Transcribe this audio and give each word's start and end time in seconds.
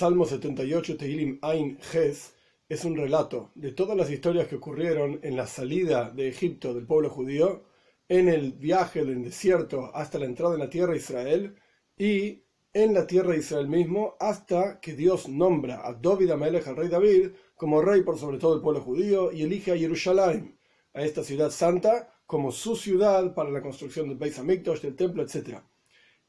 Salmo 0.00 0.24
78, 0.24 0.96
Tehilim 0.96 1.38
Ain 1.42 1.76
Ges, 1.78 2.32
es 2.70 2.86
un 2.86 2.96
relato 2.96 3.50
de 3.54 3.72
todas 3.72 3.94
las 3.94 4.10
historias 4.10 4.48
que 4.48 4.56
ocurrieron 4.56 5.20
en 5.22 5.36
la 5.36 5.46
salida 5.46 6.08
de 6.08 6.26
Egipto 6.26 6.72
del 6.72 6.86
pueblo 6.86 7.10
judío, 7.10 7.64
en 8.08 8.30
el 8.30 8.52
viaje 8.52 9.04
del 9.04 9.22
desierto 9.22 9.90
hasta 9.94 10.18
la 10.18 10.24
entrada 10.24 10.54
en 10.54 10.60
la 10.60 10.70
tierra 10.70 10.92
de 10.92 11.00
Israel 11.00 11.54
y 11.98 12.44
en 12.72 12.94
la 12.94 13.06
tierra 13.06 13.32
de 13.32 13.40
Israel 13.40 13.68
mismo 13.68 14.16
hasta 14.18 14.80
que 14.80 14.94
Dios 14.94 15.28
nombra 15.28 15.86
a 15.86 15.92
David 15.92 16.30
Amelech, 16.30 16.66
al 16.66 16.76
rey 16.76 16.88
David, 16.88 17.32
como 17.54 17.82
rey 17.82 18.00
por 18.00 18.18
sobre 18.18 18.38
todo 18.38 18.54
el 18.54 18.62
pueblo 18.62 18.80
judío 18.80 19.30
y 19.30 19.42
elige 19.42 19.72
a 19.72 19.76
Jerusalén, 19.76 20.58
a 20.94 21.02
esta 21.02 21.22
ciudad 21.22 21.50
santa, 21.50 22.08
como 22.24 22.52
su 22.52 22.74
ciudad 22.74 23.34
para 23.34 23.50
la 23.50 23.60
construcción 23.60 24.08
del 24.08 24.16
Beis 24.16 24.38
Hamikdash, 24.38 24.80
del 24.80 24.96
templo, 24.96 25.22
etc. 25.22 25.58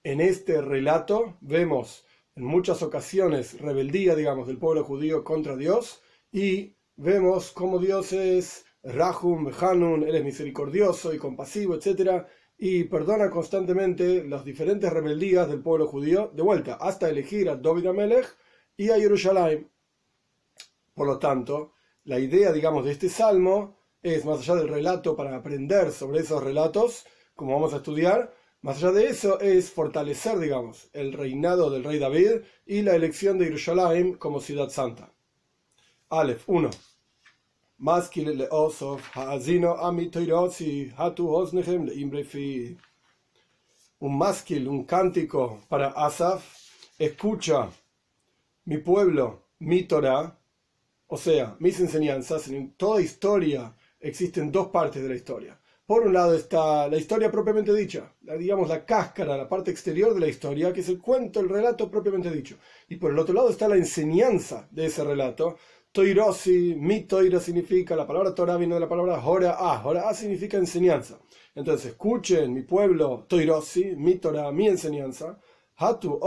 En 0.04 0.20
este 0.20 0.62
relato 0.62 1.38
vemos 1.40 2.04
en 2.36 2.46
muchas 2.46 2.82
ocasiones 2.82 3.60
rebeldía, 3.60 4.16
digamos, 4.16 4.48
del 4.48 4.58
pueblo 4.58 4.84
judío 4.84 5.24
contra 5.24 5.56
Dios 5.56 6.02
y 6.32 6.76
vemos 6.96 7.52
cómo 7.52 7.80
Dios 7.80 8.14
es 8.14 8.66
Rahum, 8.84 9.52
Hanun, 9.60 10.04
Él 10.04 10.16
es 10.16 10.24
misericordioso 10.24 11.14
y 11.14 11.18
compasivo, 11.18 11.76
etc. 11.76 12.26
Y 12.58 12.86
perdona 12.86 13.30
constantemente 13.30 14.24
las 14.24 14.46
diferentes 14.46 14.92
rebeldías 14.92 15.50
del 15.50 15.62
pueblo 15.62 15.88
judío, 15.88 16.32
de 16.34 16.42
vuelta, 16.42 16.76
hasta 16.76 17.10
elegir 17.10 17.50
a 17.50 17.56
David 17.56 17.88
Amelech 17.88 18.36
y 18.78 18.90
a 18.90 18.96
Jerusalén. 18.96 19.70
Por 20.94 21.08
lo 21.08 21.20
tanto, 21.20 21.74
la 22.06 22.20
idea, 22.20 22.52
digamos, 22.52 22.86
de 22.86 22.92
este 22.92 23.10
salmo 23.10 23.78
es, 24.02 24.26
más 24.26 24.40
allá 24.40 24.56
del 24.56 24.68
relato 24.68 25.16
para 25.16 25.36
aprender 25.36 25.92
sobre 25.92 26.22
esos 26.22 26.44
relatos, 26.44 27.06
como 27.36 27.54
vamos 27.54 27.74
a 27.74 27.78
estudiar, 27.78 28.34
más 28.62 28.78
allá 28.78 28.92
de 28.92 29.08
eso 29.08 29.40
es 29.40 29.72
fortalecer, 29.72 30.38
digamos, 30.38 30.90
el 30.94 31.14
reinado 31.14 31.72
del 31.72 31.84
rey 31.84 31.98
David 31.98 32.42
y 32.68 32.84
la 32.84 32.96
elección 32.96 33.40
de 33.40 33.46
Jerusalén 33.46 34.14
como 34.14 34.40
ciudad 34.40 34.70
santa. 34.70 35.12
Aleph 36.10 36.44
1. 36.46 36.70
Un 43.98 44.18
masquil, 44.20 44.68
un 44.68 44.84
cántico 44.86 45.60
para 45.68 45.88
Asaf, 45.88 46.46
escucha 47.00 47.68
mi 48.66 48.78
pueblo, 48.78 49.48
mi 49.58 49.84
Torah, 49.86 50.38
o 51.08 51.18
sea, 51.18 51.56
mis 51.58 51.80
enseñanzas, 51.80 52.48
en 52.48 52.74
toda 52.74 53.02
historia 53.02 53.76
existen 54.00 54.52
dos 54.52 54.68
partes 54.68 55.02
de 55.02 55.10
la 55.10 55.16
historia 55.16 55.61
por 55.92 56.08
un 56.08 56.14
lado 56.14 56.34
está 56.36 56.88
la 56.88 56.96
historia 56.96 57.30
propiamente 57.30 57.76
dicha, 57.76 58.16
la, 58.22 58.38
digamos 58.38 58.70
la 58.70 58.86
cáscara, 58.86 59.36
la 59.36 59.50
parte 59.50 59.72
exterior 59.72 60.14
de 60.14 60.22
la 60.22 60.30
historia, 60.30 60.72
que 60.72 60.80
es 60.80 60.88
el 60.88 61.02
cuento, 61.02 61.42
el 61.42 61.50
relato 61.50 61.92
propiamente 61.92 62.32
dicho. 62.32 62.56
Y 62.88 62.96
por 62.96 63.12
el 63.12 63.20
otro 63.20 63.34
lado 63.34 63.50
está 63.50 63.68
la 63.68 63.76
enseñanza 63.76 64.70
de 64.72 64.86
ese 64.86 65.04
relato. 65.04 65.58
Toirosi, 65.92 66.76
mi 66.78 67.02
toira 67.02 67.42
significa, 67.42 67.94
la 67.98 68.08
palabra 68.08 68.34
Torah 68.34 68.56
viene 68.56 68.76
de 68.76 68.80
la 68.80 68.88
palabra 68.88 69.22
Hora 69.22 69.52
A, 69.52 69.86
Hora 69.86 70.08
A 70.08 70.14
significa 70.14 70.56
enseñanza. 70.56 71.20
Entonces, 71.56 71.88
escuchen 71.88 72.54
mi 72.54 72.62
pueblo, 72.62 73.26
Toirosi, 73.28 73.94
mi 73.98 74.16
Torah, 74.16 74.50
mi 74.54 74.70
enseñanza, 74.70 75.42
Hatu 75.76 76.22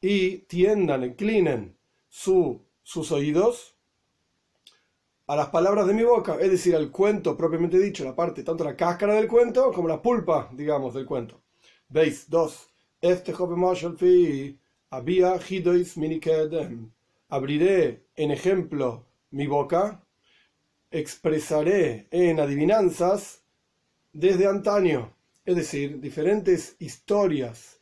y 0.00 0.38
tiendan, 0.38 1.04
inclinen 1.04 1.76
su, 2.08 2.66
sus 2.82 3.12
oídos 3.12 3.71
a 5.26 5.36
las 5.36 5.48
palabras 5.48 5.86
de 5.86 5.94
mi 5.94 6.02
boca, 6.02 6.36
es 6.40 6.50
decir, 6.50 6.74
al 6.74 6.90
cuento 6.90 7.36
propiamente 7.36 7.78
dicho, 7.78 8.04
la 8.04 8.14
parte, 8.14 8.42
tanto 8.42 8.64
la 8.64 8.76
cáscara 8.76 9.14
del 9.14 9.28
cuento 9.28 9.72
como 9.72 9.88
la 9.88 10.02
pulpa, 10.02 10.50
digamos, 10.52 10.94
del 10.94 11.06
cuento. 11.06 11.42
Veis, 11.88 12.28
dos. 12.28 12.68
Este 13.00 13.32
había 14.90 15.38
Abriré 17.28 18.04
en 18.14 18.30
ejemplo 18.30 19.06
mi 19.30 19.46
boca, 19.46 20.04
expresaré 20.90 22.08
en 22.10 22.38
adivinanzas 22.38 23.42
desde 24.12 24.46
antaño, 24.46 25.16
es 25.46 25.56
decir, 25.56 26.00
diferentes 26.00 26.76
historias 26.78 27.80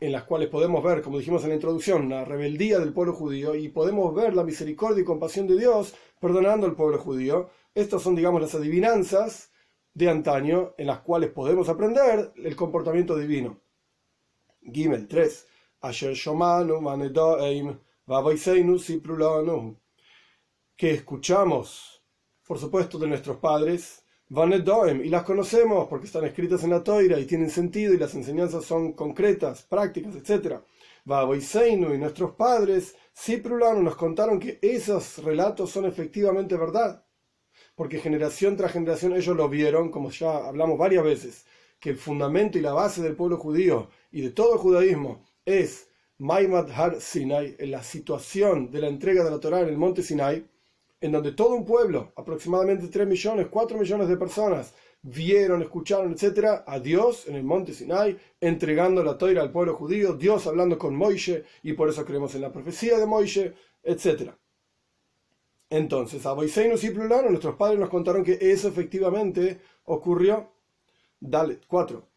en 0.00 0.12
las 0.12 0.24
cuales 0.24 0.48
podemos 0.48 0.82
ver, 0.82 1.02
como 1.02 1.18
dijimos 1.18 1.42
en 1.42 1.50
la 1.50 1.54
introducción, 1.56 2.08
la 2.08 2.24
rebeldía 2.24 2.78
del 2.78 2.92
pueblo 2.92 3.12
judío 3.12 3.54
y 3.54 3.68
podemos 3.68 4.14
ver 4.14 4.34
la 4.34 4.44
misericordia 4.44 5.02
y 5.02 5.04
compasión 5.04 5.46
de 5.46 5.58
Dios 5.58 5.94
perdonando 6.18 6.66
al 6.66 6.74
pueblo 6.74 6.98
judío. 6.98 7.50
Estas 7.74 8.02
son, 8.02 8.14
digamos, 8.14 8.40
las 8.40 8.54
adivinanzas 8.54 9.50
de 9.94 10.08
antaño 10.08 10.74
en 10.78 10.86
las 10.86 11.00
cuales 11.00 11.30
podemos 11.30 11.68
aprender 11.68 12.32
el 12.36 12.56
comportamiento 12.56 13.16
divino. 13.16 13.60
Gimel 14.62 15.08
3. 15.08 15.46
Que 20.76 20.90
escuchamos, 20.92 22.02
por 22.46 22.58
supuesto, 22.58 22.98
de 22.98 23.06
nuestros 23.06 23.38
padres 23.38 24.04
y 24.30 25.08
las 25.08 25.22
conocemos 25.22 25.88
porque 25.88 26.06
están 26.06 26.24
escritas 26.24 26.62
en 26.62 26.70
la 26.70 26.84
toira 26.84 27.18
y 27.18 27.24
tienen 27.24 27.50
sentido 27.50 27.94
y 27.94 27.98
las 27.98 28.14
enseñanzas 28.14 28.64
son 28.64 28.92
concretas, 28.92 29.62
prácticas, 29.62 30.14
etc. 30.16 30.60
Vaboiseinu 31.04 31.94
y 31.94 31.98
nuestros 31.98 32.32
padres, 32.32 32.94
Siprulano, 33.12 33.82
nos 33.82 33.96
contaron 33.96 34.38
que 34.38 34.58
esos 34.62 35.18
relatos 35.24 35.70
son 35.70 35.86
efectivamente 35.86 36.56
verdad, 36.56 37.04
porque 37.74 37.98
generación 37.98 38.56
tras 38.56 38.72
generación 38.72 39.12
ellos 39.14 39.36
lo 39.36 39.48
vieron, 39.48 39.90
como 39.90 40.10
ya 40.10 40.48
hablamos 40.48 40.78
varias 40.78 41.04
veces, 41.04 41.46
que 41.80 41.90
el 41.90 41.96
fundamento 41.96 42.58
y 42.58 42.60
la 42.60 42.72
base 42.72 43.02
del 43.02 43.16
pueblo 43.16 43.36
judío 43.36 43.90
y 44.10 44.20
de 44.20 44.30
todo 44.30 44.54
el 44.54 44.58
judaísmo 44.58 45.24
es 45.44 45.88
Maimad 46.18 46.70
Har 46.70 47.00
Sinai, 47.00 47.54
en 47.58 47.70
la 47.70 47.82
situación 47.82 48.70
de 48.70 48.80
la 48.80 48.88
entrega 48.88 49.22
de 49.22 49.30
la 49.30 49.38
Torah 49.38 49.60
en 49.60 49.68
el 49.68 49.76
monte 49.76 50.02
Sinai, 50.02 50.44
en 51.00 51.12
donde 51.12 51.32
todo 51.32 51.54
un 51.54 51.64
pueblo, 51.64 52.12
aproximadamente 52.16 52.88
3 52.88 53.06
millones, 53.06 53.46
4 53.48 53.78
millones 53.78 54.08
de 54.08 54.16
personas, 54.16 54.74
vieron, 55.02 55.62
escucharon, 55.62 56.12
etcétera, 56.12 56.64
a 56.66 56.80
Dios 56.80 57.28
en 57.28 57.36
el 57.36 57.44
monte 57.44 57.72
Sinai, 57.72 58.18
entregando 58.40 59.02
la 59.02 59.16
toira 59.16 59.42
al 59.42 59.52
pueblo 59.52 59.74
judío, 59.74 60.14
Dios 60.14 60.46
hablando 60.46 60.78
con 60.78 60.96
Moishe, 60.96 61.44
y 61.62 61.72
por 61.72 61.88
eso 61.88 62.04
creemos 62.04 62.34
en 62.34 62.42
la 62.42 62.52
profecía 62.52 62.98
de 62.98 63.06
Moishe, 63.06 63.54
etcétera. 63.82 64.38
Entonces, 65.70 66.24
a 66.24 66.32
Boiseinus 66.32 66.82
y 66.84 66.90
Plurano, 66.90 67.28
nuestros 67.28 67.56
padres 67.56 67.78
nos 67.78 67.90
contaron 67.90 68.24
que 68.24 68.38
eso 68.40 68.68
efectivamente 68.68 69.60
ocurrió. 69.84 70.50
Dale, 71.20 71.60
4. 71.66 72.08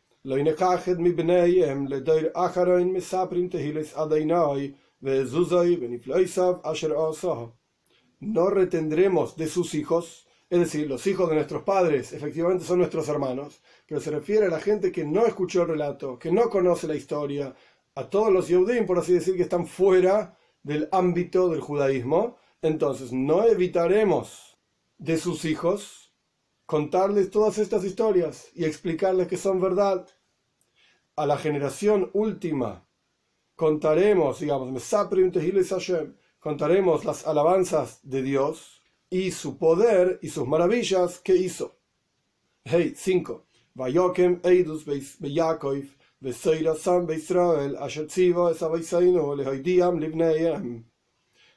No 8.20 8.50
retendremos 8.52 9.36
de 9.36 9.48
sus 9.48 9.74
hijos 9.74 10.28
es 10.52 10.60
decir, 10.60 10.86
los 10.90 11.08
hijos 11.08 11.30
de 11.30 11.36
nuestros 11.36 11.64
padres 11.64 12.12
efectivamente 12.12 12.66
son 12.66 12.80
nuestros 12.80 13.08
hermanos, 13.08 13.62
pero 13.88 14.02
se 14.02 14.12
refiere 14.12 14.48
a 14.48 14.50
la 14.50 14.60
gente 14.60 14.92
que 14.92 15.06
no 15.06 15.26
escuchó 15.26 15.62
el 15.62 15.70
relato, 15.70 16.20
que 16.20 16.30
no 16.30 16.50
conoce 16.50 16.90
la 16.90 16.96
historia, 16.98 17.56
a 17.96 18.10
todos 18.10 18.34
los 18.34 18.50
Yehudim, 18.50 18.86
por 18.86 19.00
así 19.00 19.14
decir, 19.14 19.38
que 19.38 19.44
están 19.44 19.66
fuera 19.66 20.38
del 20.62 20.90
ámbito 20.92 21.48
del 21.48 21.62
judaísmo. 21.62 22.36
Entonces, 22.62 23.14
no 23.14 23.46
evitaremos 23.46 24.58
de 24.98 25.18
sus 25.18 25.46
hijos 25.46 26.14
contarles 26.66 27.32
todas 27.32 27.58
estas 27.58 27.86
historias 27.86 28.50
y 28.54 28.66
explicarles 28.66 29.30
que 29.30 29.38
son 29.38 29.62
verdad. 29.62 30.06
A 31.16 31.26
la 31.26 31.38
generación 31.38 32.10
última 32.12 32.86
contaremos, 33.56 34.42
digamos, 34.42 34.70
contaremos 36.40 37.06
las 37.06 37.26
alabanzas 37.26 38.02
de 38.04 38.22
Dios 38.22 38.81
y 39.14 39.30
su 39.32 39.58
poder 39.58 40.20
y 40.22 40.30
sus 40.30 40.48
maravillas 40.48 41.20
que 41.20 41.36
hizo. 41.36 41.78
Hey, 42.64 42.94
5. 42.96 43.46
Vayokem 43.74 44.40
Eidus 44.42 44.86
Beyakov, 44.86 45.84
Beisrael, 46.22 47.76
Esabaisainu, 47.76 49.36
Lehoidiam 49.36 50.00
Livneem. 50.00 50.86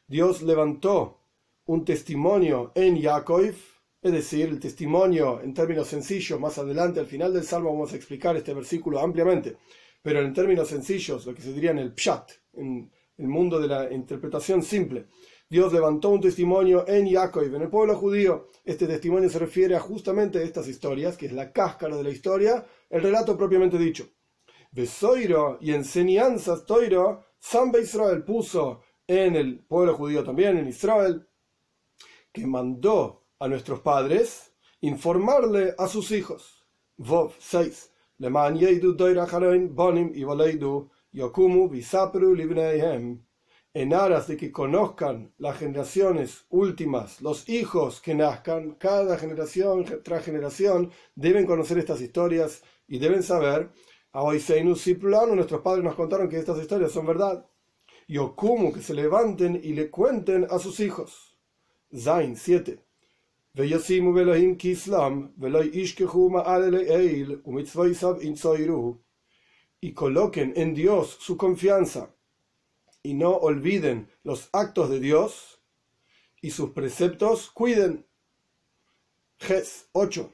Dios 0.08 0.42
levantó 0.42 1.20
un 1.66 1.84
testimonio 1.84 2.72
en 2.74 2.96
Yaakov, 2.96 3.54
es 4.02 4.12
decir, 4.12 4.48
el 4.48 4.58
testimonio 4.58 5.40
en 5.40 5.54
términos 5.54 5.86
sencillos, 5.86 6.40
más 6.40 6.58
adelante 6.58 6.98
al 6.98 7.06
final 7.06 7.32
del 7.32 7.44
Salmo 7.44 7.72
vamos 7.72 7.92
a 7.92 7.96
explicar 7.96 8.36
este 8.36 8.52
versículo 8.52 8.98
ampliamente, 8.98 9.56
pero 10.02 10.20
en 10.20 10.34
términos 10.34 10.68
sencillos, 10.68 11.24
lo 11.24 11.32
que 11.32 11.42
se 11.42 11.52
diría 11.52 11.70
en 11.70 11.78
el 11.78 11.94
Pshat, 11.94 12.32
en 12.54 12.90
el 13.16 13.28
mundo 13.28 13.60
de 13.60 13.68
la 13.68 13.92
interpretación 13.92 14.62
simple, 14.62 15.06
Dios 15.48 15.72
levantó 15.72 16.08
un 16.08 16.20
testimonio 16.20 16.86
en 16.88 17.10
Jacob, 17.10 17.42
en 17.44 17.62
el 17.62 17.68
pueblo 17.68 17.96
judío. 17.96 18.48
Este 18.64 18.86
testimonio 18.86 19.28
se 19.28 19.38
refiere 19.38 19.76
a 19.76 19.80
justamente 19.80 20.42
estas 20.42 20.66
historias, 20.68 21.16
que 21.16 21.26
es 21.26 21.32
la 21.32 21.52
cáscara 21.52 21.96
de 21.96 22.02
la 22.02 22.10
historia, 22.10 22.64
el 22.88 23.02
relato 23.02 23.36
propiamente 23.36 23.78
dicho. 23.78 24.08
Besoiro 24.72 25.58
y 25.60 25.72
enseñanzas 25.72 26.64
Toiro, 26.66 27.24
Samba 27.38 27.78
Israel 27.78 28.24
puso 28.24 28.80
en 29.06 29.36
el 29.36 29.60
pueblo 29.60 29.94
judío 29.94 30.24
también, 30.24 30.56
en 30.56 30.66
Israel, 30.66 31.28
que 32.32 32.46
mandó 32.46 33.26
a 33.38 33.46
nuestros 33.46 33.80
padres 33.80 34.52
informarle 34.80 35.74
a 35.78 35.86
sus 35.88 36.10
hijos. 36.10 36.66
Vov 36.96 37.32
6. 37.38 37.90
Bonim 38.18 40.12
y 40.14 40.24
Yokumu 41.14 41.68
Bisapru 41.68 42.34
Libneihem 42.34 43.23
en 43.74 43.92
aras 43.92 44.28
de 44.28 44.36
que 44.36 44.52
conozcan 44.52 45.34
las 45.36 45.58
generaciones 45.58 46.46
últimas, 46.48 47.20
los 47.20 47.48
hijos 47.48 48.00
que 48.00 48.14
nazcan, 48.14 48.76
cada 48.76 49.18
generación 49.18 49.84
tras 50.04 50.24
generación 50.24 50.92
deben 51.16 51.44
conocer 51.44 51.78
estas 51.78 52.00
historias 52.00 52.62
y 52.86 52.98
deben 53.00 53.24
saber, 53.24 53.72
a 54.12 54.22
Plano, 55.00 55.34
nuestros 55.34 55.60
padres 55.60 55.82
nos 55.82 55.96
contaron 55.96 56.28
que 56.28 56.38
estas 56.38 56.60
historias 56.60 56.92
son 56.92 57.04
verdad, 57.04 57.44
y 58.06 58.18
Okumu 58.18 58.72
que 58.72 58.80
se 58.80 58.94
levanten 58.94 59.60
y 59.60 59.72
le 59.72 59.90
cuenten 59.90 60.46
a 60.48 60.60
sus 60.60 60.78
hijos. 60.78 61.36
Zain 61.92 62.36
7. 62.36 62.78
Y 69.80 69.92
coloquen 69.92 70.52
en 70.54 70.74
Dios 70.74 71.16
su 71.18 71.36
confianza 71.36 72.13
y 73.04 73.14
no 73.14 73.30
olviden 73.36 74.08
los 74.24 74.48
actos 74.52 74.90
de 74.90 74.98
Dios 74.98 75.60
y 76.40 76.50
sus 76.50 76.70
preceptos 76.70 77.50
cuiden. 77.50 78.06
Ges 79.38 79.88
8. 79.92 80.32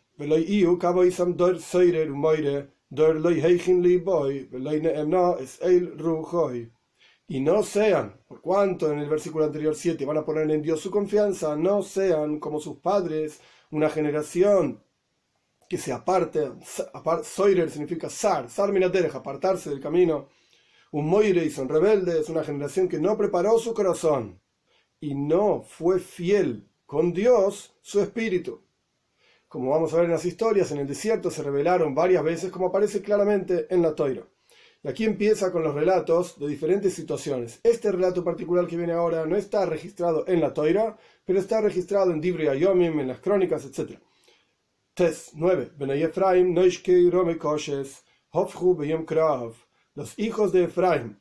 Y 7.26 7.40
no 7.40 7.62
sean, 7.62 8.20
por 8.26 8.40
cuanto 8.40 8.92
en 8.92 9.00
el 9.00 9.08
versículo 9.08 9.44
anterior 9.44 9.74
7 9.74 10.04
van 10.04 10.18
a 10.18 10.24
poner 10.24 10.50
en 10.50 10.62
Dios 10.62 10.80
su 10.80 10.90
confianza, 10.90 11.56
no 11.56 11.82
sean 11.82 12.38
como 12.38 12.60
sus 12.60 12.78
padres, 12.78 13.40
una 13.70 13.88
generación 13.88 14.82
que 15.68 15.78
se 15.78 15.92
aparte, 15.92 16.50
soirer 17.22 17.70
significa 17.70 18.10
sar, 18.10 18.50
sar 18.50 18.72
minaterej, 18.72 19.14
apartarse 19.14 19.70
del 19.70 19.80
camino, 19.80 20.28
un 20.92 21.06
moire 21.06 21.44
y 21.44 21.50
son 21.50 21.68
rebeldes, 21.68 22.28
una 22.28 22.42
generación 22.42 22.88
que 22.88 22.98
no 22.98 23.16
preparó 23.16 23.58
su 23.58 23.72
corazón 23.74 24.40
y 25.00 25.14
no 25.14 25.62
fue 25.62 26.00
fiel 26.00 26.68
con 26.84 27.12
Dios, 27.12 27.76
su 27.80 28.00
espíritu. 28.00 28.62
Como 29.48 29.70
vamos 29.70 29.92
a 29.92 29.96
ver 29.96 30.06
en 30.06 30.12
las 30.12 30.24
historias, 30.24 30.70
en 30.72 30.78
el 30.78 30.86
desierto 30.86 31.30
se 31.30 31.42
revelaron 31.42 31.94
varias 31.94 32.22
veces, 32.22 32.50
como 32.50 32.66
aparece 32.66 33.02
claramente 33.02 33.66
en 33.70 33.82
la 33.82 33.94
Toira. 33.94 34.26
Y 34.82 34.88
aquí 34.88 35.04
empieza 35.04 35.52
con 35.52 35.62
los 35.62 35.74
relatos 35.74 36.38
de 36.38 36.48
diferentes 36.48 36.94
situaciones. 36.94 37.60
Este 37.62 37.92
relato 37.92 38.24
particular 38.24 38.66
que 38.66 38.76
viene 38.76 38.92
ahora 38.92 39.26
no 39.26 39.36
está 39.36 39.66
registrado 39.66 40.26
en 40.26 40.40
la 40.40 40.54
Toira, 40.54 40.96
pero 41.24 41.38
está 41.38 41.60
registrado 41.60 42.12
en 42.12 42.20
Dibri 42.20 42.48
Ayomim, 42.48 42.98
en 42.98 43.08
las 43.08 43.20
crónicas, 43.20 43.64
etc. 43.64 43.98
Tes 44.94 45.30
9. 45.34 45.72
Efraim, 46.02 46.54
Rome 47.10 47.38
Koshes, 47.38 48.04
Hofhu 48.30 48.76
Beyom 48.76 49.04
Krav 49.04 49.54
los 50.00 50.18
hijos 50.18 50.50
de 50.50 50.64
Efraín, 50.64 51.20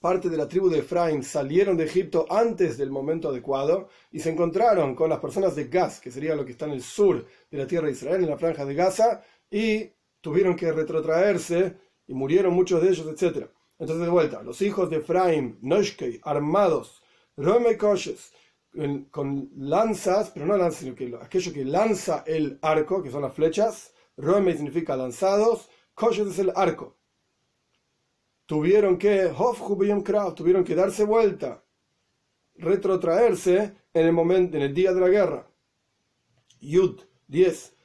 parte 0.00 0.30
de 0.30 0.38
la 0.38 0.48
tribu 0.48 0.70
de 0.70 0.78
Efraín, 0.78 1.22
salieron 1.22 1.76
de 1.76 1.84
Egipto 1.84 2.24
antes 2.30 2.78
del 2.78 2.90
momento 2.90 3.28
adecuado 3.28 3.90
y 4.10 4.18
se 4.18 4.30
encontraron 4.30 4.94
con 4.94 5.10
las 5.10 5.20
personas 5.20 5.54
de 5.54 5.64
Gaz, 5.64 6.00
que 6.00 6.10
sería 6.10 6.34
lo 6.34 6.42
que 6.46 6.52
está 6.52 6.64
en 6.64 6.70
el 6.70 6.82
sur 6.82 7.26
de 7.50 7.58
la 7.58 7.66
tierra 7.66 7.88
de 7.88 7.92
Israel, 7.92 8.22
en 8.22 8.30
la 8.30 8.38
franja 8.38 8.64
de 8.64 8.72
Gaza, 8.74 9.22
y 9.50 9.90
tuvieron 10.22 10.56
que 10.56 10.72
retrotraerse 10.72 11.76
y 12.06 12.14
murieron 12.14 12.54
muchos 12.54 12.80
de 12.80 12.88
ellos, 12.88 13.06
etc. 13.08 13.48
Entonces, 13.78 14.06
de 14.06 14.10
vuelta, 14.10 14.42
los 14.42 14.62
hijos 14.62 14.88
de 14.88 14.96
Efraín, 14.96 15.58
Noshkei, 15.60 16.18
armados, 16.24 17.02
Rome 17.36 17.76
con 19.10 19.50
lanzas, 19.54 20.30
pero 20.30 20.46
no 20.46 20.56
lanzas, 20.56 20.80
sino 20.80 20.94
que 20.94 21.14
aquello 21.20 21.52
que 21.52 21.66
lanza 21.66 22.24
el 22.26 22.58
arco, 22.62 23.02
que 23.02 23.10
son 23.10 23.20
las 23.20 23.34
flechas, 23.34 23.92
Rome 24.16 24.54
significa 24.54 24.96
lanzados, 24.96 25.68
Koshes 25.92 26.28
es 26.28 26.38
el 26.38 26.52
arco 26.56 27.01
tuvieron 28.46 28.98
que, 28.98 29.32
tuvieron 30.36 30.64
que 30.64 30.74
darse 30.74 31.04
vuelta, 31.04 31.64
retrotraerse 32.56 33.74
en 33.92 34.06
el 34.06 34.12
momento, 34.12 34.56
en 34.56 34.62
el 34.64 34.74
día 34.74 34.92
de 34.92 35.00
la 35.00 35.08
guerra. 35.08 35.50
Yud 36.60 37.00
10. 37.28 37.76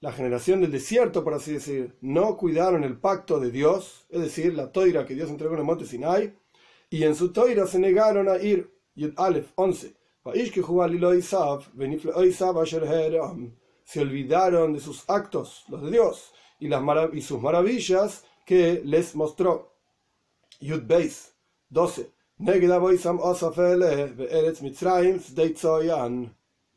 La 0.00 0.12
generación 0.12 0.60
del 0.60 0.70
desierto, 0.70 1.24
por 1.24 1.34
así 1.34 1.52
decir, 1.52 1.96
no 2.00 2.36
cuidaron 2.36 2.84
el 2.84 2.98
pacto 2.98 3.38
de 3.40 3.50
Dios, 3.50 4.06
es 4.08 4.20
decir, 4.20 4.54
la 4.54 4.72
toira 4.72 5.04
que 5.04 5.14
Dios 5.14 5.28
entregó 5.28 5.54
en 5.54 5.60
el 5.60 5.66
monte 5.66 5.84
Sinai, 5.84 6.34
y 6.88 7.02
en 7.02 7.14
su 7.14 7.32
toira 7.32 7.66
se 7.66 7.78
negaron 7.78 8.28
a 8.28 8.38
ir. 8.38 8.72
Yud 8.94 9.12
Aleph 9.16 9.50
11 9.56 9.98
se 13.88 14.02
olvidaron 14.02 14.74
de 14.74 14.80
sus 14.80 15.08
actos, 15.08 15.64
los 15.68 15.80
de 15.82 15.90
Dios, 15.90 16.34
y, 16.60 16.68
las 16.68 16.82
y 17.14 17.22
sus 17.22 17.40
maravillas 17.40 18.22
que 18.44 18.82
les 18.84 19.14
mostró. 19.14 19.72
Yud 20.60 20.82
Beis 20.82 21.32
12. 21.70 22.10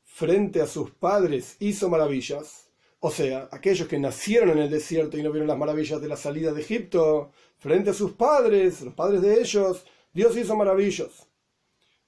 Frente 0.05 0.61
a 0.61 0.67
sus 0.67 0.91
padres 0.91 1.57
hizo 1.59 1.89
maravillas, 1.89 2.69
o 3.01 3.11
sea, 3.11 3.49
aquellos 3.51 3.89
que 3.89 3.99
nacieron 3.99 4.51
en 4.51 4.59
el 4.59 4.69
desierto 4.69 5.17
y 5.17 5.23
no 5.23 5.31
vieron 5.31 5.49
las 5.49 5.57
maravillas 5.57 5.99
de 5.99 6.07
la 6.07 6.15
salida 6.15 6.53
de 6.53 6.61
Egipto, 6.61 7.31
frente 7.57 7.89
a 7.89 7.93
sus 7.93 8.13
padres, 8.13 8.81
los 8.83 8.93
padres 8.93 9.21
de 9.21 9.41
ellos, 9.41 9.85
Dios 10.13 10.37
hizo 10.37 10.55
maravillas 10.55 11.27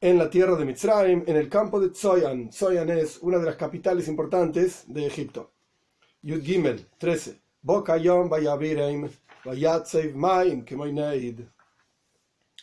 en 0.04 0.18
la 0.18 0.30
tierra 0.30 0.58
de 0.58 0.66
Mitzrayim, 0.66 1.24
en 1.28 1.38
el 1.38 1.48
campo 1.48 1.80
de 1.80 1.88
Tzoyan. 1.88 2.50
Tzoyan 2.50 2.90
es 2.90 3.20
una 3.22 3.38
de 3.38 3.46
las 3.46 3.56
capitales 3.56 4.10
importantes 4.10 4.84
de 4.88 5.06
Egipto. 5.06 5.54
Yud 6.22 6.44
Gimel 6.44 6.90
13. 6.98 7.40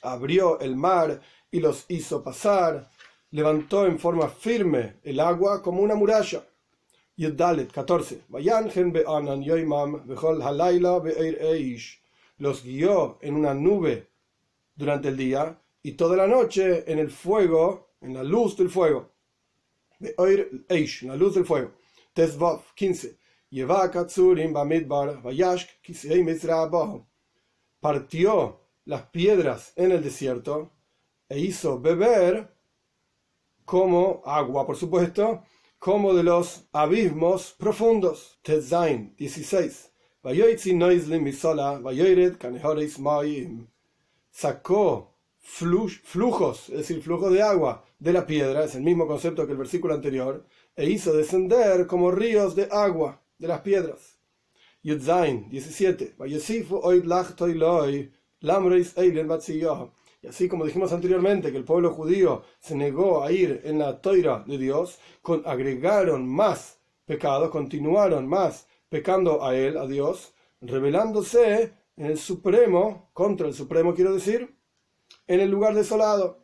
Abrió 0.02 0.60
el 0.60 0.76
mar 0.76 1.22
y 1.50 1.60
los 1.60 1.87
hizo 1.88 2.22
pasar. 2.22 2.90
Levantó 3.31 3.86
en 3.86 3.98
forma 3.98 4.28
firme 4.28 4.96
el 5.02 5.19
agua 5.19 5.62
como 5.62 5.81
una 5.81 5.94
muralla. 5.94 6.44
Yud 7.16 7.32
Dalet 7.32 7.72
14. 7.72 8.25
Los 12.36 12.62
guió 12.62 13.19
en 13.22 13.34
una 13.34 13.54
nube 13.54 14.10
durante 14.76 15.08
el 15.08 15.16
día 15.16 15.58
y 15.82 15.93
toda 15.93 16.17
la 16.17 16.27
noche 16.27 16.91
en 16.91 16.99
el 16.99 17.11
fuego, 17.11 17.94
en 18.00 18.15
la 18.15 18.23
luz 18.23 18.56
del 18.56 18.71
fuego. 18.71 19.12
En 19.99 21.09
la 21.09 21.17
luz 21.17 21.35
del 21.35 21.44
fuego. 21.44 21.73
Tesvav 22.12 22.63
15. 22.75 23.19
Partió 27.81 28.60
las 28.84 29.03
piedras 29.10 29.72
en 29.77 29.93
el 29.93 30.03
desierto 30.03 30.72
e 31.29 31.39
hizo 31.39 31.81
beber 31.81 32.55
como 33.65 34.22
agua, 34.25 34.67
por 34.67 34.77
supuesto, 34.77 35.44
como 35.79 36.13
de 36.13 36.22
los 36.22 36.69
abismos 36.72 37.55
profundos. 37.58 38.39
Tezain 38.43 39.15
16. 39.17 39.91
Sacó 44.31 45.09
flujos, 45.41 46.69
es 46.69 46.79
decir, 46.79 47.03
flujo 47.03 47.31
de 47.31 47.43
agua 47.43 47.85
de 47.99 48.13
la 48.13 48.27
piedra, 48.27 48.65
es 48.65 48.75
el 48.75 48.82
mismo 48.82 49.06
concepto 49.06 49.47
que 49.47 49.53
el 49.53 49.59
versículo 49.59 49.94
anterior, 49.94 50.44
e 50.77 50.89
hizo 50.89 51.13
descender 51.13 51.87
como 51.87 52.11
ríos 52.11 52.55
de 52.55 52.69
agua 52.70 53.23
de 53.39 53.49
las 53.49 53.61
piedras. 53.61 54.19
Yudzain 54.82 55.51
17. 55.51 56.15
Y 60.23 60.27
así 60.27 60.49
como 60.49 60.65
dijimos 60.65 60.93
anteriormente 60.93 61.51
que 61.51 61.59
el 61.59 61.65
pueblo 61.65 61.93
judío 61.93 62.43
se 62.61 62.75
negó 62.75 63.23
a 63.23 63.32
ir 63.32 63.63
en 63.65 63.79
la 63.79 64.01
toira 64.01 64.44
de 64.47 64.59
Dios, 64.59 64.99
con, 65.23 65.43
agregaron 65.47 66.29
más 66.29 66.79
pecados, 67.06 67.51
continuaron 67.51 68.27
más 68.27 68.67
pecando 68.89 69.44
a 69.44 69.56
él, 69.56 69.79
a 69.79 69.87
Dios, 69.87 70.35
rebelándose 70.61 71.73
en 71.97 72.06
el 72.06 72.19
Supremo, 72.19 73.11
contra 73.13 73.47
el 73.47 73.55
Supremo 73.55 73.94
quiero 73.94 74.15
decir, 74.15 74.55
en 75.26 75.40
el 75.40 75.50
lugar 75.50 75.74
desolado. 75.74 76.38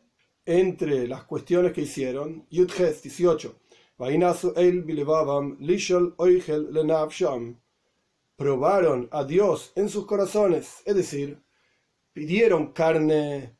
Entre 0.45 1.07
las 1.09 1.25
cuestiones 1.25 1.73
que 1.73 1.81
hicieron, 1.81 2.47
Yudges 2.49 3.01
18, 3.03 3.59
probaron 8.37 9.09
a 9.11 9.23
Dios 9.25 9.71
en 9.75 9.89
sus 9.89 10.05
corazones, 10.05 10.83
es 10.85 10.95
decir, 10.95 11.41
pidieron 12.13 12.71
carne, 12.71 13.57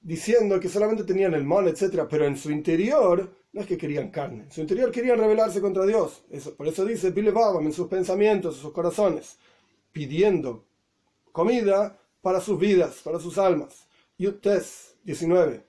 diciendo 0.00 0.60
que 0.60 0.68
solamente 0.68 1.04
tenían 1.04 1.32
el 1.32 1.44
mon, 1.44 1.68
etc., 1.68 2.06
pero 2.10 2.26
en 2.26 2.36
su 2.36 2.50
interior 2.50 3.32
no 3.52 3.60
es 3.60 3.66
que 3.66 3.78
querían 3.78 4.10
carne, 4.10 4.42
en 4.42 4.52
su 4.52 4.60
interior 4.60 4.90
querían 4.90 5.18
rebelarse 5.18 5.60
contra 5.60 5.86
Dios. 5.86 6.22
Por 6.56 6.68
eso 6.68 6.84
dice 6.84 7.12
Bilebabam 7.12 7.64
en 7.64 7.72
sus 7.72 7.88
pensamientos, 7.88 8.56
en 8.56 8.62
sus 8.62 8.72
corazones, 8.72 9.38
pidiendo 9.90 10.66
comida 11.32 11.98
para 12.20 12.40
sus 12.40 12.58
vidas, 12.58 13.00
para 13.02 13.18
sus 13.18 13.38
almas. 13.38 13.88
Yutes 14.24 14.96
19. 15.04 15.62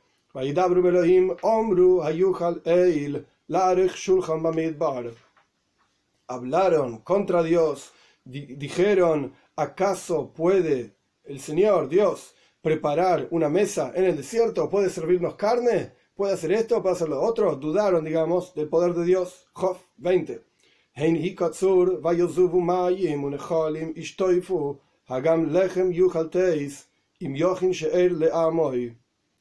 Hablaron 6.27 6.99
contra 6.99 7.43
Dios, 7.43 7.91
dijeron 8.23 9.33
¿Acaso 9.57 10.31
puede 10.33 10.95
el 11.25 11.41
Señor, 11.41 11.89
Dios, 11.89 12.33
preparar 12.61 13.27
una 13.31 13.49
mesa 13.49 13.91
en 13.93 14.05
el 14.05 14.15
desierto? 14.15 14.69
¿Puede 14.69 14.89
servirnos 14.89 15.35
carne? 15.35 15.91
¿Puede 16.15 16.33
hacer 16.33 16.53
esto? 16.53 16.81
¿Puede 16.81 16.95
hacer 16.95 17.09
lo 17.09 17.21
otro? 17.21 17.57
Dudaron, 17.57 18.05
digamos, 18.05 18.53
del 18.55 18.69
poder 18.69 18.93
de 18.93 19.03
Dios. 19.03 19.47
Job 19.51 19.77
20. 19.97 20.41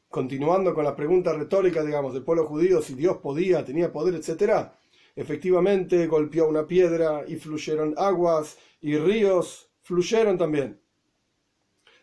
Continuando 0.09 0.75
con 0.75 0.85
la 0.85 0.95
pregunta 0.95 1.33
retórica, 1.33 1.85
digamos, 1.85 2.15
del 2.15 2.23
pueblo 2.23 2.47
judío, 2.47 2.81
si 2.81 2.95
Dios 2.95 3.19
podía, 3.19 3.65
tenía 3.65 3.93
poder, 3.93 4.15
etc. 4.15 4.71
Efectivamente, 5.17 6.07
golpeó 6.07 6.49
una 6.49 6.67
piedra 6.67 7.25
y 7.27 7.37
fluyeron 7.37 7.95
aguas 7.97 8.57
y 8.81 8.97
ríos 8.97 9.71
fluyeron 9.83 10.39
también. 10.39 10.81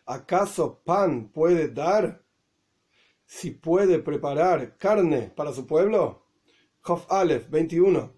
¿Acaso 0.06 0.82
pan 0.84 1.28
puede 1.28 1.68
dar? 1.68 2.22
Si 3.24 3.50
puede 3.50 3.98
preparar 3.98 4.76
carne 4.76 5.32
para 5.34 5.52
su 5.52 5.66
pueblo. 5.66 6.26
Jof 6.80 7.10
Aleph 7.10 7.48
21. 7.48 8.12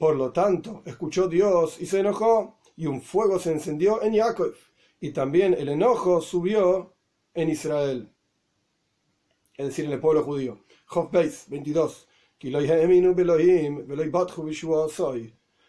Por 0.00 0.16
lo 0.16 0.32
tanto, 0.32 0.82
escuchó 0.86 1.28
Dios 1.28 1.78
y 1.78 1.84
se 1.84 2.00
enojó, 2.00 2.58
y 2.74 2.86
un 2.86 3.02
fuego 3.02 3.38
se 3.38 3.52
encendió 3.52 4.02
en 4.02 4.16
Jacob, 4.16 4.54
y 4.98 5.10
también 5.10 5.52
el 5.52 5.68
enojo 5.68 6.22
subió 6.22 6.94
en 7.34 7.50
Israel, 7.50 8.10
es 9.58 9.66
decir, 9.66 9.84
en 9.84 9.92
el 9.92 10.00
pueblo 10.00 10.22
judío. 10.22 10.64
Job 10.86 11.10
22 11.10 12.08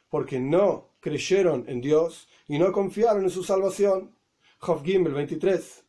porque 0.09 0.39
no 0.39 0.87
creyeron 1.01 1.65
en 1.67 1.81
Dios 1.81 2.29
y 2.47 2.57
no 2.57 2.71
confiaron 2.71 3.23
en 3.25 3.29
su 3.29 3.43
salvación. 3.43 4.15
Job 4.59 4.81
Gimel 4.81 5.13
23. 5.13 5.83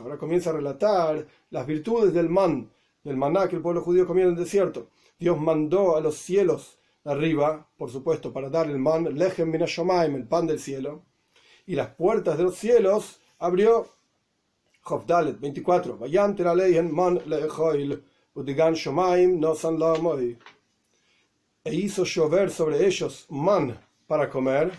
Ahora 0.00 0.18
comienza 0.18 0.50
a 0.50 0.52
relatar 0.52 1.26
las 1.48 1.66
virtudes 1.66 2.12
del 2.12 2.28
man, 2.28 2.70
del 3.08 3.16
maná 3.16 3.48
que 3.48 3.56
el 3.56 3.62
pueblo 3.62 3.82
judío 3.82 4.06
comía 4.06 4.24
en 4.24 4.30
el 4.30 4.36
desierto. 4.36 4.88
Dios 5.18 5.40
mandó 5.40 5.96
a 5.96 6.00
los 6.00 6.16
cielos 6.16 6.78
arriba, 7.04 7.66
por 7.76 7.90
supuesto, 7.90 8.32
para 8.32 8.50
dar 8.50 8.68
el 8.68 8.78
man, 8.78 9.04
lechem 9.16 9.52
el 9.54 10.28
pan 10.28 10.46
del 10.46 10.60
cielo, 10.60 11.02
y 11.66 11.74
las 11.74 11.88
puertas 11.88 12.38
de 12.38 12.44
los 12.44 12.54
cielos 12.56 13.20
abrió 13.38 13.86
Dalet 15.06 15.38
24. 15.38 15.98
man 16.90 17.20
E 21.64 21.74
hizo 21.74 22.04
llover 22.04 22.50
sobre 22.50 22.86
ellos 22.86 23.26
man 23.28 23.78
para 24.06 24.30
comer. 24.30 24.72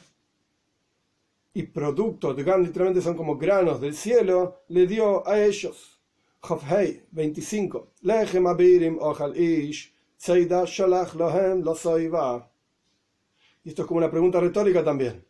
Y 1.53 1.63
productos, 1.63 2.37
literalmente 2.37 3.01
son 3.01 3.15
como 3.15 3.37
granos 3.37 3.81
del 3.81 3.95
cielo, 3.95 4.61
le 4.69 4.87
dio 4.87 5.27
a 5.27 5.43
ellos. 5.43 5.98
Hei 6.41 7.03
25. 7.11 7.87
Lechem 8.03 8.47
abirim 8.47 8.97
ochal 8.99 9.35
ish. 9.35 9.93
Tzeida 10.17 10.65
shalach 10.65 11.13
lohem 11.15 11.63
lo 11.63 11.73
Y 13.63 13.69
esto 13.69 13.81
es 13.81 13.87
como 13.87 13.97
una 13.97 14.09
pregunta 14.09 14.39
retórica 14.39 14.83
también 14.83 15.29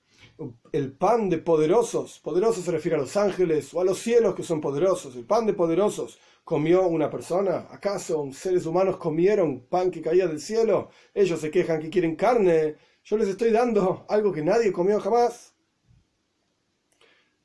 el 0.72 0.94
pan 0.94 1.30
de 1.30 1.38
poderosos, 1.40 2.20
poderosos 2.20 2.64
se 2.64 2.72
refiere 2.72 2.96
a 2.96 3.02
los 3.02 3.18
ángeles 3.18 3.74
o 3.74 3.82
a 3.82 3.84
los 3.84 4.00
cielos 4.00 4.36
que 4.36 4.44
son 4.44 4.62
poderosos, 4.62 5.16
el 5.16 5.26
pan 5.26 5.46
de 5.46 5.54
poderosos 5.54 6.18
comió 6.44 6.88
una 6.88 7.10
persona, 7.10 7.68
¿acaso 7.70 8.30
seres 8.32 8.66
humanos 8.66 8.98
comieron 8.98 9.66
pan 9.68 9.92
que 9.92 10.02
caía 10.02 10.28
del 10.28 10.40
cielo? 10.40 10.90
Ellos 11.14 11.40
se 11.42 11.52
quejan 11.52 11.80
que 11.82 11.90
quieren 11.90 12.16
carne, 12.16 12.78
yo 13.04 13.18
les 13.18 13.28
estoy 13.28 13.52
dando 13.52 14.06
algo 14.08 14.32
que 14.32 14.42
nadie 14.42 14.72
comió 14.72 15.00
jamás. 15.00 15.54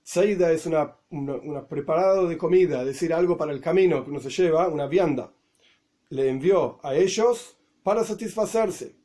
Seida 0.03 0.53
es 0.53 0.67
una, 0.67 0.97
una, 1.15 1.67
preparado 1.67 2.29
de 2.29 2.37
comida, 2.37 2.81
es 2.81 2.87
decir, 2.87 3.13
algo 3.13 3.37
para 3.37 3.53
el 3.53 3.61
camino 3.61 4.05
que 4.05 4.11
uno 4.11 4.21
se 4.21 4.31
lleva, 4.31 4.69
una 4.69 4.87
vianda. 4.87 5.33
Le 6.11 6.29
envió 6.29 6.81
a 6.83 6.95
ellos 6.95 7.57
para 7.83 8.05
satisfacerse. 8.05 8.97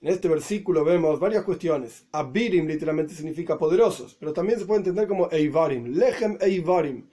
En 0.00 0.08
este 0.08 0.28
versículo 0.28 0.84
vemos 0.84 1.20
varias 1.20 1.44
cuestiones. 1.44 2.06
Abirim 2.10 2.66
literalmente 2.66 3.14
significa 3.14 3.56
poderosos, 3.56 4.16
pero 4.18 4.32
también 4.32 4.58
se 4.58 4.66
puede 4.66 4.78
entender 4.78 5.06
como 5.06 5.30
Eivarim. 5.30 5.94
Lechem 5.94 6.38
Eivarim. 6.40 7.06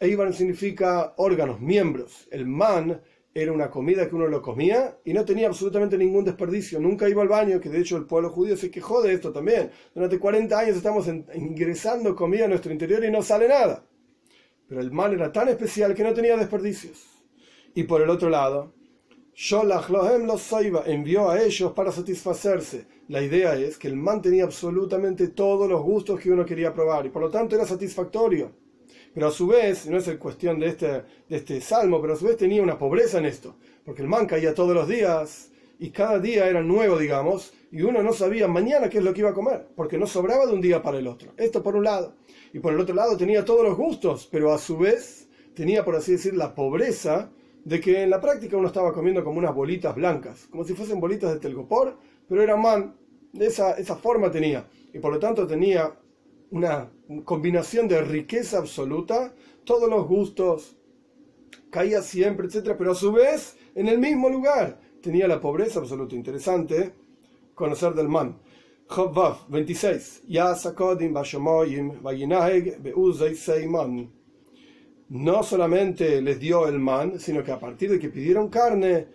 Eivarim 0.00 0.32
significa 0.32 1.14
órganos, 1.18 1.60
miembros. 1.60 2.26
El 2.32 2.46
man 2.46 3.00
era 3.34 3.52
una 3.52 3.70
comida 3.70 4.08
que 4.08 4.14
uno 4.14 4.26
lo 4.26 4.42
comía 4.42 4.98
y 5.04 5.12
no 5.12 5.24
tenía 5.24 5.46
absolutamente 5.46 5.96
ningún 5.96 6.24
desperdicio. 6.24 6.80
Nunca 6.80 7.08
iba 7.08 7.22
al 7.22 7.28
baño, 7.28 7.60
que 7.60 7.68
de 7.68 7.78
hecho 7.78 7.96
el 7.96 8.06
pueblo 8.06 8.30
judío 8.30 8.56
se 8.56 8.70
quejó 8.70 9.02
de 9.02 9.14
esto 9.14 9.32
también. 9.32 9.70
Durante 9.94 10.18
40 10.18 10.58
años 10.58 10.76
estamos 10.76 11.06
ingresando 11.34 12.16
comida 12.16 12.46
a 12.46 12.48
nuestro 12.48 12.72
interior 12.72 13.04
y 13.04 13.10
no 13.10 13.22
sale 13.22 13.48
nada. 13.48 13.84
Pero 14.72 14.80
el 14.80 14.90
man 14.90 15.12
era 15.12 15.30
tan 15.30 15.50
especial 15.50 15.94
que 15.94 16.02
no 16.02 16.14
tenía 16.14 16.34
desperdicios. 16.34 16.98
Y 17.74 17.82
por 17.82 18.00
el 18.00 18.08
otro 18.08 18.30
lado, 18.30 18.72
Sholach 19.34 19.90
Lohem 19.90 20.24
los 20.24 20.40
Soiba 20.40 20.84
envió 20.86 21.28
a 21.28 21.42
ellos 21.42 21.72
para 21.72 21.92
satisfacerse. 21.92 22.86
La 23.08 23.20
idea 23.20 23.54
es 23.54 23.76
que 23.76 23.88
el 23.88 23.96
man 23.96 24.22
tenía 24.22 24.44
absolutamente 24.44 25.28
todos 25.28 25.68
los 25.68 25.82
gustos 25.82 26.18
que 26.18 26.30
uno 26.30 26.46
quería 26.46 26.72
probar 26.72 27.04
y 27.04 27.10
por 27.10 27.20
lo 27.20 27.30
tanto 27.30 27.54
era 27.54 27.66
satisfactorio. 27.66 28.50
Pero 29.12 29.26
a 29.26 29.30
su 29.30 29.46
vez, 29.46 29.84
no 29.90 29.98
es 29.98 30.08
cuestión 30.16 30.58
de 30.58 30.68
este, 30.68 30.86
de 30.86 31.36
este 31.36 31.60
salmo, 31.60 32.00
pero 32.00 32.14
a 32.14 32.16
su 32.16 32.24
vez 32.24 32.38
tenía 32.38 32.62
una 32.62 32.78
pobreza 32.78 33.18
en 33.18 33.26
esto, 33.26 33.56
porque 33.84 34.00
el 34.00 34.08
man 34.08 34.24
caía 34.24 34.54
todos 34.54 34.74
los 34.74 34.88
días 34.88 35.50
y 35.78 35.90
cada 35.90 36.18
día 36.18 36.48
era 36.48 36.62
nuevo, 36.62 36.98
digamos, 36.98 37.52
y 37.70 37.82
uno 37.82 38.02
no 38.02 38.14
sabía 38.14 38.48
mañana 38.48 38.88
qué 38.88 38.98
es 38.98 39.04
lo 39.04 39.12
que 39.12 39.20
iba 39.20 39.30
a 39.30 39.34
comer, 39.34 39.66
porque 39.76 39.98
no 39.98 40.06
sobraba 40.06 40.46
de 40.46 40.54
un 40.54 40.62
día 40.62 40.82
para 40.82 40.96
el 40.96 41.06
otro. 41.06 41.34
Esto 41.36 41.62
por 41.62 41.76
un 41.76 41.84
lado. 41.84 42.14
Y 42.52 42.60
por 42.60 42.72
el 42.72 42.80
otro 42.80 42.94
lado 42.94 43.16
tenía 43.16 43.44
todos 43.44 43.64
los 43.64 43.76
gustos, 43.76 44.28
pero 44.30 44.52
a 44.52 44.58
su 44.58 44.76
vez 44.76 45.28
tenía, 45.54 45.84
por 45.84 45.96
así 45.96 46.12
decir, 46.12 46.34
la 46.34 46.54
pobreza 46.54 47.30
de 47.64 47.80
que 47.80 48.02
en 48.02 48.10
la 48.10 48.20
práctica 48.20 48.56
uno 48.56 48.66
estaba 48.66 48.92
comiendo 48.92 49.24
como 49.24 49.38
unas 49.38 49.54
bolitas 49.54 49.94
blancas, 49.94 50.46
como 50.50 50.64
si 50.64 50.74
fuesen 50.74 51.00
bolitas 51.00 51.32
de 51.32 51.40
telgopor, 51.40 51.96
pero 52.28 52.42
era 52.42 52.56
man, 52.56 52.96
esa, 53.34 53.72
esa 53.72 53.96
forma 53.96 54.30
tenía, 54.30 54.66
y 54.92 54.98
por 54.98 55.12
lo 55.12 55.18
tanto 55.18 55.46
tenía 55.46 55.94
una 56.50 56.90
combinación 57.24 57.88
de 57.88 58.02
riqueza 58.02 58.58
absoluta, 58.58 59.34
todos 59.64 59.88
los 59.88 60.06
gustos, 60.06 60.76
caía 61.70 62.02
siempre, 62.02 62.46
etcétera, 62.46 62.76
pero 62.76 62.92
a 62.92 62.94
su 62.94 63.12
vez, 63.12 63.56
en 63.74 63.88
el 63.88 63.98
mismo 63.98 64.28
lugar, 64.28 64.78
tenía 65.00 65.26
la 65.26 65.40
pobreza 65.40 65.80
absoluta. 65.80 66.14
Interesante 66.14 66.92
conocer 67.54 67.94
del 67.94 68.08
man. 68.08 68.38
Job 68.94 69.14
26. 69.48 70.22
Ya 70.28 70.54
sakodim 70.54 71.14
bashomoyim 71.14 72.02
vayinaheg 72.02 72.82
beuzei 72.82 73.34
seiman 73.34 74.10
no 75.12 75.42
solamente 75.42 76.22
les 76.22 76.40
dio 76.40 76.66
el 76.66 76.78
man, 76.78 77.20
sino 77.20 77.44
que 77.44 77.52
a 77.52 77.58
partir 77.60 77.90
de 77.90 77.98
que 77.98 78.08
pidieron 78.08 78.48
carne, 78.48 79.08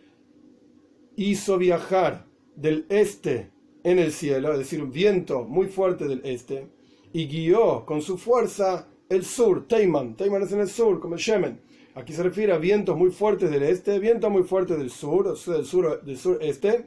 hizo 1.16 1.58
viajar 1.58 2.28
del 2.56 2.86
este 2.90 3.50
en 3.84 3.98
el 3.98 4.12
cielo, 4.12 4.52
es 4.52 4.60
decir, 4.60 4.84
un 4.84 4.92
viento 4.92 5.44
muy 5.44 5.68
fuerte 5.68 6.08
del 6.08 6.22
este, 6.24 6.68
y 7.14 7.26
guió 7.28 7.84
con 7.86 8.04
su 8.04 8.18
fuerza 8.20 8.88
el 9.10 9.26
sur, 9.26 9.68
Teiman. 9.68 10.16
Teiman 10.16 10.44
es 10.44 10.52
en 10.52 10.60
el 10.60 10.70
sur, 10.70 11.00
como 11.00 11.16
el 11.16 11.22
Yemen. 11.22 11.62
Aquí 11.96 12.14
se 12.14 12.22
refiere 12.22 12.54
a 12.54 12.58
vientos 12.58 12.96
muy 12.96 13.10
fuertes 13.10 13.50
del 13.50 13.64
este, 13.64 13.98
vientos 13.98 14.30
muy 14.30 14.44
fuertes 14.44 14.78
del 14.78 14.92
sur, 14.92 15.28
o 15.28 15.36
sea, 15.36 15.56
del 15.56 15.66
sur, 15.66 16.04
del 16.04 16.18
sureste. 16.18 16.86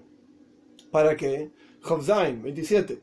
¿Para 0.92 1.16
qué? 1.16 1.50
Chovzain, 1.82 2.42
27. 2.42 2.98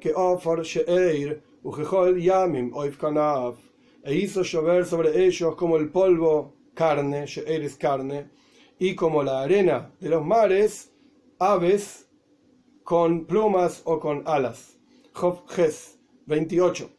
que 0.00 0.12
ofar 0.14 0.62
she'eir, 0.64 1.42
yamim 1.64 2.72
oif 2.74 2.98
kanaf 2.98 3.56
e 4.04 4.14
hizo 4.14 4.42
llover 4.42 4.84
sobre 4.84 5.26
ellos 5.26 5.54
como 5.54 5.76
el 5.76 5.88
polvo, 5.90 6.54
carne, 6.74 7.26
eres 7.46 7.76
carne, 7.76 8.30
y 8.78 8.94
como 8.96 9.22
la 9.22 9.42
arena 9.42 9.92
de 10.00 10.08
los 10.08 10.24
mares, 10.24 10.90
aves 11.38 12.08
con 12.82 13.26
plumas 13.26 13.82
o 13.84 14.00
con 14.00 14.22
alas. 14.26 14.76
Job 15.12 15.44
28. 16.26 16.90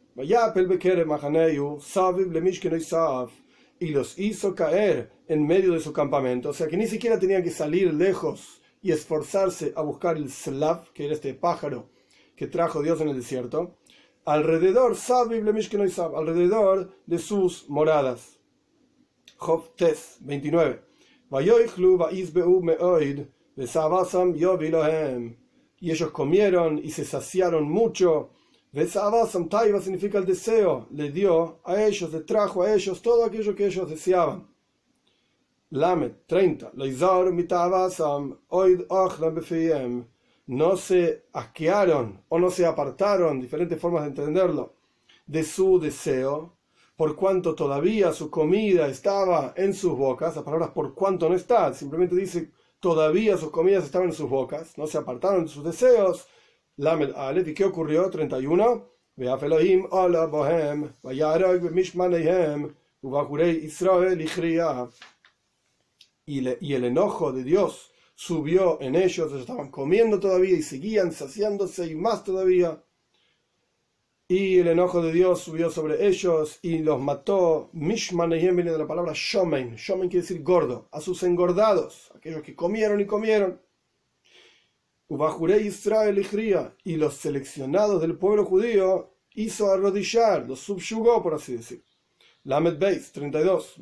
Y 3.80 3.88
los 3.88 4.18
hizo 4.18 4.54
caer 4.54 5.10
en 5.26 5.46
medio 5.46 5.72
de 5.72 5.80
su 5.80 5.92
campamento, 5.92 6.50
o 6.50 6.52
sea 6.54 6.68
que 6.68 6.76
ni 6.76 6.86
siquiera 6.86 7.18
tenían 7.18 7.42
que 7.42 7.50
salir 7.50 7.92
lejos 7.92 8.62
y 8.84 8.92
esforzarse 8.92 9.72
a 9.76 9.80
buscar 9.80 10.18
el 10.18 10.30
slav, 10.30 10.92
que 10.92 11.06
era 11.06 11.14
este 11.14 11.32
pájaro 11.32 11.88
que 12.36 12.46
trajo 12.46 12.82
Dios 12.82 13.00
en 13.00 13.08
el 13.08 13.16
desierto, 13.16 13.78
alrededor, 14.26 14.94
alrededor 16.14 16.90
de 17.06 17.18
sus 17.18 17.66
moradas. 17.70 18.38
Job 19.38 19.70
29. 20.20 20.82
Y 25.80 25.90
ellos 25.90 26.10
comieron 26.10 26.78
y 26.78 26.90
se 26.90 27.06
saciaron 27.06 27.64
mucho. 27.64 28.32
Taiva 29.48 29.80
significa 29.80 30.18
el 30.18 30.26
deseo. 30.26 30.88
Le 30.90 31.10
dio 31.10 31.60
a 31.64 31.82
ellos, 31.82 32.12
le 32.12 32.20
trajo 32.20 32.62
a 32.62 32.74
ellos 32.74 33.00
todo 33.00 33.24
aquello 33.24 33.54
que 33.54 33.64
ellos 33.66 33.88
deseaban. 33.88 34.53
Lamed 35.74 36.12
30. 36.28 36.70
No 40.46 40.76
se 40.76 41.24
asquearon 41.32 42.22
o 42.28 42.38
no 42.38 42.50
se 42.50 42.64
apartaron, 42.64 43.40
diferentes 43.40 43.80
formas 43.80 44.02
de 44.02 44.10
entenderlo, 44.10 44.74
de 45.26 45.42
su 45.42 45.80
deseo, 45.80 46.52
por 46.94 47.16
cuanto 47.16 47.56
todavía 47.56 48.12
su 48.12 48.30
comida 48.30 48.86
estaba 48.86 49.52
en 49.56 49.74
sus 49.74 49.98
bocas. 49.98 50.36
Las 50.36 50.44
palabras 50.44 50.70
por 50.70 50.94
cuanto 50.94 51.28
no 51.28 51.34
está, 51.34 51.74
simplemente 51.74 52.14
dice 52.14 52.52
todavía 52.78 53.36
sus 53.36 53.50
comidas 53.50 53.84
estaban 53.84 54.10
en 54.10 54.14
sus 54.14 54.30
bocas, 54.30 54.78
no 54.78 54.86
se 54.86 54.98
apartaron 54.98 55.46
de 55.46 55.50
sus 55.50 55.64
deseos. 55.64 56.28
Lamed 56.76 57.14
Aleph, 57.16 57.48
¿y 57.48 57.54
qué 57.54 57.64
ocurrió? 57.64 58.08
31. 58.10 58.94
Israel 63.72 64.20
y, 66.26 66.72
el 66.72 66.84
enojo 66.84 67.32
de 67.32 67.44
Dios 67.44 67.92
subió 68.14 68.80
en 68.80 68.94
ellos, 68.94 69.30
ellos 69.30 69.40
estaban 69.40 69.70
comiendo 69.70 70.20
todavía 70.20 70.56
y 70.56 70.62
seguían 70.62 71.12
saciándose 71.12 71.86
y 71.86 71.94
más 71.94 72.24
todavía. 72.24 72.82
Y 74.26 74.58
el 74.58 74.68
enojo 74.68 75.02
de 75.02 75.12
Dios 75.12 75.40
subió 75.40 75.70
sobre 75.70 76.06
ellos 76.06 76.58
y 76.62 76.78
los 76.78 76.98
mató. 76.98 77.68
Mishmanehem 77.74 78.56
viene 78.56 78.72
de 78.72 78.78
la 78.78 78.86
palabra 78.86 79.12
shomen. 79.14 79.76
Shomen 79.76 80.08
quiere 80.08 80.22
decir 80.22 80.42
gordo. 80.42 80.88
A 80.92 81.00
sus 81.02 81.22
engordados, 81.24 82.10
aquellos 82.16 82.42
que 82.42 82.56
comieron 82.56 83.00
y 83.00 83.06
comieron. 83.06 83.60
Ubajure 85.08 85.60
Israel 85.60 86.18
y 86.18 86.90
y 86.90 86.96
los 86.96 87.14
seleccionados 87.14 88.00
del 88.00 88.16
pueblo 88.16 88.46
judío 88.46 89.14
hizo 89.34 89.70
arrodillar, 89.70 90.46
los 90.48 90.60
subyugó, 90.60 91.22
por 91.22 91.34
así 91.34 91.56
decir. 91.56 91.84
Lamed 92.46 92.78
Beis 92.78 93.10
32. 93.12 93.76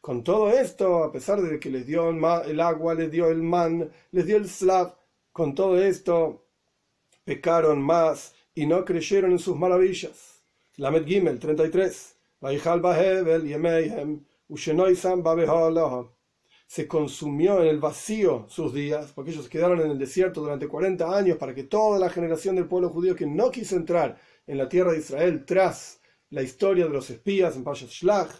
Con 0.00 0.24
todo 0.24 0.50
esto, 0.50 1.04
a 1.04 1.12
pesar 1.12 1.40
de 1.40 1.60
que 1.60 1.70
les 1.70 1.86
dio 1.86 2.10
el 2.10 2.60
agua, 2.60 2.94
les 2.94 3.08
dio 3.08 3.28
el 3.28 3.40
man, 3.40 3.88
les 4.10 4.26
dio 4.26 4.36
el 4.36 4.48
slav, 4.48 4.96
con 5.30 5.54
todo 5.54 5.80
esto 5.80 6.44
pecaron 7.24 7.80
más 7.80 8.34
y 8.52 8.66
no 8.66 8.84
creyeron 8.84 9.30
en 9.30 9.38
sus 9.38 9.56
maravillas. 9.56 10.42
Lamed 10.76 11.06
Gimel 11.06 11.38
33. 11.38 12.16
Se 16.66 16.88
consumió 16.88 17.62
en 17.62 17.68
el 17.68 17.78
vacío 17.78 18.46
sus 18.48 18.74
días, 18.74 19.12
porque 19.14 19.30
ellos 19.30 19.48
quedaron 19.48 19.80
en 19.82 19.92
el 19.92 19.98
desierto 19.98 20.40
durante 20.40 20.66
40 20.66 21.16
años 21.16 21.36
para 21.38 21.54
que 21.54 21.62
toda 21.62 22.00
la 22.00 22.10
generación 22.10 22.56
del 22.56 22.66
pueblo 22.66 22.88
judío 22.88 23.14
que 23.14 23.26
no 23.26 23.52
quiso 23.52 23.76
entrar 23.76 24.18
en 24.50 24.58
la 24.58 24.68
tierra 24.68 24.90
de 24.90 24.98
Israel 24.98 25.44
tras 25.46 26.00
la 26.30 26.42
historia 26.42 26.86
de 26.86 26.90
los 26.90 27.08
espías 27.08 27.54
en 27.54 27.62
Pashat 27.62 27.88
Shlach, 27.88 28.32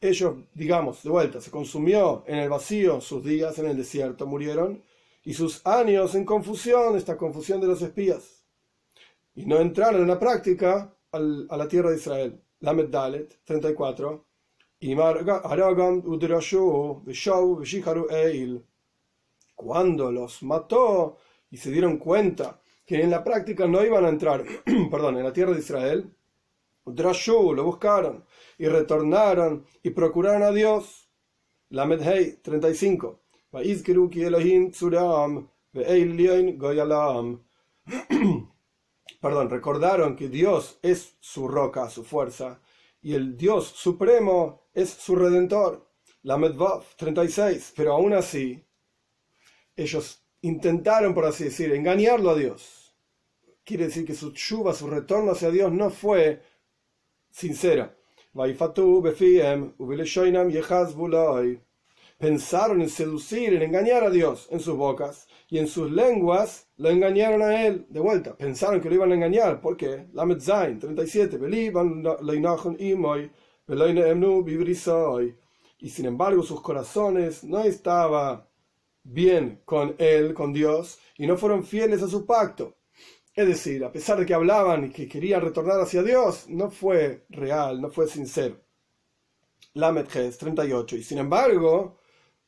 ellos, 0.00 0.34
digamos, 0.52 1.04
de 1.04 1.10
vuelta, 1.10 1.40
se 1.40 1.52
consumió 1.52 2.24
en 2.26 2.38
el 2.38 2.48
vacío 2.48 3.00
sus 3.00 3.22
días 3.22 3.56
en 3.60 3.66
el 3.66 3.76
desierto, 3.76 4.26
murieron, 4.26 4.82
y 5.22 5.34
sus 5.34 5.64
años 5.64 6.16
en 6.16 6.24
confusión, 6.24 6.96
esta 6.96 7.16
confusión 7.16 7.60
de 7.60 7.68
los 7.68 7.80
espías, 7.82 8.44
y 9.36 9.46
no 9.46 9.60
entraron 9.60 10.02
en 10.02 10.08
la 10.08 10.18
práctica 10.18 10.92
a 11.12 11.18
la 11.56 11.68
tierra 11.68 11.90
de 11.90 11.96
Israel. 11.96 12.42
Lamed 12.60 12.88
Dalet, 12.88 13.38
34. 13.44 14.26
Cuando 19.54 20.12
los 20.12 20.42
mató 20.42 21.18
y 21.50 21.56
se 21.56 21.70
dieron 21.70 21.98
cuenta 21.98 22.60
que 22.88 23.02
en 23.02 23.10
la 23.10 23.22
práctica 23.22 23.66
no 23.66 23.84
iban 23.84 24.06
a 24.06 24.08
entrar, 24.08 24.42
perdón, 24.90 25.18
en 25.18 25.24
la 25.24 25.32
tierra 25.34 25.52
de 25.52 25.58
Israel, 25.58 26.10
Drashu 26.86 27.52
lo 27.52 27.64
buscaron 27.64 28.24
y 28.56 28.66
retornaron 28.66 29.66
y 29.82 29.90
procuraron 29.90 30.42
a 30.42 30.52
Dios. 30.52 31.10
La 31.68 31.84
Medhei 31.84 32.38
35. 32.40 33.20
Perdón, 39.20 39.50
recordaron 39.50 40.16
que 40.16 40.30
Dios 40.30 40.78
es 40.80 41.14
su 41.20 41.46
roca, 41.46 41.90
su 41.90 42.04
fuerza, 42.04 42.62
y 43.02 43.12
el 43.12 43.36
Dios 43.36 43.66
supremo 43.66 44.62
es 44.72 44.88
su 44.88 45.14
redentor. 45.14 45.86
La 46.22 46.38
Medvav 46.38 46.84
36. 46.96 47.74
Pero 47.76 47.92
aún 47.92 48.14
así, 48.14 48.64
ellos 49.76 50.24
intentaron, 50.40 51.12
por 51.12 51.26
así 51.26 51.44
decir, 51.44 51.70
engañarlo 51.72 52.30
a 52.30 52.34
Dios 52.34 52.77
quiere 53.68 53.84
decir 53.84 54.06
que 54.06 54.14
su 54.14 54.32
chuva, 54.32 54.72
su 54.72 54.86
retorno 54.86 55.32
hacia 55.32 55.50
Dios 55.50 55.70
no 55.70 55.90
fue 55.90 56.40
sincera. 57.30 57.94
Pensaron 62.18 62.80
en 62.80 62.88
seducir, 62.88 63.52
en 63.52 63.62
engañar 63.62 64.04
a 64.04 64.10
Dios 64.10 64.48
en 64.50 64.60
sus 64.60 64.74
bocas 64.74 65.28
y 65.50 65.58
en 65.58 65.68
sus 65.68 65.90
lenguas 65.90 66.66
lo 66.78 66.88
engañaron 66.88 67.42
a 67.42 67.66
él 67.66 67.84
de 67.90 68.00
vuelta. 68.00 68.34
Pensaron 68.38 68.80
que 68.80 68.88
lo 68.88 68.94
iban 68.94 69.12
a 69.12 69.16
engañar. 69.16 69.60
¿Por 69.60 69.76
qué? 69.76 70.06
La 70.14 70.24
37. 70.26 71.38
Y 75.80 75.88
sin 75.90 76.06
embargo 76.06 76.42
sus 76.42 76.62
corazones 76.62 77.44
no 77.44 77.60
estaban 77.60 78.44
bien 79.04 79.60
con 79.66 79.94
él, 79.98 80.32
con 80.32 80.54
Dios, 80.54 80.98
y 81.18 81.26
no 81.26 81.36
fueron 81.36 81.64
fieles 81.64 82.02
a 82.02 82.08
su 82.08 82.24
pacto. 82.24 82.77
Es 83.38 83.46
decir, 83.46 83.84
a 83.84 83.92
pesar 83.92 84.18
de 84.18 84.26
que 84.26 84.34
hablaban 84.34 84.86
y 84.86 84.90
que 84.90 85.06
querían 85.06 85.40
retornar 85.40 85.80
hacia 85.80 86.02
Dios, 86.02 86.46
no 86.48 86.72
fue 86.72 87.24
real, 87.28 87.80
no 87.80 87.88
fue 87.88 88.08
sincero. 88.08 88.56
Lamed 89.74 90.08
38. 90.08 90.96
Y 90.96 91.04
sin 91.04 91.18
embargo, 91.18 91.98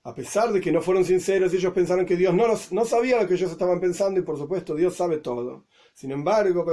a 0.03 0.13
pesar 0.13 0.53
de 0.53 0.61
que 0.61 0.73
no 0.73 0.83
fueron 0.83 1.05
sinceros, 1.05 1.55
ellos 1.55 1.73
pensaron 1.73 2.05
que 2.05 2.17
Dios 2.17 2.35
no, 2.35 2.47
no 2.73 2.85
sabía 2.85 3.23
lo 3.23 3.29
que 3.29 3.35
ellos 3.35 3.53
estaban 3.53 3.79
pensando 3.79 4.19
y 4.19 4.25
por 4.25 4.37
supuesto 4.37 4.75
Dios 4.75 4.97
sabe 4.97 5.19
todo. 5.19 5.67
Sin 5.95 6.11
embargo, 6.11 6.65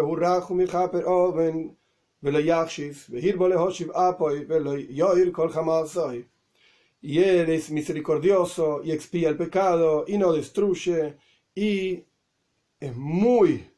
y 7.01 7.19
Él 7.19 7.49
es 7.51 7.69
misericordioso 7.69 8.81
y 8.83 8.91
expía 8.93 9.29
el 9.29 9.37
pecado 9.37 10.05
y 10.07 10.17
no 10.17 10.33
destruye 10.33 11.17
y 11.53 12.03
es 12.79 12.95
muy 12.95 13.76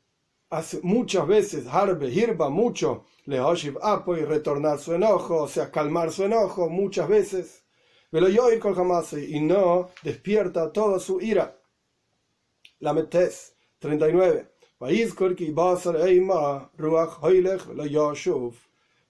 muchas 0.81 1.27
veces, 1.27 1.67
harbe, 1.67 2.09
hirba, 2.09 2.49
mucho, 2.49 3.05
le 3.25 3.39
apo 3.81 4.17
y 4.17 4.25
retornar 4.25 4.79
su 4.79 4.93
enojo, 4.93 5.43
o 5.43 5.47
sea, 5.47 5.71
calmar 5.71 6.11
su 6.11 6.23
enojo 6.23 6.69
muchas 6.69 7.07
veces, 7.07 7.63
pero 8.09 8.27
yo 8.27 8.51
ir 8.51 8.59
con 8.59 8.73
jamás 8.73 9.13
y 9.13 9.39
no 9.39 9.89
despierta 10.01 10.71
toda 10.71 10.99
su 10.99 11.21
ira. 11.21 11.55
La 12.79 12.93
metes 12.93 13.55
39. 13.79 14.47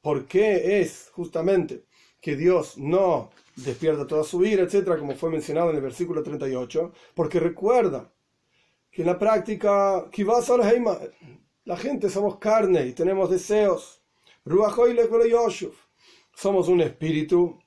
¿Por 0.02 0.26
qué 0.26 0.82
es 0.82 1.10
justamente 1.14 1.86
que 2.20 2.36
Dios 2.36 2.78
no 2.78 3.30
despierta 3.56 4.08
toda 4.08 4.24
su 4.24 4.44
ira, 4.44 4.64
etcétera, 4.64 4.98
como 4.98 5.16
fue 5.16 5.30
mencionado 5.30 5.70
en 5.70 5.78
el 5.78 5.82
versículo 5.82 6.24
38? 6.24 6.92
Porque 7.14 7.40
recuerda 7.40 8.12
que 9.00 9.04
en 9.04 9.08
la 9.08 9.18
práctica, 9.18 10.10
la 11.64 11.78
gente 11.78 12.10
somos 12.10 12.38
carne 12.38 12.86
y 12.86 12.92
tenemos 12.92 13.30
deseos. 13.30 14.02
Somos 16.36 16.68
un 16.68 16.82
espíritu, 16.82 17.58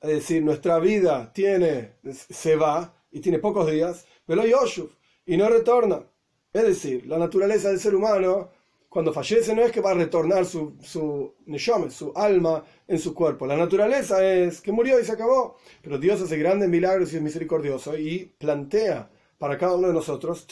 es 0.00 0.10
decir, 0.10 0.42
nuestra 0.42 0.80
vida 0.80 1.32
tiene, 1.32 1.98
se 2.10 2.56
va 2.56 2.96
y 3.12 3.20
tiene 3.20 3.38
pocos 3.38 3.70
días, 3.70 4.06
pero 4.26 4.42
y 5.24 5.36
no 5.36 5.48
retorna. 5.48 6.02
Es 6.52 6.64
decir, 6.64 7.06
la 7.06 7.18
naturaleza 7.18 7.68
del 7.68 7.78
ser 7.78 7.94
humano, 7.94 8.50
cuando 8.88 9.12
fallece, 9.12 9.54
no 9.54 9.62
es 9.62 9.70
que 9.70 9.80
va 9.80 9.92
a 9.92 9.94
retornar 9.94 10.46
su, 10.46 10.74
su 10.82 11.32
su 11.90 12.12
alma 12.16 12.64
en 12.88 12.98
su 12.98 13.14
cuerpo. 13.14 13.46
La 13.46 13.56
naturaleza 13.56 14.28
es 14.28 14.60
que 14.60 14.72
murió 14.72 14.98
y 14.98 15.04
se 15.04 15.12
acabó. 15.12 15.58
Pero 15.80 15.96
Dios 15.96 16.20
hace 16.20 16.36
grandes 16.38 16.68
milagros 16.68 17.12
y 17.12 17.16
es 17.18 17.22
misericordioso 17.22 17.96
y 17.96 18.34
plantea 18.36 19.12
para 19.38 19.56
cada 19.56 19.76
uno 19.76 19.88
de 19.88 19.94
nosotros, 19.94 20.46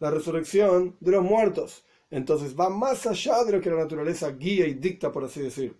la 0.00 0.10
resurrección 0.10 0.96
de 1.00 1.10
los 1.12 1.22
muertos. 1.22 1.84
Entonces 2.10 2.58
va 2.58 2.68
más 2.68 3.06
allá 3.06 3.44
de 3.44 3.52
lo 3.52 3.60
que 3.60 3.70
la 3.70 3.76
naturaleza 3.76 4.30
guía 4.30 4.66
y 4.66 4.74
dicta, 4.74 5.12
por 5.12 5.24
así 5.24 5.40
decir. 5.40 5.76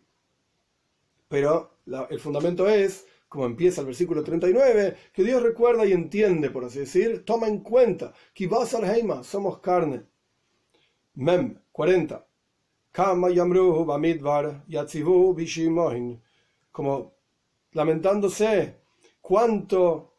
Pero 1.28 1.78
el 2.11 2.20
fundamento 2.20 2.68
es, 2.68 3.06
como 3.28 3.46
empieza 3.46 3.80
el 3.80 3.87
versículo 3.88 4.22
39, 4.22 4.96
que 5.12 5.24
Dios 5.24 5.42
recuerda 5.42 5.85
y 5.87 5.92
entiende, 5.92 6.50
por 6.50 6.64
así 6.64 6.80
decir, 6.80 7.24
toma 7.24 7.48
en 7.48 7.61
cuenta, 7.61 8.12
vas 8.46 8.74
al 8.74 8.85
Heima, 8.85 9.22
somos 9.24 9.59
carne. 9.61 10.04
Mem 11.14 11.59
40. 11.72 12.26
Como 16.72 17.14
lamentándose, 17.72 18.76
cuánto 19.20 20.15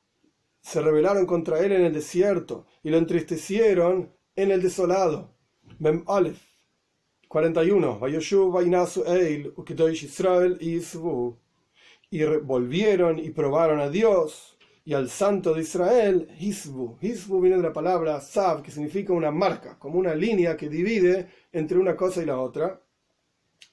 se 0.68 0.82
rebelaron 0.82 1.26
contra 1.26 1.60
él 1.60 1.72
en 1.72 1.86
el 1.86 1.94
desierto 1.94 2.66
y 2.84 2.90
lo 2.90 2.98
entristecieron 2.98 4.12
en 4.36 4.52
el 4.52 4.62
desolado. 4.62 5.34
Mem 5.80 6.04
Aleph. 6.08 6.42
41. 7.30 8.00
Vayoshu 8.00 8.52
vainasu 8.52 9.06
eil 9.06 9.54
ukedosh 9.56 10.04
Israel 10.04 10.58
isvu. 10.60 11.38
Y 12.10 12.24
volvieron 12.24 13.18
y 13.18 13.30
probaron 13.30 13.80
a 13.80 13.90
Dios 13.90 14.58
y 14.84 14.94
al 14.94 15.10
santo 15.10 15.54
de 15.54 15.62
Israel, 15.64 16.30
Hisbu. 16.40 16.98
Hisbu 17.02 17.42
viene 17.42 17.58
de 17.58 17.64
la 17.64 17.74
palabra 17.74 18.22
Sav, 18.22 18.64
que 18.64 18.72
significa 18.72 19.12
una 19.12 19.32
marca, 19.32 19.78
como 19.78 20.00
una 20.00 20.16
línea 20.16 20.56
que 20.56 20.70
divide 20.70 21.28
entre 21.52 21.78
una 21.78 21.94
cosa 21.94 22.24
y 22.24 22.26
la 22.26 22.40
otra. 22.40 22.82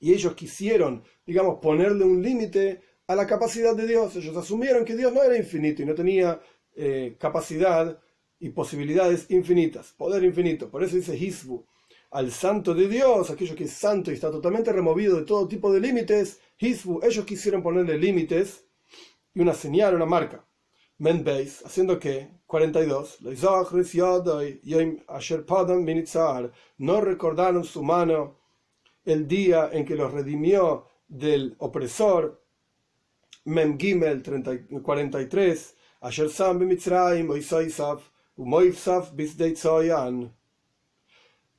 Y 0.01 0.13
ellos 0.13 0.35
quisieron, 0.35 1.05
digamos, 1.25 1.61
ponerle 1.63 2.03
un 2.05 2.21
límite 2.21 2.83
a 3.07 3.15
la 3.15 3.29
capacidad 3.29 3.77
de 3.77 3.87
Dios. 3.87 4.17
Ellos 4.17 4.37
asumieron 4.37 4.85
que 4.85 4.97
Dios 4.97 5.13
no 5.13 5.23
era 5.23 5.37
infinito 5.37 5.83
y 5.83 5.87
no 5.87 5.95
tenía 5.95 6.41
eh, 6.75 7.17
capacidad 7.19 8.01
y 8.39 8.51
posibilidades 8.51 9.31
infinitas, 9.31 9.93
poder 9.93 10.25
infinito. 10.25 10.71
Por 10.71 10.83
eso 10.83 10.97
dice 10.97 11.17
Hisbu. 11.17 11.65
Al 12.11 12.31
santo 12.31 12.75
de 12.75 12.89
Dios, 12.89 13.31
aquello 13.31 13.57
que 13.57 13.65
es 13.65 13.73
santo 13.73 14.11
y 14.11 14.15
está 14.15 14.31
totalmente 14.31 14.73
removido 14.73 15.17
de 15.17 15.25
todo 15.25 15.49
tipo 15.49 15.73
de 15.73 15.81
límites, 15.81 16.41
Hisbu, 16.59 17.01
ellos 17.03 17.25
quisieron 17.25 17.63
ponerle 17.63 17.99
límites 17.99 18.65
y 19.35 19.41
una 19.41 19.55
señal, 19.55 19.95
una 19.95 20.07
marca. 20.07 20.47
Menbeis, 20.99 21.65
haciendo 21.67 21.99
que, 21.99 22.31
42, 22.47 23.19
no 26.79 27.01
recordaron 27.01 27.65
su 27.65 27.83
mano 27.83 28.39
el 29.05 29.27
día 29.27 29.71
en 29.73 29.85
que 29.85 29.97
los 29.97 30.13
redimió 30.13 30.87
del 31.09 31.57
opresor, 31.59 32.43
Mem 33.45 33.79
Gimel 33.79 34.23
30 34.23 34.83
43, 34.83 35.74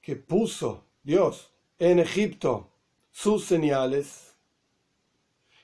Que 0.04 0.16
puso 0.16 0.86
Dios 1.02 1.52
en 1.80 1.98
Egipto 1.98 2.70
sus 3.10 3.44
señales 3.44 4.36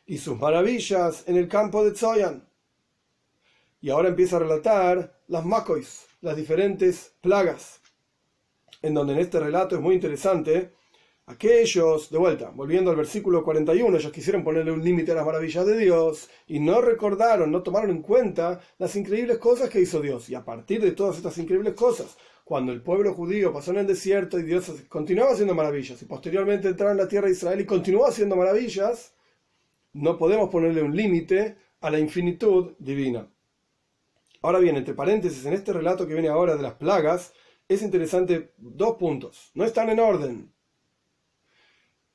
y 0.08 0.17
sus 0.17 0.36
maravillas 0.39 1.28
en 1.28 1.38
el 1.38 1.48
campo 1.48 1.86
de 1.86 1.91
Tzoyan. 1.91 2.50
Y 3.82 3.91
ahora 3.91 4.10
empieza 4.10 4.38
a 4.38 4.39
relatar 4.39 5.22
las 5.28 5.46
makois, 5.46 6.08
las 6.22 6.36
diferentes 6.36 7.13
plagas, 7.22 7.82
en 8.82 8.96
donde 8.96 9.13
en 9.13 9.20
este 9.20 9.39
relato 9.39 9.76
es 9.76 9.82
muy 9.82 9.94
interesante, 9.94 10.74
aquellos, 11.26 12.10
de 12.10 12.18
vuelta, 12.18 12.52
volviendo 12.54 12.92
al 12.92 12.98
versículo 12.98 13.44
41, 13.44 13.98
ellos 13.98 14.12
quisieron 14.12 14.44
ponerle 14.44 14.72
un 14.72 14.84
límite 14.84 15.12
a 15.12 15.16
las 15.16 15.26
maravillas 15.26 15.66
de 15.66 15.78
Dios 15.78 16.30
y 16.48 16.60
no 16.60 16.82
recordaron, 16.82 17.52
no 17.52 17.64
tomaron 17.64 17.90
en 17.92 18.02
cuenta 18.02 18.60
las 18.78 18.96
increíbles 18.96 19.38
cosas 19.38 19.70
que 19.70 19.80
hizo 19.80 20.02
Dios. 20.02 20.30
Y 20.30 20.36
a 20.36 20.44
partir 20.44 20.82
de 20.82 20.92
todas 20.92 21.18
estas 21.18 21.38
increíbles 21.38 21.74
cosas, 21.74 22.18
cuando 22.44 22.72
el 22.72 22.82
pueblo 22.82 23.14
judío 23.14 23.54
pasó 23.54 23.72
en 23.72 23.78
el 23.78 23.88
desierto 23.88 24.38
y 24.40 24.44
Dios 24.44 24.72
continuaba 24.90 25.32
haciendo 25.32 25.56
maravillas, 25.56 26.02
y 26.02 26.06
posteriormente 26.06 26.68
entraron 26.68 26.98
en 26.98 27.04
la 27.04 27.08
tierra 27.08 27.28
de 27.28 27.34
Israel 27.34 27.62
y 27.62 27.66
continuó 27.66 28.06
haciendo 28.06 28.36
maravillas, 28.36 29.14
no 29.94 30.18
podemos 30.18 30.50
ponerle 30.50 30.82
un 30.82 30.96
límite 30.96 31.58
a 31.82 31.90
la 31.90 32.00
infinitud 32.00 32.74
divina. 32.80 33.28
Ahora 34.42 34.60
bien, 34.60 34.76
entre 34.76 34.96
paréntesis, 34.96 35.46
en 35.46 35.54
este 35.54 35.72
relato 35.72 36.08
que 36.08 36.14
viene 36.14 36.30
ahora 36.30 36.56
de 36.56 36.64
las 36.64 36.74
plagas, 36.74 37.34
es 37.68 37.82
interesante 37.82 38.54
dos 38.58 38.98
puntos. 38.98 39.52
No 39.54 39.64
están 39.64 39.90
en 39.90 40.00
orden. 40.00 40.51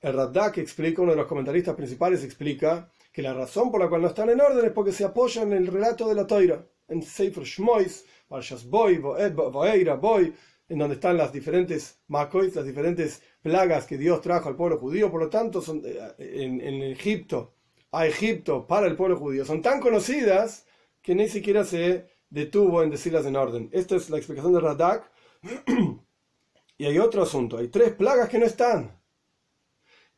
El 0.06 0.12
Radak 0.12 0.58
explica, 0.58 1.02
uno 1.02 1.10
de 1.10 1.16
los 1.16 1.26
comentaristas 1.26 1.74
principales 1.74 2.22
explica 2.22 2.88
que 3.12 3.22
la 3.22 3.34
razón 3.34 3.72
por 3.72 3.80
la 3.80 3.88
cual 3.88 4.02
no 4.02 4.06
están 4.06 4.30
en 4.30 4.40
orden 4.40 4.64
es 4.64 4.70
porque 4.70 4.92
se 4.92 5.04
apoyan 5.04 5.50
en 5.50 5.64
el 5.64 5.66
relato 5.66 6.08
de 6.08 6.14
la 6.14 6.28
Toira, 6.28 6.64
en 6.86 7.02
Sefer 7.02 7.42
Shmois, 7.42 8.04
Parshas 8.28 8.64
Boy, 8.70 8.98
Boeira, 8.98 9.94
Boy, 9.94 10.32
en 10.68 10.78
donde 10.78 10.94
están 10.94 11.16
las 11.16 11.32
diferentes 11.32 11.98
makois, 12.06 12.54
las 12.54 12.64
diferentes 12.64 13.20
plagas 13.42 13.84
que 13.84 13.98
Dios 13.98 14.20
trajo 14.20 14.48
al 14.48 14.54
pueblo 14.54 14.78
judío, 14.78 15.10
por 15.10 15.22
lo 15.22 15.28
tanto, 15.28 15.60
son, 15.60 15.82
en, 16.18 16.60
en 16.60 16.82
Egipto, 16.84 17.54
a 17.90 18.06
Egipto 18.06 18.64
para 18.64 18.86
el 18.86 18.94
pueblo 18.94 19.16
judío, 19.16 19.44
son 19.44 19.60
tan 19.60 19.80
conocidas 19.80 20.68
que 21.02 21.16
ni 21.16 21.28
siquiera 21.28 21.64
se 21.64 22.06
detuvo 22.30 22.84
en 22.84 22.90
decirlas 22.90 23.26
en 23.26 23.34
orden. 23.34 23.70
Esta 23.72 23.96
es 23.96 24.08
la 24.08 24.18
explicación 24.18 24.52
de 24.52 24.60
Radak. 24.60 25.10
y 26.78 26.86
hay 26.86 26.96
otro 27.00 27.24
asunto, 27.24 27.58
hay 27.58 27.66
tres 27.66 27.92
plagas 27.94 28.28
que 28.28 28.38
no 28.38 28.46
están. 28.46 28.95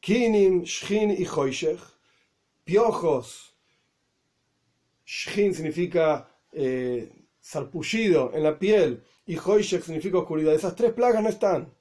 Kinim, 0.00 0.64
Shchin 0.64 1.10
y 1.10 1.24
Hoishech. 1.24 1.80
Piojos. 2.64 3.54
Shchin 5.06 5.54
significa 5.54 6.28
eh, 6.52 7.10
sarpullido 7.40 8.30
en 8.34 8.42
la 8.42 8.58
piel 8.58 9.02
y 9.26 9.36
Hoishech 9.36 9.82
significa 9.82 10.18
oscuridad. 10.18 10.54
Esas 10.54 10.74
tres 10.74 10.92
plagas 10.92 11.22
no 11.22 11.28
están. 11.28 11.72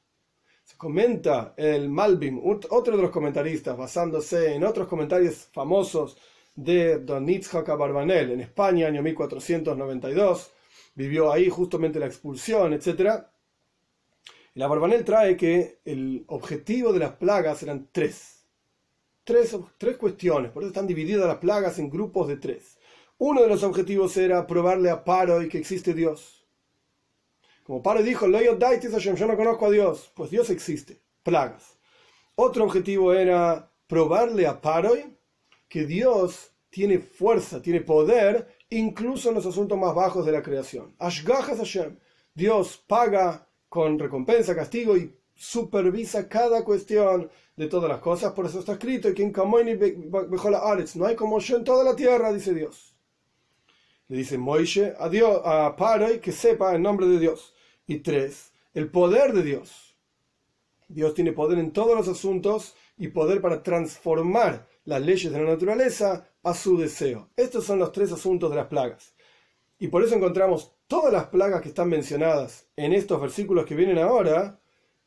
Se 0.63 0.75
comenta 0.75 1.53
el 1.56 1.89
Malbim, 1.89 2.41
otro 2.43 2.97
de 2.97 3.01
los 3.01 3.12
comentaristas, 3.12 3.77
basándose 3.77 4.53
en 4.53 4.65
otros 4.65 4.88
comentarios 4.88 5.47
famosos 5.53 6.17
de 6.56 6.99
Don 6.99 7.30
Itzhak 7.30 7.67
Barbanel 7.77 8.32
en 8.32 8.41
España, 8.41 8.88
año 8.88 9.01
1492. 9.01 10.51
Vivió 10.95 11.32
ahí 11.32 11.49
justamente 11.49 11.99
la 11.99 12.08
expulsión, 12.08 12.73
etc. 12.73 13.23
Y 14.58 14.60
la 14.60 14.65
Barbanel 14.65 15.06
trae 15.06 15.38
que 15.38 15.82
el 15.86 16.26
objetivo 16.30 16.91
de 16.91 16.98
las 16.98 17.12
plagas 17.12 17.62
eran 17.62 17.89
tres. 17.91 18.43
Tres, 19.24 19.56
tres 19.78 19.98
cuestiones, 19.98 20.52
por 20.52 20.63
eso 20.63 20.70
están 20.70 20.88
divididas 20.88 21.28
las 21.28 21.38
plagas 21.38 21.78
en 21.78 21.91
grupos 21.91 22.28
de 22.28 22.38
tres. 22.38 22.80
Uno 23.20 23.43
de 23.43 23.50
los 23.50 23.62
objetivos 23.62 24.17
era 24.17 24.48
probarle 24.48 24.89
a 24.89 25.04
Paro 25.04 25.43
y 25.43 25.48
que 25.48 25.60
existe 25.60 25.93
Dios. 25.93 26.43
Como 27.65 27.84
Paro 27.84 28.02
dijo, 28.02 28.26
yo 28.26 29.28
no 29.28 29.38
conozco 29.38 29.67
a 29.67 29.70
Dios, 29.70 30.12
pues 30.15 30.32
Dios 30.32 30.50
existe. 30.50 31.04
Plagas. 31.22 31.78
Otro 32.34 32.63
objetivo 32.63 33.13
era 33.13 33.72
probarle 33.86 34.48
a 34.48 34.60
Paroi 34.60 35.06
que 35.70 35.86
Dios 35.86 36.50
tiene 36.72 36.98
fuerza, 36.98 37.62
tiene 37.62 37.82
poder, 37.82 38.48
incluso 38.72 39.30
en 39.30 39.36
los 39.36 39.46
asuntos 39.46 39.78
más 39.78 39.93
bajos 39.93 40.26
de 40.26 40.32
la 40.32 40.41
creación. 40.41 40.96
Ashgahas 40.98 41.60
Hashem. 41.60 42.00
Dios 42.34 42.84
paga 42.88 43.46
con 43.69 43.99
recompensa, 43.99 44.56
castigo 44.56 44.95
y 44.97 45.13
supervisa 45.36 46.27
cada 46.27 46.63
cuestión 46.63 47.30
de 47.56 47.67
todas 47.67 47.89
las 47.89 47.99
cosas. 47.99 48.34
Por 48.34 48.45
eso 48.45 48.60
está 48.60 48.73
escrito, 48.73 49.10
no 49.10 51.06
hay 51.06 51.15
como 51.15 51.39
yo 51.39 51.58
en 51.58 51.63
toda 51.63 51.84
la 51.84 51.95
tierra, 51.95 52.34
dice 52.34 52.53
Dios. 52.53 52.95
Le 54.08 54.17
dice 54.17 54.38
Moishe 54.38 54.93
a, 54.97 55.10
Dios, 55.10 55.41
a 55.43 55.75
Paroi 55.75 56.19
que 56.19 56.32
sepa 56.32 56.73
el 56.73 56.82
nombre 56.82 57.08
de 57.08 57.19
Dios. 57.19 57.53
Y 57.86 57.99
tres, 57.99 58.51
el 58.73 58.89
poder 58.89 59.34
de 59.34 59.43
Dios. 59.43 59.95
Dios 60.88 61.13
tiene 61.13 61.34
poder 61.34 61.60
en 61.60 61.71
todos 61.71 61.95
los 61.95 62.08
asuntos 62.08 62.75
y 62.97 63.10
poder 63.10 63.41
para 63.41 63.62
transformar 63.62 64.67
las 64.86 65.01
leyes 65.01 65.32
de 65.32 65.41
la 65.41 65.49
naturaleza 65.49 66.30
a 66.43 66.53
su 66.53 66.77
deseo. 66.77 67.30
Estos 67.36 67.65
son 67.65 67.80
los 67.80 67.91
tres 67.91 68.12
asuntos 68.12 68.49
de 68.49 68.56
las 68.56 68.67
plagas. 68.67 69.13
Y 69.80 69.89
por 69.89 70.03
eso 70.03 70.15
encontramos 70.15 70.71
todas 70.88 71.12
las 71.12 71.28
plagas 71.28 71.62
que 71.62 71.69
están 71.69 71.89
mencionadas 71.89 72.67
en 72.76 72.93
estos 72.93 73.19
versículos 73.21 73.65
que 73.65 73.76
vienen 73.76 73.97
ahora, 73.97 74.60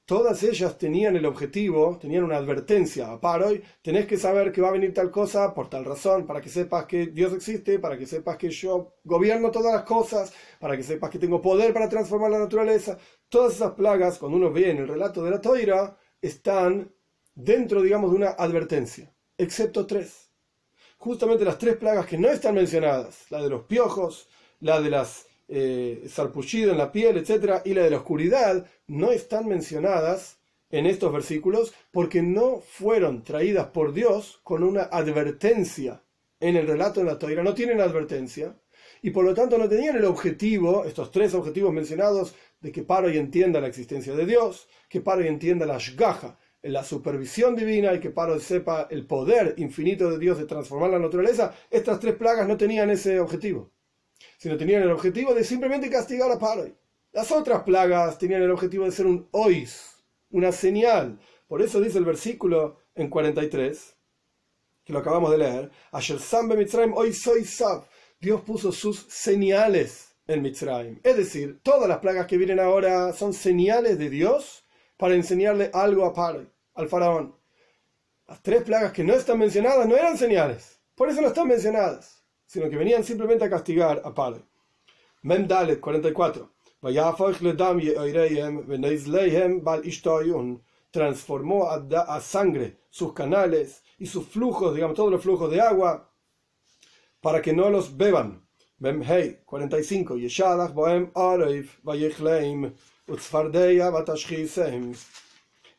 todas 0.05 0.43
ellas 0.43 0.77
tenían 0.77 1.17
el 1.17 1.25
objetivo, 1.25 1.99
tenían 1.99 2.25
una 2.25 2.37
advertencia 2.37 3.11
a 3.11 3.21
Paroi, 3.21 3.63
tenés 3.83 4.07
que 4.07 4.17
saber 4.17 4.53
que 4.53 4.61
va 4.61 4.69
a 4.69 4.73
venir 4.73 4.93
tal 4.93 5.11
cosa 5.11 5.55
por 5.55 5.71
tal 5.71 5.85
razón, 5.85 6.27
para 6.27 6.41
que 6.41 6.49
sepas 6.49 6.85
que 6.85 7.07
Dios 7.07 7.33
existe, 7.33 7.79
para 7.79 7.97
que 7.97 8.07
sepas 8.07 8.37
que 8.37 8.51
yo 8.51 8.97
gobierno 9.05 9.51
todas 9.51 9.73
las 9.73 9.85
cosas, 9.85 10.33
para 10.59 10.77
que 10.77 10.83
sepas 10.83 11.11
que 11.11 11.19
tengo 11.19 11.41
poder 11.41 11.73
para 11.73 11.89
transformar 11.89 12.31
la 12.31 12.41
naturaleza. 12.41 12.99
Todas 13.29 13.55
esas 13.55 13.73
plagas, 13.73 14.19
cuando 14.19 14.37
uno 14.37 14.53
ve 14.53 14.71
en 14.71 14.79
el 14.79 14.89
relato 14.89 15.23
de 15.23 15.31
la 15.31 15.41
Toira, 15.41 15.97
están 16.21 16.93
dentro, 17.35 17.81
digamos, 17.81 18.11
de 18.11 18.17
una 18.17 18.31
advertencia, 18.31 19.15
excepto 19.39 19.87
tres. 19.87 20.31
Justamente 20.99 21.45
las 21.47 21.57
tres 21.57 21.77
plagas 21.77 22.05
que 22.05 22.19
no 22.19 22.29
están 22.29 22.55
mencionadas, 22.55 23.31
la 23.31 23.41
de 23.41 23.49
los 23.49 23.63
piojos, 23.63 24.29
la 24.59 24.81
de 24.83 24.91
las 24.91 25.30
eh, 25.53 26.07
sarpullido 26.09 26.71
en 26.71 26.79
la 26.79 26.93
piel, 26.93 27.17
etc., 27.17 27.63
y 27.65 27.75
la 27.75 27.83
de 27.83 27.91
la 27.91 27.97
oscuridad, 27.97 28.67
no 28.87 29.11
están 29.11 29.49
mencionadas 29.49 30.39
en 30.71 30.87
estos 30.87 31.13
versículos 31.13 31.75
porque 31.91 32.23
no 32.23 32.61
fueron 32.61 33.25
traídas 33.25 33.67
por 33.69 33.93
Dios 33.93 34.39
con 34.45 34.63
una 34.63 34.83
advertencia 34.83 36.05
en 36.39 36.55
el 36.55 36.69
relato 36.69 37.01
de 37.01 37.07
la 37.07 37.19
Toira, 37.19 37.43
no 37.43 37.53
tienen 37.53 37.81
advertencia, 37.81 38.55
y 39.03 39.11
por 39.11 39.25
lo 39.25 39.35
tanto 39.35 39.59
no 39.59 39.69
tenían 39.69 39.97
el 39.97 40.05
objetivo, 40.05 40.85
estos 40.85 41.11
tres 41.11 41.35
objetivos 41.35 41.73
mencionados, 41.73 42.35
de 42.61 42.71
que 42.71 42.85
Paro 42.85 43.11
y 43.11 43.19
entienda 43.19 43.61
la 43.61 43.67
existencia 43.67 44.15
de 44.15 44.27
Dios, 44.27 44.69
que 44.89 45.01
Paro 45.01 45.25
y 45.25 45.27
entienda 45.27 45.67
la 45.67 45.79
Shgaja, 45.79 46.39
la 46.63 46.85
supervisión 46.85 47.57
divina, 47.57 47.93
y 47.93 47.99
que 47.99 48.11
Paro 48.11 48.39
sepa 48.39 48.87
el 48.89 49.05
poder 49.05 49.55
infinito 49.57 50.09
de 50.11 50.19
Dios 50.19 50.39
de 50.39 50.47
transformar 50.47 50.91
la 50.91 51.01
naturaleza, 51.01 51.53
estas 51.71 51.99
tres 51.99 52.15
plagas 52.15 52.47
no 52.47 52.57
tenían 52.57 52.91
ese 52.91 53.19
objetivo 53.19 53.73
sino 54.39 54.57
tenían 54.57 54.83
el 54.83 54.91
objetivo 54.91 55.35
de 55.35 55.45
simplemente 55.45 55.91
castigar 55.91 56.31
a 56.31 56.39
Paroi. 56.39 56.75
Las 57.13 57.33
otras 57.33 57.63
plagas 57.63 58.19
tenían 58.19 58.43
el 58.43 58.51
objetivo 58.51 58.85
de 58.85 58.93
ser 58.93 59.07
un 59.07 59.29
ois, 59.33 59.97
una 60.31 60.53
señal. 60.53 61.19
Por 61.49 61.63
eso 61.63 61.81
dice 61.81 61.99
el 61.99 62.05
versículo 62.05 62.79
en 62.95 63.11
43, 63.11 63.97
que 64.85 64.93
lo 64.93 65.01
acabamos 65.01 65.31
de 65.31 65.39
leer, 65.39 65.71
Dios 68.21 68.41
puso 68.43 68.71
sus 68.71 69.07
señales 69.09 70.15
en 70.27 70.43
Mitzrayim. 70.43 71.01
Es 71.03 71.17
decir, 71.17 71.61
todas 71.63 71.89
las 71.89 71.99
plagas 71.99 72.27
que 72.27 72.37
vienen 72.37 72.61
ahora 72.61 73.13
son 73.13 73.33
señales 73.33 73.99
de 73.99 74.11
Dios 74.11 74.65
para 74.97 75.15
enseñarle 75.15 75.71
algo 75.73 76.05
a 76.05 76.15
Paroi. 76.15 76.49
al 76.75 76.89
faraón. 76.89 77.35
Las 78.29 78.43
tres 78.43 78.63
plagas 78.63 78.93
que 78.93 79.03
no 79.03 79.15
están 79.15 79.39
mencionadas 79.39 79.89
no 79.89 79.97
eran 79.97 80.17
señales, 80.17 80.81
por 80.95 81.09
eso 81.09 81.21
no 81.21 81.29
están 81.29 81.49
mencionadas, 81.49 82.20
sino 82.51 82.69
que 82.69 82.77
venían 82.77 83.05
simplemente 83.05 83.45
a 83.45 83.51
castigar 83.51 84.03
a 84.05 84.13
Pale. 84.13 84.43
Memdalet 85.23 85.79
44. 85.79 86.51
Transformó 90.91 91.71
a, 91.71 92.21
sangre 92.21 92.79
sus 92.91 93.13
canales 93.13 93.85
y 93.99 94.07
sus 94.07 94.27
flujos, 94.27 94.75
digamos, 94.75 94.97
todos 94.97 95.13
los 95.13 95.23
flujos 95.23 95.49
de 95.49 95.61
agua, 95.61 96.11
para 97.21 97.41
que 97.41 97.53
no 97.53 97.71
los 97.71 97.97
beban. 97.97 98.45
Memhei 98.79 99.45
45. 99.45 100.17
Boem 100.75 101.13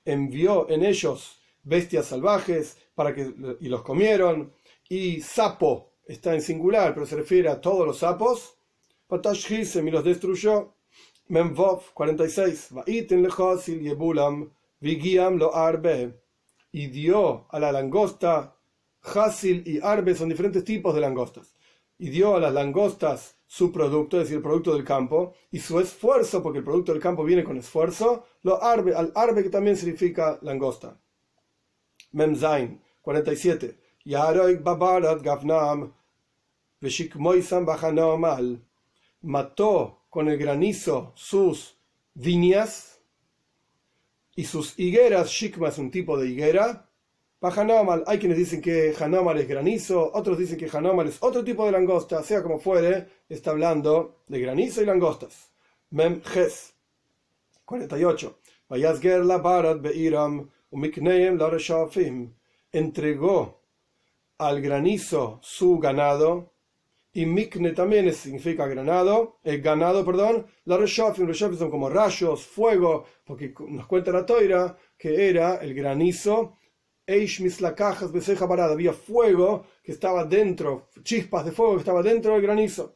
Envió 0.05 0.69
en 0.69 0.85
ellos 0.85 1.41
bestias 1.63 2.05
salvajes 2.05 2.77
para 2.95 3.13
que, 3.13 3.57
y 3.59 3.67
los 3.67 3.81
comieron. 3.81 4.53
Y 4.87 5.19
sapo 5.19 5.90
está 6.05 6.33
en 6.33 6.41
singular, 6.41 6.93
pero 6.93 7.05
se 7.05 7.15
refiere 7.15 7.49
a 7.49 7.61
todos 7.61 7.85
los 7.85 7.99
sapos. 7.99 8.57
Batashhisem 9.09 9.87
y 9.87 9.91
los 9.91 10.03
destruyó. 10.03 10.75
Memvov 11.27 11.93
46. 11.93 12.69
lo 15.37 15.55
arbe. 15.55 16.21
Y 16.71 16.87
dio 16.87 17.45
a 17.49 17.59
la 17.59 17.71
langosta. 17.71 18.55
Hasil 19.03 19.63
y 19.65 19.79
arbe 19.81 20.15
son 20.15 20.29
diferentes 20.29 20.63
tipos 20.63 20.93
de 20.93 21.01
langostas. 21.01 21.55
Y 21.97 22.09
dio 22.09 22.35
a 22.35 22.39
las 22.39 22.53
langostas 22.53 23.37
su 23.45 23.71
producto, 23.71 24.17
es 24.17 24.23
decir, 24.23 24.37
el 24.37 24.43
producto 24.43 24.73
del 24.73 24.85
campo, 24.85 25.33
y 25.51 25.59
su 25.59 25.79
esfuerzo, 25.79 26.41
porque 26.41 26.59
el 26.59 26.63
producto 26.63 26.93
del 26.93 27.01
campo 27.01 27.25
viene 27.25 27.43
con 27.43 27.57
esfuerzo, 27.57 28.25
lo 28.43 28.63
arbe, 28.63 28.95
al 28.95 29.11
arbe 29.13 29.43
que 29.43 29.49
también 29.49 29.75
significa 29.75 30.39
langosta. 30.41 30.97
Memzain 32.13 32.81
47. 33.01 33.77
Babarat 34.05 35.21
Gavnam 35.21 35.93
mató 39.21 40.01
con 40.09 40.27
el 40.29 40.37
granizo 40.37 41.11
sus 41.15 41.77
viñas 42.13 42.99
y 44.35 44.45
sus 44.45 44.77
higueras. 44.79 45.29
Shikma 45.29 45.69
es 45.69 45.77
un 45.77 45.91
tipo 45.91 46.17
de 46.17 46.29
higuera. 46.29 46.87
Bahanomal, 47.39 48.03
hay 48.05 48.19
quienes 48.19 48.37
dicen 48.37 48.61
que 48.61 48.93
Hanomal 48.99 49.39
es 49.39 49.47
granizo, 49.47 50.11
otros 50.13 50.37
dicen 50.37 50.59
que 50.59 50.69
Hanomal 50.71 51.07
es 51.07 51.17
otro 51.21 51.43
tipo 51.43 51.65
de 51.65 51.71
langosta, 51.71 52.21
sea 52.21 52.43
como 52.43 52.59
fuere, 52.59 53.07
está 53.27 53.49
hablando 53.49 54.21
de 54.27 54.39
granizo 54.39 54.83
y 54.83 54.85
langostas. 54.85 55.51
Mem 55.89 56.21
Ches 56.21 56.75
48. 57.65 58.37
Vayazger 58.69 59.25
la 59.25 59.37
barat 59.37 59.81
beiram 59.81 60.49
umikneem 60.71 61.37
la 61.37 61.49
entregó 62.71 63.60
al 64.41 64.59
granizo 64.59 65.39
su 65.43 65.77
ganado 65.77 66.53
y 67.13 67.27
mikne 67.27 67.73
también 67.73 68.11
significa 68.11 68.65
granado, 68.65 69.37
el 69.43 69.61
ganado, 69.61 70.03
perdón, 70.03 70.47
la 70.65 70.77
reshofim, 70.77 71.27
los 71.27 71.37
son 71.37 71.69
como 71.69 71.89
rayos, 71.89 72.43
fuego, 72.45 73.05
porque 73.23 73.53
nos 73.67 73.85
cuenta 73.85 74.11
la 74.11 74.25
toira 74.25 74.75
que 74.97 75.29
era 75.29 75.57
el 75.57 75.75
granizo, 75.75 76.57
eish 77.05 77.41
mislakajas 77.41 78.11
beseja 78.11 78.47
parada, 78.47 78.73
había 78.73 78.93
fuego 78.93 79.65
que 79.83 79.91
estaba 79.91 80.25
dentro, 80.25 80.89
chispas 81.03 81.45
de 81.45 81.51
fuego 81.51 81.73
que 81.73 81.81
estaba 81.81 82.01
dentro 82.01 82.33
del 82.33 82.41
granizo. 82.41 82.95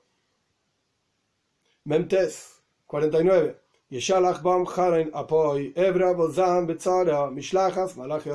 Memtes 1.83 2.63
49. 2.87 3.59
Yeshalach 3.91 4.41
bam 4.41 4.65
apoy, 5.13 5.73
ebra 5.75 6.13
bozam 6.13 6.65
betzara, 6.65 7.29
mishlachas 7.29 7.95
malach 7.97 8.25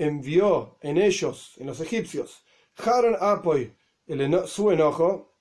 envió 0.00 0.78
en 0.80 0.96
ellos, 0.96 1.54
en 1.58 1.66
los 1.66 1.80
egipcios, 1.80 2.42
Haran 2.76 3.16
apoy, 3.20 3.74
su 4.46 4.70
enojo, 4.70 5.34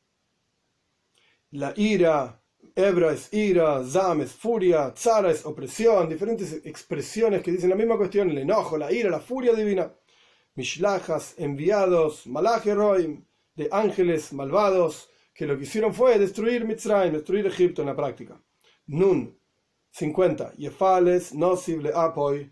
la 1.52 1.74
ira, 1.78 2.41
Ebra 2.76 3.13
es 3.13 3.34
ira, 3.34 3.84
Zam 3.86 4.22
es 4.22 4.34
furia, 4.34 4.93
Tzara 4.93 5.32
es 5.32 5.45
opresión, 5.45 6.10
diferentes 6.10 6.54
expresiones 6.65 7.41
que 7.41 7.52
dicen 7.52 7.69
la 7.69 7.78
misma 7.78 7.98
cuestión, 7.98 8.30
el 8.30 8.38
enojo, 8.38 8.78
la 8.78 8.91
ira, 8.91 9.10
la 9.10 9.22
furia 9.22 9.54
divina. 9.54 9.91
Mishlajas, 10.56 11.36
enviados, 11.38 12.28
Malajeroim, 12.28 13.24
de 13.56 13.69
ángeles 13.72 14.34
malvados, 14.34 15.10
que 15.34 15.45
lo 15.45 15.58
que 15.58 15.63
hicieron 15.63 15.93
fue 15.93 16.19
destruir 16.19 16.65
Mitzrayim, 16.65 17.13
destruir 17.13 17.48
Egipto 17.48 17.82
en 17.82 17.88
la 17.88 17.95
práctica. 17.95 18.41
Nun, 18.88 19.38
50. 19.91 20.54
Yefales, 20.58 21.34
Nosible 21.34 21.91
Apoy, 21.95 22.52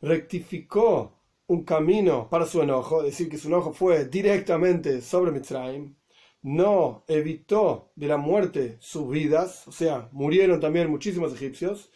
Rectificó 0.00 1.20
un 1.46 1.64
camino 1.64 2.28
para 2.30 2.46
su 2.46 2.62
enojo, 2.62 3.00
es 3.00 3.06
decir, 3.06 3.28
que 3.28 3.38
su 3.38 3.48
enojo 3.48 3.72
fue 3.72 4.04
directamente 4.04 5.00
sobre 5.00 5.32
Mitzrayim, 5.32 5.94
no 6.42 7.04
evitó 7.08 7.92
de 7.94 8.08
la 8.08 8.16
muerte 8.16 8.76
sus 8.80 9.08
vidas, 9.10 9.66
o 9.68 9.72
sea, 9.72 10.08
murieron 10.12 10.60
también 10.60 10.90
muchísimos 10.90 11.32
egipcios, 11.34 11.90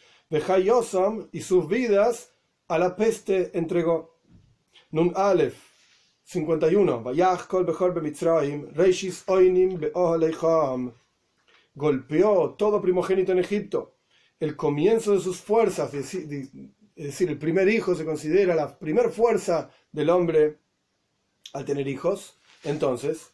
y 1.32 1.40
sus 1.40 1.68
vidas 1.68 2.32
a 2.68 2.78
la 2.78 2.96
peste 2.96 3.56
entregó. 3.56 4.18
Nun 4.90 5.12
Aleph 5.14 5.56
51. 6.24 7.04
Golpeó 11.76 12.54
todo 12.54 12.80
primogénito 12.80 13.32
en 13.32 13.38
Egipto. 13.38 13.96
El 14.40 14.56
comienzo 14.56 15.12
de 15.12 15.20
sus 15.20 15.42
fuerzas, 15.42 15.92
es 15.92 16.10
decir, 16.96 17.28
el 17.28 17.38
primer 17.38 17.68
hijo 17.68 17.94
se 17.94 18.06
considera 18.06 18.54
la 18.54 18.78
primera 18.78 19.10
fuerza 19.10 19.70
del 19.92 20.08
hombre 20.08 20.56
al 21.52 21.66
tener 21.66 21.86
hijos. 21.86 22.38
Entonces, 22.64 23.30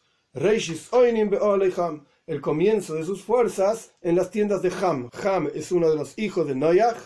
el 2.25 2.41
comienzo 2.41 2.95
de 2.95 3.05
sus 3.05 3.23
fuerzas 3.23 3.91
en 4.01 4.17
las 4.17 4.29
tiendas 4.29 4.61
de 4.61 4.71
Ham. 4.81 5.09
Ham 5.23 5.49
es 5.55 5.71
uno 5.71 5.89
de 5.89 5.95
los 5.95 6.19
hijos 6.19 6.45
de 6.45 6.55
Noach 6.55 6.97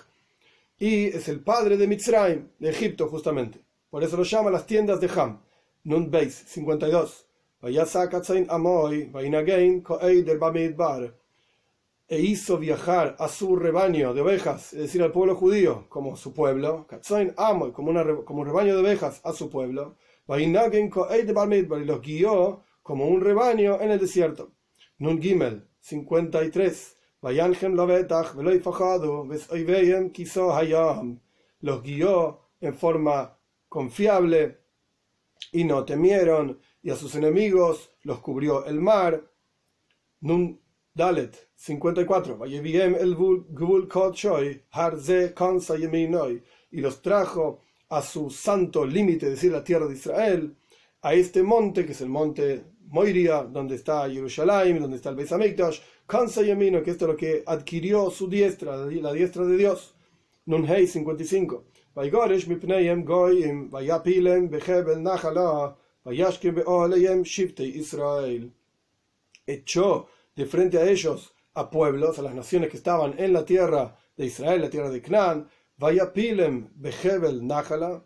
y 0.80 1.06
es 1.06 1.28
el 1.28 1.42
padre 1.42 1.78
de 1.78 1.86
Mitzrayim, 1.86 2.48
de 2.58 2.70
Egipto 2.72 3.10
justamente. 3.10 3.62
Por 3.92 4.04
eso 4.04 4.18
lo 4.18 4.24
llama 4.24 4.50
las 4.50 4.66
tiendas 4.66 5.00
de 5.00 5.10
Ham. 5.16 5.40
Nun 5.84 6.10
Beis 6.10 6.34
52. 6.48 7.26
Amoy, 8.50 9.12
e 12.10 12.22
hizo 12.22 12.58
viajar 12.58 13.18
a 13.20 13.28
su 13.28 13.58
rebaño 13.58 14.14
de 14.14 14.22
ovejas, 14.22 14.72
es 14.74 14.80
decir, 14.80 15.04
al 15.04 15.12
pueblo 15.12 15.36
judío, 15.36 15.88
como 15.90 16.16
su 16.16 16.34
pueblo, 16.34 16.88
como, 17.74 17.90
una, 17.90 18.06
como 18.24 18.42
un 18.42 18.48
rebaño 18.48 18.76
de 18.76 18.82
ovejas 18.82 19.20
a 19.26 19.34
su 19.34 19.50
pueblo, 19.50 19.98
y 20.30 20.46
los 20.48 22.02
guió 22.02 22.64
como 22.82 23.08
un 23.08 23.22
rebaño 23.22 23.82
en 23.82 23.92
el 23.92 24.00
desierto. 24.00 24.54
Nun 25.00 25.22
Gimel 25.22 25.68
53. 25.82 26.98
Los 31.60 31.84
guió 31.84 32.40
en 32.62 32.74
forma 32.74 33.38
confiable 33.68 34.62
y 35.52 35.64
no 35.66 35.84
temieron, 35.84 36.60
y 36.82 36.90
a 36.90 36.96
sus 36.96 37.16
enemigos 37.16 37.92
los 38.04 38.20
cubrió 38.20 38.66
el 38.66 38.80
mar. 38.80 39.30
Nun 40.22 40.62
Dalet 40.94 41.47
54. 41.58 42.40
Y 46.70 46.82
los 46.82 47.02
trajo 47.02 47.62
a 47.90 48.02
su 48.02 48.30
santo 48.30 48.86
límite, 48.86 49.26
es 49.26 49.32
decir, 49.34 49.52
la 49.52 49.64
tierra 49.64 49.88
de 49.88 49.94
Israel, 49.96 50.56
a 51.02 51.14
este 51.14 51.42
monte, 51.42 51.86
que 51.86 51.94
es 51.94 52.02
el 52.02 52.10
monte 52.10 52.64
Moiria, 52.90 53.44
donde 53.44 53.76
está 53.76 54.10
Jerusalén, 54.10 54.80
donde 54.80 54.98
está 54.98 55.10
el 55.10 55.16
Beis 55.16 55.32
Hamikdash, 55.32 55.80
Kansa 56.06 56.42
Yemino, 56.42 56.84
que 56.84 56.92
esto 56.92 57.06
es 57.06 57.12
lo 57.12 57.18
que 57.18 57.44
adquirió 57.46 58.10
su 58.12 58.30
diestra, 58.30 58.78
la 58.78 59.14
diestra 59.14 59.46
de 59.46 59.58
Dios. 59.58 59.94
Nunhei 60.46 60.88
55. 60.88 61.66
Vaygoresh 61.96 62.48
mipneyem 62.48 63.04
goyim, 63.04 63.70
vayapilem 63.70 64.50
bechebel 64.50 65.02
nachala, 65.02 65.76
vayashkim 66.06 66.56
beoleyem 66.56 67.26
shivtei 67.26 67.76
Israel. 67.76 68.54
Echó 69.46 70.08
de 70.36 70.46
frente 70.46 70.78
a 70.78 70.90
ellos 70.90 71.34
a 71.58 71.70
pueblos, 71.72 72.20
a 72.20 72.22
las 72.22 72.36
naciones 72.36 72.70
que 72.70 72.78
estaban 72.78 73.16
en 73.18 73.34
la 73.34 73.44
tierra 73.44 73.98
de 74.16 74.26
Israel, 74.28 74.62
la 74.62 74.70
tierra 74.70 74.90
de 74.90 75.02
Canaán, 75.02 75.50
vaya 75.78 76.14
pilem 76.14 76.70
behebel 76.76 77.46
nachala. 77.46 78.04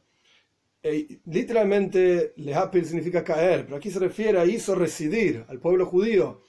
E, 0.81 1.19
literalmente, 1.25 2.33
lehapil 2.37 2.85
significa 2.85 3.23
caer, 3.23 3.65
pero 3.65 3.77
aquí 3.77 3.91
se 3.91 3.99
refiere 3.99 4.39
a 4.39 4.45
hizo 4.45 4.73
residir 4.73 5.45
al 5.49 5.59
pueblo 5.59 5.85
judío. 5.85 6.41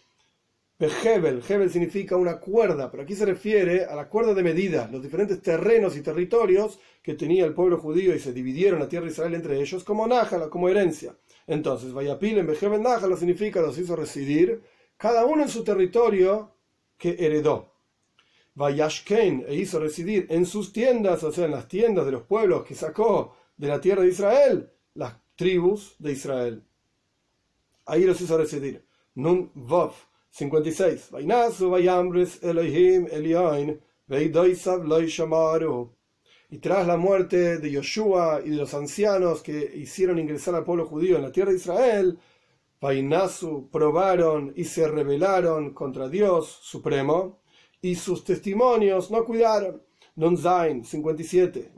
Behebel, 0.78 1.42
Hebel 1.48 1.70
significa 1.70 2.16
una 2.16 2.38
cuerda, 2.40 2.90
pero 2.90 3.02
aquí 3.04 3.14
se 3.14 3.26
refiere 3.26 3.84
a 3.84 3.94
la 3.94 4.08
cuerda 4.08 4.34
de 4.34 4.42
medida, 4.42 4.88
los 4.90 5.02
diferentes 5.02 5.40
terrenos 5.40 5.96
y 5.96 6.02
territorios 6.02 6.80
que 7.02 7.14
tenía 7.14 7.44
el 7.44 7.54
pueblo 7.54 7.78
judío 7.78 8.14
y 8.16 8.18
se 8.18 8.32
dividieron 8.32 8.80
la 8.80 8.88
tierra 8.88 9.06
de 9.06 9.12
Israel 9.12 9.34
entre 9.34 9.60
ellos 9.60 9.84
como 9.84 10.08
nájala, 10.08 10.48
como 10.48 10.68
herencia. 10.68 11.14
Entonces, 11.46 11.92
vaya 11.92 12.18
pilem 12.18 12.46
behebel 12.46 12.82
nájala 12.82 13.16
significa 13.16 13.60
los 13.60 13.78
hizo 13.78 13.94
residir 13.94 14.62
cada 14.96 15.24
uno 15.24 15.42
en 15.42 15.48
su 15.48 15.62
territorio 15.64 16.51
que 17.02 17.16
heredó. 17.18 17.56
Vayashken, 18.54 19.44
e 19.48 19.56
hizo 19.56 19.80
residir 19.80 20.26
en 20.30 20.46
sus 20.46 20.72
tiendas, 20.72 21.24
o 21.24 21.32
sea, 21.32 21.46
en 21.46 21.50
las 21.50 21.66
tiendas 21.66 22.06
de 22.06 22.12
los 22.12 22.22
pueblos 22.22 22.64
que 22.64 22.76
sacó 22.76 23.34
de 23.56 23.66
la 23.66 23.80
tierra 23.80 24.02
de 24.02 24.10
Israel, 24.10 24.70
las 24.94 25.14
tribus 25.34 25.96
de 25.98 26.12
Israel. 26.12 26.62
Ahí 27.86 28.04
los 28.04 28.20
hizo 28.20 28.38
residir. 28.38 28.84
Nun 29.16 29.50
Vov, 29.54 29.94
56. 30.30 31.10
Vainasu 31.10 31.70
vayambres 31.70 32.40
Elohim. 32.40 33.08
Y 36.50 36.58
tras 36.58 36.86
la 36.86 36.96
muerte 36.96 37.58
de 37.58 37.70
Yoshua 37.70 38.42
y 38.44 38.50
de 38.50 38.56
los 38.56 38.74
ancianos 38.74 39.42
que 39.42 39.72
hicieron 39.74 40.18
ingresar 40.18 40.54
al 40.54 40.64
pueblo 40.64 40.86
judío 40.86 41.16
en 41.16 41.22
la 41.22 41.32
tierra 41.32 41.50
de 41.50 41.56
Israel, 41.56 42.18
Vainasu 42.82 43.68
probaron 43.70 44.52
y 44.56 44.64
se 44.64 44.88
rebelaron 44.88 45.72
contra 45.72 46.08
Dios 46.08 46.58
Supremo, 46.62 47.38
y 47.80 47.94
sus 47.94 48.24
testimonios 48.24 49.08
no 49.08 49.24
cuidaron. 49.24 49.80
Non 50.16 50.36
Zain 50.36 50.84
57. 50.84 51.72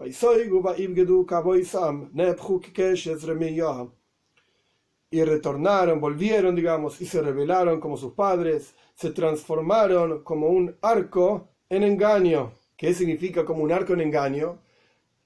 Y 5.11 5.23
retornaron, 5.25 6.01
volvieron, 6.01 6.57
digamos, 6.57 7.01
y 7.03 7.07
se 7.07 7.21
rebelaron 7.21 7.81
como 7.81 7.99
sus 7.99 8.15
padres, 8.15 8.75
se 8.95 9.11
transformaron 9.11 10.25
como 10.25 10.49
un 10.49 10.75
arco 10.81 11.51
en 11.69 11.83
engaño. 11.83 12.53
¿Qué 12.79 12.95
significa 12.95 13.45
como 13.45 13.63
un 13.63 13.73
arco 13.73 13.93
en 13.93 14.01
engaño? 14.01 14.59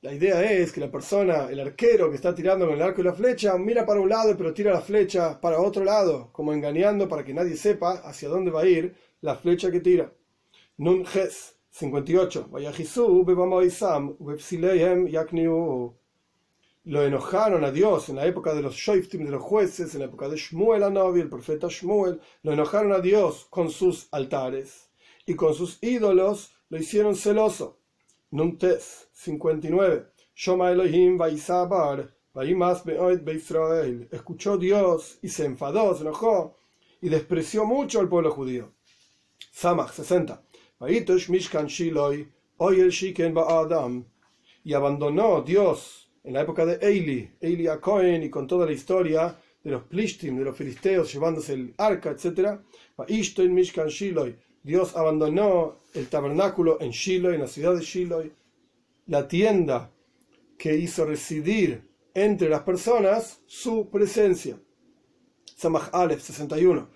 La 0.01 0.13
idea 0.13 0.41
es 0.53 0.71
que 0.71 0.81
la 0.81 0.93
persona, 0.93 1.49
el 1.51 1.59
arquero 1.59 2.09
que 2.09 2.15
está 2.15 2.33
tirando 2.33 2.67
con 2.67 2.77
el 2.77 2.83
arco 2.83 3.01
y 3.01 3.05
la 3.05 3.13
flecha, 3.13 3.59
mira 3.59 3.85
para 3.85 4.01
un 4.01 4.09
lado 4.09 4.37
pero 4.37 4.55
tira 4.55 4.73
la 4.73 4.81
flecha 4.81 5.41
para 5.41 5.61
otro 5.61 5.83
lado, 5.83 6.31
como 6.33 6.53
engañando 6.53 7.09
para 7.09 7.25
que 7.25 7.35
nadie 7.35 7.57
sepa 7.57 7.95
hacia 8.05 8.29
dónde 8.29 8.53
va 8.53 8.61
a 8.61 8.67
ir 8.67 8.95
la 9.23 9.35
flecha 9.35 9.73
que 9.73 9.81
tira. 9.81 10.13
Nun 10.77 11.05
Ges 11.05 11.57
58. 11.71 12.49
Lo 16.85 17.03
enojaron 17.03 17.65
a 17.65 17.71
Dios 17.73 18.09
en 18.09 18.17
la 18.17 18.27
época 18.27 18.55
de 18.55 18.63
los 18.63 18.77
Shoiftim, 18.77 19.25
de 19.25 19.33
los 19.33 19.43
jueces, 19.43 19.95
en 19.95 20.01
la 20.01 20.07
época 20.07 20.29
de 20.29 20.37
Shmuel 20.37 20.85
Anovi, 20.85 21.23
el 21.23 21.29
profeta 21.29 21.67
Shmuel. 21.69 22.21
Lo 22.45 22.53
enojaron 22.53 22.93
a 22.93 23.01
Dios 23.01 23.49
con 23.51 23.69
sus 23.69 24.07
altares 24.13 24.91
y 25.27 25.35
con 25.35 25.55
sus 25.55 25.83
ídolos 25.83 26.53
lo 26.69 26.79
hicieron 26.79 27.17
celoso. 27.17 27.78
Nuntes 28.31 29.09
59. 29.15 30.05
Shoma 30.35 30.71
Elohim 30.71 31.17
Vaisabar, 31.17 32.13
Vaimas 32.35 32.85
Beoid 32.85 33.27
Israel. 33.27 34.07
Escuchó 34.13 34.59
Dios 34.59 35.19
y 35.23 35.29
se 35.29 35.47
enfadó, 35.47 35.95
se 35.95 36.03
enojó 36.03 36.59
y 37.01 37.09
despreció 37.09 37.65
mucho 37.65 38.01
al 38.01 38.09
pueblo 38.09 38.31
judío. 38.31 38.75
Samach 39.51 39.93
60. 39.93 40.43
Y 44.65 44.73
abandonó 44.75 45.41
Dios 45.41 46.11
en 46.23 46.35
la 46.35 46.43
época 46.43 46.67
de 46.67 46.75
Eli, 46.87 47.31
Eli 47.41 47.67
a 47.67 47.81
Cohen 47.81 48.23
y 48.23 48.29
con 48.29 48.47
toda 48.47 48.67
la 48.67 48.73
historia 48.73 49.39
de 49.65 49.71
los 49.71 49.85
Plishtim, 49.85 50.37
de 50.37 50.45
los 50.45 50.57
filisteos 50.57 51.11
llevándose 51.11 51.55
el 51.55 51.75
arca, 51.79 52.11
etc. 52.11 52.61
Dios 54.69 54.95
abandonó 54.97 55.79
el 55.95 56.09
tabernáculo 56.09 56.77
en 56.83 56.91
Shiloh, 56.91 57.33
en 57.33 57.41
la 57.41 57.47
ciudad 57.47 57.75
de 57.75 57.81
Shiloh, 57.81 58.31
la 59.07 59.27
tienda 59.27 59.91
que 60.59 60.77
hizo 60.77 61.07
residir 61.07 61.89
entre 62.13 62.51
las 62.51 62.61
personas 62.65 63.41
su 63.47 63.89
presencia. 63.89 64.61
Samach 65.57 65.89
Aleph 65.95 66.21
61 66.21 66.87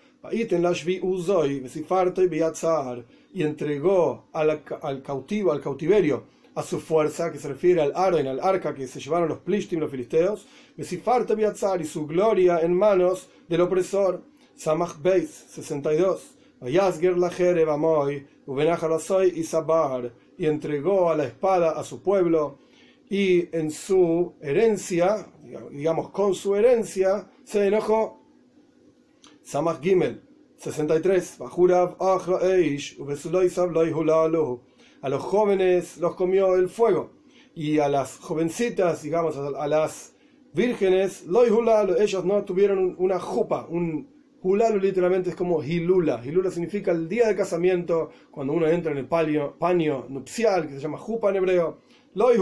y 3.33 3.43
entregó 3.43 4.29
al, 4.35 5.03
cautivo, 5.03 5.53
al 5.53 5.63
cautiverio, 5.63 6.25
a 6.55 6.63
su 6.63 6.79
fuerza, 6.79 7.33
que 7.33 7.39
se 7.39 7.49
refiere 7.49 7.81
al 7.81 7.93
Aaron, 7.95 8.27
al 8.27 8.41
arca 8.41 8.75
que 8.75 8.87
se 8.87 9.01
llevaron 9.01 9.31
los 9.31 9.39
Plishtim, 9.39 9.81
los 9.81 9.91
filisteos, 9.91 10.47
y 10.77 11.85
su 11.87 12.07
gloria 12.07 12.61
en 12.61 12.75
manos 12.75 13.31
del 13.49 13.63
opresor. 13.63 14.23
Samach 14.57 15.01
Beis 15.01 15.31
62. 15.31 16.42
Y 20.39 20.47
entregó 20.47 21.11
a 21.11 21.17
la 21.17 21.25
espada 21.25 21.71
a 21.73 21.85
su 21.85 22.03
pueblo, 22.03 22.59
y 23.11 23.55
en 23.55 23.71
su 23.71 24.35
herencia, 24.41 25.27
digamos 25.71 26.11
con 26.11 26.35
su 26.35 26.57
herencia, 26.57 27.29
se 27.45 27.67
enojó. 27.67 28.21
Samach 29.43 29.83
Gimel 29.83 30.23
63. 30.57 31.39
A 35.03 35.09
los 35.09 35.23
jóvenes 35.23 35.99
los 35.99 36.15
comió 36.15 36.55
el 36.55 36.69
fuego. 36.69 37.11
Y 37.55 37.81
a 37.81 37.89
las 37.89 38.19
jovencitas, 38.19 39.03
digamos, 39.03 39.37
a 39.37 39.67
las 39.67 40.15
vírgenes, 40.55 41.25
ellos 41.99 42.25
no 42.25 42.45
tuvieron 42.45 42.95
una 42.99 43.19
jupa. 43.19 43.67
Un 43.69 44.12
hulalu 44.43 44.81
literalmente 44.81 45.31
es 45.31 45.37
como 45.37 45.63
hilula. 45.63 46.21
Hilula 46.25 46.51
significa 46.51 46.91
el 46.91 47.09
día 47.09 47.29
de 47.29 47.37
casamiento, 47.37 48.11
cuando 48.31 48.53
uno 48.53 48.67
entra 48.67 48.93
en 48.93 48.99
el 48.99 49.07
paño, 49.07 49.57
paño 49.59 50.07
nupcial, 50.09 50.67
que 50.67 50.75
se 50.75 50.81
llama 50.81 50.99
jupa 50.99 51.31
en 51.31 51.37
hebreo. 51.37 51.79
Loy 52.15 52.37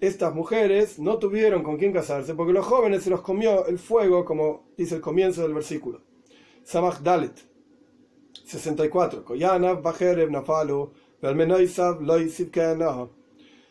Estas 0.00 0.34
mujeres 0.34 0.98
no 0.98 1.18
tuvieron 1.18 1.62
con 1.62 1.76
quién 1.76 1.92
casarse 1.92 2.34
porque 2.34 2.52
los 2.52 2.64
jóvenes 2.64 3.02
se 3.02 3.10
los 3.10 3.20
comió 3.20 3.66
el 3.66 3.78
fuego, 3.78 4.24
como 4.24 4.68
dice 4.76 4.94
el 4.94 5.00
comienzo 5.00 5.42
del 5.42 5.54
versículo. 5.54 6.00
Samach 6.62 7.00
Dalet 7.00 7.48
64. 8.44 9.24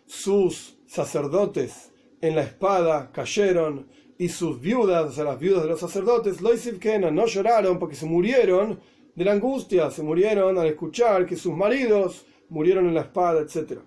Sus 0.05 0.77
sacerdotes 0.85 1.91
en 2.21 2.35
la 2.35 2.41
espada 2.41 3.11
cayeron 3.11 3.87
y 4.17 4.29
sus 4.29 4.59
viudas, 4.59 5.09
o 5.09 5.11
sea, 5.11 5.23
las 5.23 5.39
viudas 5.39 5.63
de 5.63 5.69
los 5.69 5.79
sacerdotes, 5.79 6.41
no 6.41 7.25
lloraron 7.25 7.79
porque 7.79 7.95
se 7.95 8.05
murieron 8.05 8.79
de 9.15 9.25
la 9.25 9.33
angustia, 9.33 9.91
se 9.91 10.03
murieron 10.03 10.57
al 10.57 10.67
escuchar 10.67 11.25
que 11.25 11.35
sus 11.35 11.53
maridos 11.53 12.25
murieron 12.49 12.87
en 12.87 12.95
la 12.95 13.01
espada, 13.01 13.41
etc. 13.41 13.79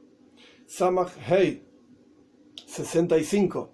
Samach 0.67 1.13
Hei 1.29 1.63
65 2.67 3.71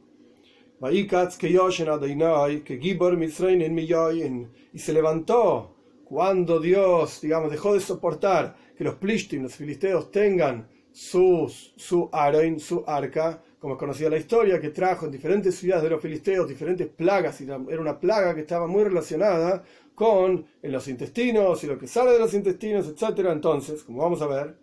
y 4.72 4.78
se 4.78 4.92
levantó 4.92 5.76
cuando 6.04 6.60
Dios, 6.60 7.20
digamos, 7.22 7.50
dejó 7.50 7.74
de 7.74 7.80
soportar 7.80 8.56
que 8.76 8.84
los 8.84 8.96
plishtim, 8.96 9.42
los 9.42 9.54
filisteos, 9.54 10.10
tengan 10.10 10.68
sus, 10.92 11.72
su 11.76 12.10
Aroin, 12.12 12.60
su 12.60 12.84
arca, 12.86 13.42
como 13.66 13.74
es 13.74 13.80
conocida 13.80 14.10
la 14.10 14.16
historia, 14.16 14.60
que 14.60 14.70
trajo 14.70 15.06
en 15.06 15.10
diferentes 15.10 15.56
ciudades 15.56 15.82
de 15.82 15.90
los 15.90 16.00
filisteos 16.00 16.48
diferentes 16.48 16.86
plagas, 16.86 17.40
y 17.40 17.46
era 17.46 17.80
una 17.80 17.98
plaga 17.98 18.32
que 18.32 18.42
estaba 18.42 18.68
muy 18.68 18.84
relacionada 18.84 19.64
con 19.92 20.46
los 20.62 20.86
intestinos 20.86 21.64
y 21.64 21.66
lo 21.66 21.76
que 21.76 21.88
sale 21.88 22.12
de 22.12 22.20
los 22.20 22.32
intestinos, 22.32 22.86
etc. 22.86 23.26
Entonces, 23.32 23.82
como 23.82 24.02
vamos 24.02 24.22
a 24.22 24.28
ver, 24.28 24.56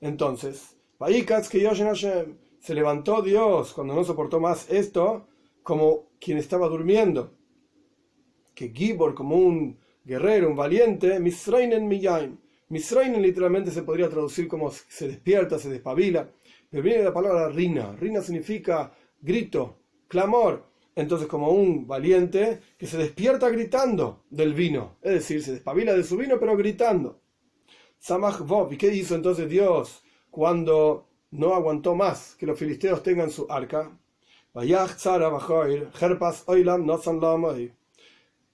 entonces, 0.00 0.74
se 2.60 2.74
levantó 2.74 3.20
Dios 3.20 3.74
cuando 3.74 3.94
no 3.94 4.04
soportó 4.04 4.40
más 4.40 4.70
esto 4.70 5.26
como 5.62 6.06
quien 6.18 6.38
estaba 6.38 6.66
durmiendo, 6.66 7.34
que 8.54 8.70
Gibor, 8.70 9.14
como 9.14 9.36
un 9.36 9.78
guerrero, 10.02 10.48
un 10.48 10.56
valiente, 10.56 11.20
Misrainen 11.20 11.86
Miyaim. 11.86 12.38
Misrainen 12.70 13.20
literalmente 13.20 13.70
se 13.70 13.82
podría 13.82 14.08
traducir 14.08 14.48
como 14.48 14.70
se 14.70 15.08
despierta, 15.08 15.58
se 15.58 15.68
despabila, 15.68 16.30
pero 16.70 16.82
viene 16.82 17.02
la 17.02 17.12
palabra 17.12 17.48
rina. 17.48 17.96
Rina 17.98 18.22
significa 18.22 18.92
grito, 19.20 19.80
clamor. 20.08 20.70
Entonces, 20.94 21.28
como 21.28 21.50
un 21.50 21.86
valiente 21.86 22.60
que 22.78 22.86
se 22.86 22.98
despierta 22.98 23.48
gritando 23.48 24.24
del 24.30 24.54
vino, 24.54 24.96
es 25.02 25.12
decir, 25.12 25.42
se 25.42 25.52
despabila 25.52 25.94
de 25.94 26.04
su 26.04 26.16
vino, 26.16 26.38
pero 26.38 26.56
gritando. 26.56 27.20
Samach 27.98 28.40
Vov, 28.40 28.72
¿y 28.72 28.76
qué 28.76 28.94
hizo 28.94 29.14
entonces 29.14 29.48
Dios 29.48 30.02
cuando 30.30 31.08
no 31.32 31.54
aguantó 31.54 31.94
más 31.94 32.34
que 32.36 32.46
los 32.46 32.58
filisteos 32.58 33.02
tengan 33.02 33.30
su 33.30 33.46
arca? 33.48 33.96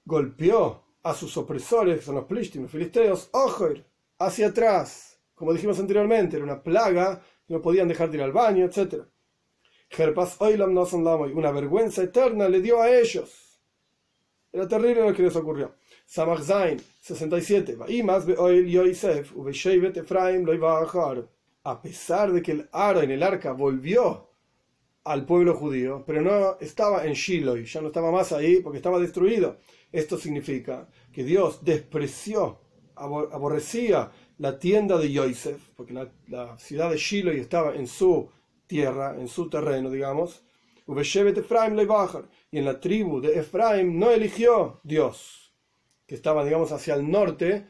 Golpeó 0.04 0.84
a 1.02 1.14
sus 1.14 1.36
opresores, 1.36 1.98
que 1.98 2.04
son 2.04 2.16
los 2.16 2.24
plishtim, 2.24 2.62
los 2.62 2.70
filisteos, 2.70 3.30
hacia 4.18 4.48
atrás. 4.48 5.20
Como 5.34 5.52
dijimos 5.52 5.78
anteriormente, 5.78 6.36
era 6.36 6.44
una 6.44 6.62
plaga 6.62 7.22
no 7.49 7.61
podían 7.61 7.88
dejar 7.88 8.11
de 8.11 8.18
ir 8.18 8.22
al 8.22 8.32
baño, 8.32 8.64
etc. 8.64 9.05
Una 11.34 11.51
vergüenza 11.53 12.03
eterna 12.03 12.49
le 12.49 12.61
dio 12.61 12.80
a 12.80 12.90
ellos. 12.90 13.61
Era 14.53 14.66
terrible 14.66 15.03
lo 15.09 15.14
que 15.14 15.22
les 15.22 15.36
ocurrió. 15.36 15.74
Samach 16.05 16.42
Zain 16.42 16.80
67. 17.01 17.76
A 21.62 21.82
pesar 21.82 22.32
de 22.32 22.42
que 22.42 22.53
el 22.53 22.68
aro 22.72 23.03
en 23.03 23.11
el 23.11 23.22
arca 23.22 23.53
volvió 23.53 24.30
al 25.05 25.24
pueblo 25.24 25.55
judío, 25.55 26.03
pero 26.07 26.20
no 26.20 26.59
estaba 26.61 27.05
en 27.07 27.12
Shiloh, 27.12 27.57
ya 27.59 27.80
no 27.80 27.88
estaba 27.88 28.11
más 28.11 28.32
ahí 28.32 28.61
porque 28.61 28.78
estaba 28.78 28.99
destruido. 28.99 29.59
Esto 29.92 30.18
significa 30.18 30.88
que 31.12 31.22
Dios 31.22 31.64
despreció 31.64 32.61
aborrecía 32.97 34.11
la 34.38 34.59
tienda 34.59 34.99
de 34.99 35.12
Yosef, 35.12 35.61
porque 35.76 35.92
la, 36.28 36.59
ciudad 36.59 36.90
de 36.90 36.97
Shiloh 36.97 37.32
estaba 37.32 37.74
en 37.74 37.86
su 37.86 38.28
tierra, 38.66 39.14
en 39.18 39.28
su 39.28 39.49
terreno, 39.49 39.90
digamos, 39.90 40.42
y 40.88 42.59
en 42.59 42.64
la 42.64 42.80
tribu 42.80 43.20
de 43.20 43.38
Efraim 43.38 43.99
no 43.99 44.11
eligió 44.11 44.80
Dios, 44.84 45.53
que 46.07 46.14
estaba, 46.14 46.44
digamos, 46.44 46.70
hacia 46.72 46.94
el 46.94 47.11
norte, 47.11 47.66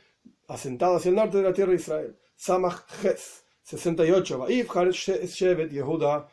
asentado 0.49 0.97
hacia 0.97 1.09
el 1.09 1.15
norte 1.15 1.39
de 1.39 1.43
la 1.43 1.53
tierra 1.53 1.71
de 1.71 1.77
Israel. 1.77 2.17
Samach 2.35 2.85
Ches, 3.01 3.45
68. 3.63 4.47
Yehuda 5.71 6.29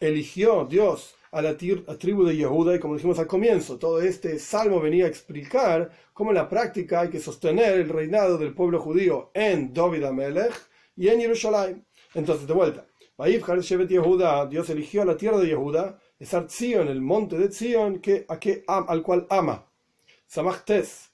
eligió 0.00 0.64
Dios 0.64 1.17
a 1.30 1.42
la 1.42 1.56
tribu 1.56 2.24
de 2.24 2.36
Yehuda 2.36 2.76
y 2.76 2.78
como 2.78 2.94
dijimos 2.94 3.18
al 3.18 3.26
comienzo, 3.26 3.78
todo 3.78 4.00
este 4.00 4.38
salmo 4.38 4.80
venía 4.80 5.04
a 5.04 5.08
explicar 5.08 5.90
cómo 6.12 6.30
en 6.30 6.36
la 6.36 6.48
práctica 6.48 7.00
hay 7.00 7.10
que 7.10 7.20
sostener 7.20 7.74
el 7.74 7.88
reinado 7.88 8.38
del 8.38 8.54
pueblo 8.54 8.80
judío 8.80 9.30
en 9.34 9.72
David 9.72 10.04
Amelech 10.04 10.54
y 10.96 11.08
en 11.08 11.20
Jerusalén. 11.20 11.86
Entonces, 12.14 12.46
de 12.46 12.54
vuelta, 12.54 12.86
Dios 14.48 14.70
eligió 14.70 15.02
a 15.02 15.04
la 15.04 15.16
tierra 15.16 15.38
de 15.38 15.48
Yehuda, 15.48 15.98
es 16.18 16.34
en 16.60 16.88
el 16.88 17.00
monte 17.00 17.36
de 17.36 17.50
Zion, 17.50 18.00
que, 18.00 18.24
a 18.28 18.38
que, 18.38 18.64
al 18.66 19.02
cual 19.02 19.26
ama. 19.28 19.68
Samachtes, 20.26 21.10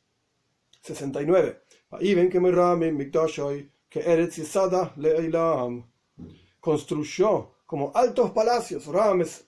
69. 0.83 1.63
que 3.89 4.01
Eretz 4.01 4.39
construyó 6.61 7.54
como 7.67 7.93
altos 7.95 8.31
palacios, 8.33 8.87
Ram 8.87 9.23
es, 9.23 9.45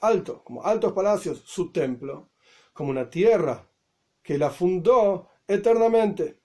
alto, 0.00 0.42
como 0.44 0.64
altos 0.64 0.92
palacios, 0.92 1.42
su 1.44 1.70
templo, 1.70 2.30
como 2.72 2.90
una 2.90 3.10
tierra 3.10 3.66
que 4.22 4.38
la 4.38 4.50
fundó 4.50 5.28
eternamente. 5.46 6.38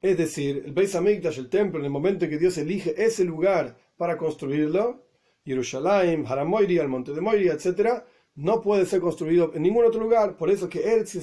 Es 0.00 0.18
decir, 0.18 0.62
el 0.66 0.72
Beis 0.72 0.94
Hamikdash, 0.94 1.38
el 1.38 1.48
templo, 1.48 1.78
en 1.78 1.86
el 1.86 1.90
momento 1.90 2.24
en 2.24 2.30
que 2.30 2.38
Dios 2.38 2.58
elige 2.58 2.94
ese 3.02 3.24
lugar 3.24 3.76
para 3.96 4.16
construirlo, 4.16 5.06
Jerusalén, 5.44 6.24
Haramoiri, 6.26 6.78
el 6.78 6.88
monte 6.88 7.12
de 7.12 7.20
Moiri, 7.20 7.48
etc., 7.48 8.02
no 8.36 8.60
puede 8.60 8.84
ser 8.84 9.00
construido 9.00 9.52
en 9.54 9.62
ningún 9.62 9.86
otro 9.86 10.00
lugar. 10.00 10.36
Por 10.36 10.50
eso 10.50 10.68
que 10.68 10.82
Eretz 10.82 11.14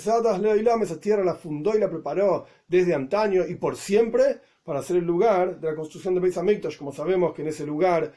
Leoilam, 0.42 0.82
esa 0.82 1.00
tierra 1.00 1.24
la 1.24 1.36
fundó 1.36 1.76
y 1.76 1.80
la 1.80 1.90
preparó 1.90 2.46
desde 2.68 2.96
antaño 2.96 3.46
y 3.48 3.56
por 3.56 3.76
siempre 3.76 4.40
para 4.64 4.82
ser 4.82 4.98
el 4.98 5.06
lugar 5.06 5.60
de 5.60 5.70
la 5.70 5.76
construcción 5.76 6.16
de 6.16 6.22
Beis 6.22 6.38
Hamikdash. 6.38 6.78
Como 6.78 6.92
sabemos 6.92 7.34
que 7.34 7.44
en 7.44 7.50
ese 7.50 7.68
lugar 7.68 8.14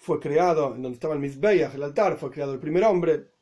fue 0.00 0.18
creado, 0.18 0.74
en 0.74 0.82
donde 0.82 0.94
estaba 0.94 1.12
el 1.12 1.20
Mizbeach, 1.20 1.74
el 1.74 1.82
altar, 1.82 2.16
fue 2.16 2.30
creado 2.30 2.54
el 2.54 2.58
primer 2.58 2.84
hombre. 2.84 3.32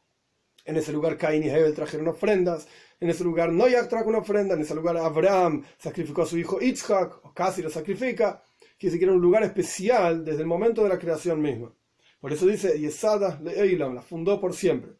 En 0.64 0.76
ese 0.76 0.92
lugar 0.92 1.16
Cain 1.16 1.42
y 1.42 1.48
Hebel 1.48 1.72
trajeron 1.72 2.08
ofrendas. 2.08 2.66
En 2.98 3.08
ese 3.08 3.22
lugar 3.22 3.52
Noach 3.52 3.88
trajo 3.88 4.08
una 4.08 4.18
ofrenda. 4.18 4.54
En 4.54 4.60
ese 4.60 4.74
lugar 4.74 4.96
Abraham 4.96 5.64
sacrificó 5.78 6.22
a 6.22 6.26
su 6.26 6.36
hijo 6.36 6.58
Yitzhak, 6.58 7.24
o 7.24 7.32
casi 7.32 7.62
lo 7.62 7.70
sacrifica. 7.70 8.42
Que 8.76 8.88
era 8.88 9.12
un 9.12 9.20
lugar 9.20 9.44
especial 9.44 10.24
desde 10.24 10.40
el 10.40 10.46
momento 10.46 10.82
de 10.82 10.88
la 10.88 10.98
creación 10.98 11.40
misma. 11.40 11.72
Por 12.20 12.32
eso 12.32 12.46
dice, 12.46 12.78
Yesada 12.78 13.40
Eilam, 13.56 13.94
la 13.94 14.02
fundó 14.02 14.40
por 14.40 14.52
siempre. 14.52 14.92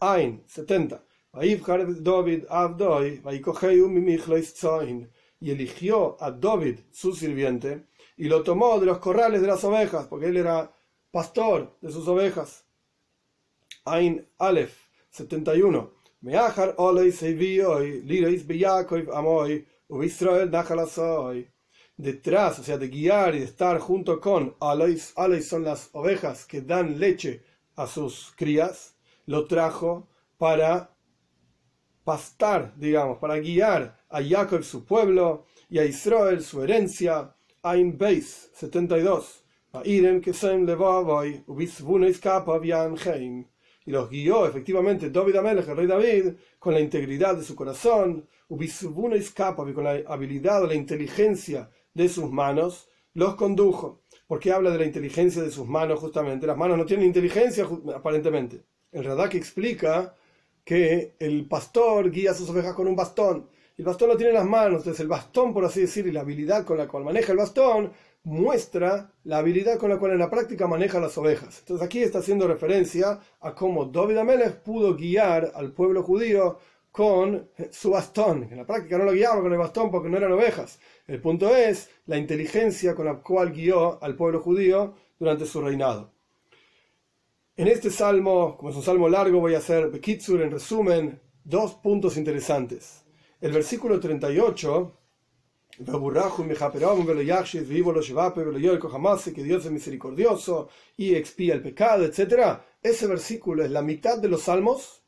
Ain, 0.00 0.42
70. 0.46 1.04
Y 5.40 5.50
eligió 5.50 6.16
a 6.20 6.30
David, 6.30 6.78
su 6.90 7.12
sirviente, 7.12 7.86
y 8.16 8.24
lo 8.24 8.42
tomó 8.42 8.78
de 8.78 8.86
los 8.86 8.98
corrales 8.98 9.40
de 9.40 9.46
las 9.48 9.64
ovejas, 9.64 10.06
porque 10.06 10.26
él 10.26 10.36
era 10.36 10.72
pastor 11.14 11.78
de 11.80 11.92
sus 11.92 12.08
ovejas. 12.08 12.64
Ain 13.84 14.26
Aleph 14.36 14.74
71. 15.10 15.92
Meachar 16.22 16.74
Detrás, 21.96 22.58
o 22.58 22.64
sea, 22.64 22.78
de 22.78 22.88
guiar 22.88 23.36
y 23.36 23.38
de 23.38 23.44
estar 23.44 23.78
junto 23.78 24.20
con 24.20 24.56
Alois, 24.58 25.12
Alois 25.14 25.46
son 25.46 25.62
las 25.62 25.90
ovejas 25.92 26.44
que 26.44 26.62
dan 26.62 26.98
leche 26.98 27.44
a 27.76 27.86
sus 27.86 28.32
crías, 28.34 28.96
lo 29.26 29.46
trajo 29.46 30.08
para 30.36 30.96
pastar, 32.02 32.74
digamos, 32.76 33.18
para 33.18 33.38
guiar 33.38 34.04
a 34.08 34.20
Jacob 34.20 34.64
su 34.64 34.84
pueblo 34.84 35.46
y 35.70 35.78
a 35.78 35.84
Israel 35.84 36.42
su 36.42 36.60
herencia. 36.64 37.36
Ain 37.62 37.96
Beis 37.96 38.50
72 38.54 39.43
y 43.86 43.90
los 43.90 44.08
guió 44.08 44.46
efectivamente 44.46 45.10
David 45.10 45.36
Amelech, 45.36 45.68
el 45.68 45.76
rey 45.76 45.86
David, 45.86 46.34
con 46.58 46.74
la 46.74 46.80
integridad 46.80 47.36
de 47.36 47.44
su 47.44 47.54
corazón, 47.54 48.26
y 48.48 49.72
con 49.72 49.84
la 49.84 50.02
habilidad 50.06 50.62
o 50.62 50.66
la 50.66 50.74
inteligencia 50.74 51.70
de 51.92 52.08
sus 52.08 52.30
manos, 52.30 52.88
los 53.14 53.34
condujo. 53.34 54.00
porque 54.26 54.50
habla 54.50 54.70
de 54.70 54.78
la 54.78 54.86
inteligencia 54.86 55.42
de 55.42 55.50
sus 55.50 55.66
manos 55.66 56.00
justamente? 56.00 56.46
Las 56.46 56.56
manos 56.56 56.78
no 56.78 56.86
tienen 56.86 57.06
inteligencia 57.06 57.68
aparentemente. 57.94 58.62
El 58.90 59.04
Radak 59.04 59.34
explica 59.34 60.14
que 60.64 61.14
el 61.18 61.46
pastor 61.46 62.10
guía 62.10 62.30
a 62.30 62.34
sus 62.34 62.48
ovejas 62.48 62.74
con 62.74 62.88
un 62.88 62.96
bastón. 62.96 63.50
El 63.76 63.84
bastón 63.84 64.08
no 64.08 64.16
tiene 64.16 64.32
las 64.32 64.46
manos, 64.46 64.78
entonces 64.78 65.00
el 65.00 65.08
bastón, 65.08 65.52
por 65.52 65.64
así 65.64 65.82
decir, 65.82 66.06
y 66.06 66.12
la 66.12 66.20
habilidad 66.20 66.64
con 66.64 66.78
la 66.78 66.88
cual 66.88 67.04
maneja 67.04 67.32
el 67.32 67.38
bastón 67.38 67.92
muestra 68.24 69.12
la 69.24 69.38
habilidad 69.38 69.78
con 69.78 69.90
la 69.90 69.98
cual 69.98 70.12
en 70.12 70.18
la 70.18 70.30
práctica 70.30 70.66
maneja 70.66 70.98
las 70.98 71.16
ovejas. 71.18 71.60
Entonces 71.60 71.86
aquí 71.86 72.02
está 72.02 72.18
haciendo 72.18 72.48
referencia 72.48 73.20
a 73.40 73.54
cómo 73.54 73.84
David 73.84 74.18
Amelech 74.18 74.62
pudo 74.62 74.96
guiar 74.96 75.52
al 75.54 75.72
pueblo 75.72 76.02
judío 76.02 76.58
con 76.90 77.50
su 77.70 77.90
bastón. 77.90 78.48
En 78.50 78.56
la 78.56 78.66
práctica 78.66 78.96
no 78.98 79.04
lo 79.04 79.12
guiaba 79.12 79.42
con 79.42 79.52
el 79.52 79.58
bastón 79.58 79.90
porque 79.90 80.08
no 80.08 80.16
eran 80.16 80.32
ovejas. 80.32 80.78
El 81.06 81.20
punto 81.20 81.54
es 81.54 81.90
la 82.06 82.16
inteligencia 82.16 82.94
con 82.94 83.06
la 83.06 83.14
cual 83.16 83.52
guió 83.52 84.02
al 84.02 84.16
pueblo 84.16 84.40
judío 84.40 84.94
durante 85.18 85.44
su 85.44 85.60
reinado. 85.60 86.12
En 87.56 87.68
este 87.68 87.90
salmo, 87.90 88.56
como 88.56 88.70
es 88.70 88.76
un 88.76 88.82
salmo 88.82 89.08
largo, 89.08 89.38
voy 89.38 89.54
a 89.54 89.58
hacer 89.58 89.90
Bekitsur 89.90 90.40
en 90.40 90.50
resumen 90.50 91.20
dos 91.44 91.74
puntos 91.74 92.16
interesantes. 92.16 93.04
El 93.40 93.52
versículo 93.52 94.00
38 94.00 94.92
que 99.32 99.42
Dios 99.42 99.64
es 99.64 99.72
misericordioso 99.72 100.68
y 100.96 101.14
expía 101.14 101.54
el 101.54 101.62
pecado, 101.62 102.04
etc. 102.04 102.60
Ese 102.80 103.08
versículo 103.08 103.64
es 103.64 103.70
la 103.72 103.82
mitad 103.82 104.18
de 104.18 104.28
los 104.28 104.42
salmos 104.42 105.02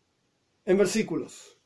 en 0.64 0.76
versículos. 0.76 1.56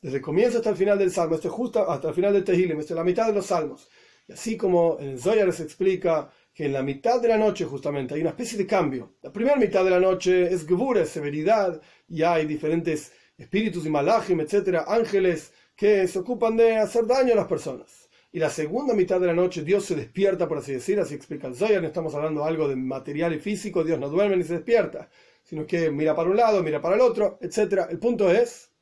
Desde 0.00 0.18
el 0.18 0.22
comienzo 0.22 0.58
hasta 0.58 0.70
el 0.70 0.76
final 0.76 0.98
del 0.98 1.10
salmo, 1.10 1.34
este 1.34 1.48
justo 1.48 1.90
hasta 1.90 2.08
el 2.08 2.14
final 2.14 2.32
del 2.32 2.44
Tehilim, 2.44 2.78
es 2.78 2.90
la 2.90 3.02
mitad 3.02 3.26
de 3.26 3.32
los 3.32 3.46
salmos. 3.46 3.88
Y 4.28 4.32
así 4.32 4.56
como 4.56 4.98
en 5.00 5.08
el 5.08 5.20
Zoyar 5.20 5.52
se 5.52 5.64
explica 5.64 6.30
que 6.54 6.66
en 6.66 6.72
la 6.72 6.82
mitad 6.82 7.20
de 7.20 7.28
la 7.28 7.36
noche 7.36 7.64
justamente 7.64 8.14
hay 8.14 8.20
una 8.20 8.30
especie 8.30 8.56
de 8.56 8.66
cambio. 8.66 9.16
La 9.22 9.32
primera 9.32 9.56
mitad 9.56 9.84
de 9.84 9.90
la 9.90 10.00
noche 10.00 10.52
es 10.52 10.64
Gebura, 10.66 11.04
severidad, 11.04 11.80
y 12.08 12.22
hay 12.22 12.46
diferentes 12.46 13.12
espíritus 13.36 13.84
y 13.86 13.90
malachim, 13.90 14.40
etc., 14.40 14.84
ángeles 14.86 15.52
que 15.74 16.06
se 16.06 16.20
ocupan 16.20 16.56
de 16.56 16.76
hacer 16.76 17.06
daño 17.06 17.32
a 17.32 17.36
las 17.36 17.46
personas 17.46 18.05
y 18.32 18.38
la 18.38 18.50
segunda 18.50 18.94
mitad 18.94 19.20
de 19.20 19.28
la 19.28 19.32
noche 19.32 19.62
Dios 19.62 19.84
se 19.84 19.94
despierta, 19.94 20.48
por 20.48 20.58
así 20.58 20.72
decir, 20.72 21.00
así 21.00 21.14
explica 21.14 21.46
el 21.46 21.54
Zoyar, 21.54 21.80
no 21.80 21.88
estamos 21.88 22.14
hablando 22.14 22.44
algo 22.44 22.68
de 22.68 22.76
material 22.76 23.34
y 23.34 23.38
físico, 23.38 23.84
Dios 23.84 23.98
no 23.98 24.08
duerme 24.08 24.36
ni 24.36 24.44
se 24.44 24.54
despierta, 24.54 25.08
sino 25.42 25.66
que 25.66 25.90
mira 25.90 26.14
para 26.14 26.30
un 26.30 26.36
lado, 26.36 26.62
mira 26.62 26.80
para 26.80 26.96
el 26.96 27.00
otro, 27.00 27.38
etc. 27.40 27.86
El 27.88 27.98
punto 27.98 28.30
es 28.30 28.72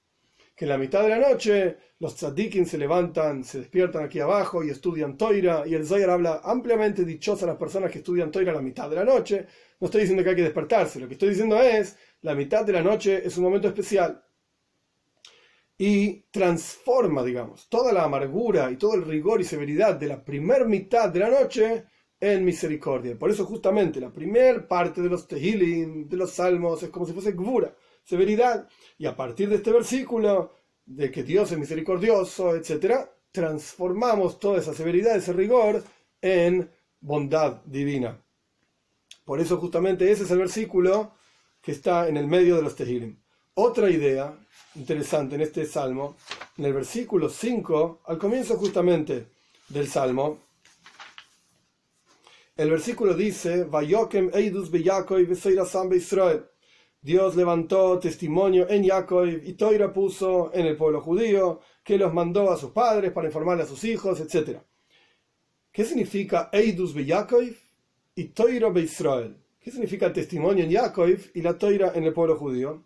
que 0.57 0.65
en 0.65 0.71
la 0.71 0.79
mitad 0.79 1.03
de 1.03 1.09
la 1.11 1.19
noche 1.19 1.77
los 1.99 2.17
tzadikim 2.17 2.65
se 2.65 2.79
levantan, 2.79 3.45
se 3.45 3.59
despiertan 3.61 4.05
aquí 4.05 4.21
abajo 4.21 4.65
y 4.65 4.71
estudian 4.71 5.17
Toira, 5.17 5.65
y 5.67 5.75
el 5.75 5.87
Zoyar 5.87 6.11
habla 6.11 6.41
ampliamente 6.45 7.05
dichosa 7.05 7.45
a 7.45 7.49
las 7.49 7.57
personas 7.57 7.91
que 7.91 7.99
estudian 7.99 8.31
Toira 8.31 8.53
la 8.53 8.63
mitad 8.63 8.89
de 8.89 8.97
la 8.97 9.05
noche. 9.05 9.47
No 9.81 9.87
estoy 9.87 10.03
diciendo 10.03 10.23
que 10.23 10.31
hay 10.31 10.37
que 10.37 10.43
despertarse, 10.43 11.01
lo 11.01 11.07
que 11.07 11.15
estoy 11.15 11.31
diciendo 11.31 11.61
es, 11.61 11.97
la 12.23 12.35
mitad 12.35 12.65
de 12.65 12.73
la 12.73 12.83
noche 12.83 13.27
es 13.27 13.37
un 13.37 13.45
momento 13.45 13.69
especial 13.69 14.23
y 15.87 16.25
transforma, 16.31 17.23
digamos, 17.23 17.69
toda 17.69 17.93
la 17.93 18.05
amargura 18.05 18.71
y 18.71 18.77
todo 18.77 18.95
el 18.95 19.05
rigor 19.05 19.43
y 19.43 19.45
severidad 19.45 19.97
de 19.97 20.07
la 20.07 20.25
primera 20.25 20.65
mitad 20.65 21.11
de 21.11 21.21
la 21.21 21.29
noche 21.29 21.85
en 22.19 22.43
misericordia. 22.43 23.19
Por 23.19 23.31
eso 23.31 23.45
justamente 23.45 24.01
la 24.01 24.11
primera 24.11 24.67
parte 24.67 25.03
de 25.03 25.11
los 25.11 25.29
Tehilim, 25.29 26.09
de 26.09 26.17
los 26.17 26.31
Salmos, 26.31 26.83
es 26.83 26.89
como 26.89 27.05
si 27.05 27.13
fuese 27.13 27.33
Gvura, 27.33 27.77
severidad. 28.03 28.67
Y 28.97 29.05
a 29.05 29.15
partir 29.15 29.51
de 29.51 29.57
este 29.57 29.73
versículo, 29.73 30.55
de 30.87 31.11
que 31.11 31.23
Dios 31.23 31.53
es 31.53 31.59
misericordioso, 31.59 32.57
etc., 32.57 33.07
transformamos 33.31 34.41
toda 34.41 34.61
esa 34.61 34.73
severidad, 34.73 35.17
ese 35.17 35.35
rigor, 35.35 35.85
en 36.23 36.71
bondad 36.99 37.63
divina. 37.67 38.25
Por 39.23 39.39
eso 39.39 39.59
justamente 39.59 40.11
ese 40.11 40.23
es 40.23 40.31
el 40.31 40.39
versículo 40.39 41.13
que 41.61 41.73
está 41.73 42.09
en 42.09 42.17
el 42.17 42.27
medio 42.27 42.57
de 42.57 42.63
los 42.63 42.75
Tehilim. 42.75 43.24
Otra 43.57 43.89
idea 43.89 44.37
interesante 44.75 45.37
en 45.37 45.43
este 45.43 45.65
salmo, 45.65 46.17
en 46.59 46.65
el 46.65 46.73
versículo 46.73 47.29
5, 47.29 48.01
al 48.07 48.19
comienzo 48.19 48.57
justamente 48.57 49.29
del 49.69 49.87
salmo, 49.87 50.41
el 52.57 52.69
versículo 52.69 53.15
dice, 53.15 53.69
Dios 57.01 57.37
levantó 57.37 57.99
testimonio 58.01 58.69
en 58.69 58.89
Jacob 58.89 59.25
y 59.25 59.53
Toira 59.53 59.93
puso 59.93 60.51
en 60.53 60.67
el 60.67 60.77
pueblo 60.77 61.01
judío, 61.01 61.61
que 61.85 61.97
los 61.97 62.13
mandó 62.13 62.51
a 62.51 62.57
sus 62.57 62.73
padres 62.73 63.13
para 63.13 63.29
informarle 63.29 63.63
a 63.63 63.67
sus 63.67 63.85
hijos, 63.85 64.19
etc. 64.19 64.59
¿Qué 65.71 65.85
significa 65.85 66.51
Eidus 66.53 66.93
be 66.93 67.05
Yaakov 67.05 67.45
y 68.17 68.25
Toira 68.25 68.77
Israel? 68.81 69.37
¿Qué 69.61 69.71
significa 69.71 70.07
el 70.07 70.13
testimonio 70.13 70.65
en 70.65 70.71
Yaakov 70.71 71.19
y 71.35 71.41
la 71.41 71.57
Toira 71.57 71.93
en 71.95 72.03
el 72.03 72.13
pueblo 72.13 72.35
judío? 72.35 72.83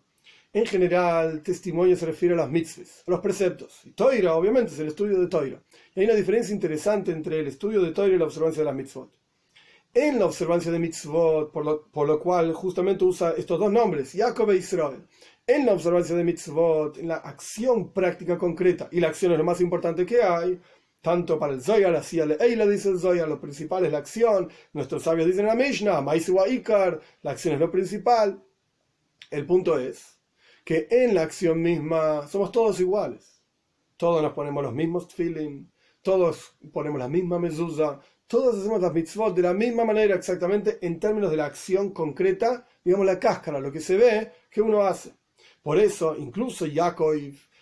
En 0.51 0.65
general, 0.65 1.43
testimonio 1.43 1.95
se 1.95 2.07
refiere 2.07 2.33
a 2.33 2.37
las 2.37 2.49
mitzvahs, 2.49 3.03
a 3.05 3.11
los 3.11 3.19
preceptos. 3.19 3.81
Y 3.85 3.91
Toira, 3.91 4.33
obviamente, 4.33 4.73
es 4.73 4.79
el 4.79 4.87
estudio 4.87 5.19
de 5.19 5.27
Toira. 5.27 5.61
Y 5.93 5.99
hay 5.99 6.05
una 6.07 6.15
diferencia 6.15 6.55
interesante 6.55 7.11
entre 7.11 7.39
el 7.39 7.47
estudio 7.47 7.81
de 7.83 7.91
Toira 7.91 8.15
y 8.15 8.17
la 8.17 8.25
observancia 8.25 8.61
de 8.61 8.65
las 8.65 8.75
mitzvot. 8.75 9.11
En 9.93 10.17
la 10.17 10.25
observancia 10.25 10.71
de 10.71 10.79
mitzvot, 10.79 11.51
por 11.51 11.65
lo, 11.65 11.83
por 11.91 12.07
lo 12.07 12.19
cual 12.19 12.51
justamente 12.53 13.05
usa 13.05 13.35
estos 13.37 13.59
dos 13.59 13.71
nombres, 13.71 14.13
Jacob 14.15 14.49
e 14.49 14.57
Israel. 14.57 15.05
En 15.45 15.67
la 15.67 15.73
observancia 15.73 16.15
de 16.15 16.23
mitzvot, 16.23 16.97
en 16.97 17.09
la 17.09 17.17
acción 17.17 17.93
práctica 17.93 18.39
concreta, 18.39 18.89
y 18.91 18.99
la 18.99 19.09
acción 19.09 19.31
es 19.33 19.37
lo 19.37 19.43
más 19.43 19.61
importante 19.61 20.03
que 20.03 20.23
hay, 20.23 20.59
tanto 21.01 21.37
para 21.37 21.53
el 21.53 21.61
Zoyar, 21.61 21.95
así 21.95 22.17
la 22.17 22.35
Eila 22.35 22.65
dice 22.65 22.89
el 22.89 22.99
Zoyar, 22.99 23.27
lo 23.27 23.39
principal 23.39 23.85
es 23.85 23.91
la 23.91 23.99
acción, 23.99 24.49
nuestros 24.73 25.03
sabios 25.03 25.27
dicen 25.27 25.41
en 25.41 25.47
la 25.47 25.55
Mishnah, 25.55 26.01
Maisiwa 26.01 26.47
Ikar, 26.47 26.99
la 27.21 27.31
acción 27.31 27.53
es 27.53 27.59
lo 27.59 27.71
principal. 27.71 28.43
El 29.29 29.45
punto 29.45 29.77
es 29.77 30.18
que 30.69 30.87
en 30.91 31.15
la 31.15 31.23
acción 31.23 31.63
misma 31.63 32.27
somos 32.27 32.51
todos 32.51 32.79
iguales. 32.79 33.41
Todos 33.97 34.21
nos 34.21 34.33
ponemos 34.33 34.61
los 34.63 34.75
mismos 34.75 35.11
feeling, 35.11 35.65
todos 36.03 36.53
ponemos 36.71 36.99
la 36.99 37.07
misma 37.07 37.39
mezuzá, 37.39 37.99
todos 38.27 38.59
hacemos 38.59 38.79
las 38.79 38.93
mitzvot 38.93 39.35
de 39.35 39.41
la 39.41 39.55
misma 39.55 39.83
manera 39.83 40.13
exactamente 40.13 40.77
en 40.83 40.99
términos 40.99 41.31
de 41.31 41.37
la 41.37 41.47
acción 41.47 41.89
concreta, 41.89 42.67
digamos 42.83 43.07
la 43.07 43.19
cáscara, 43.19 43.59
lo 43.59 43.71
que 43.71 43.79
se 43.79 43.97
ve 43.97 44.31
que 44.51 44.61
uno 44.61 44.83
hace. 44.83 45.13
Por 45.63 45.79
eso, 45.79 46.15
incluso 46.15 46.67
Yaakov, 46.67 47.15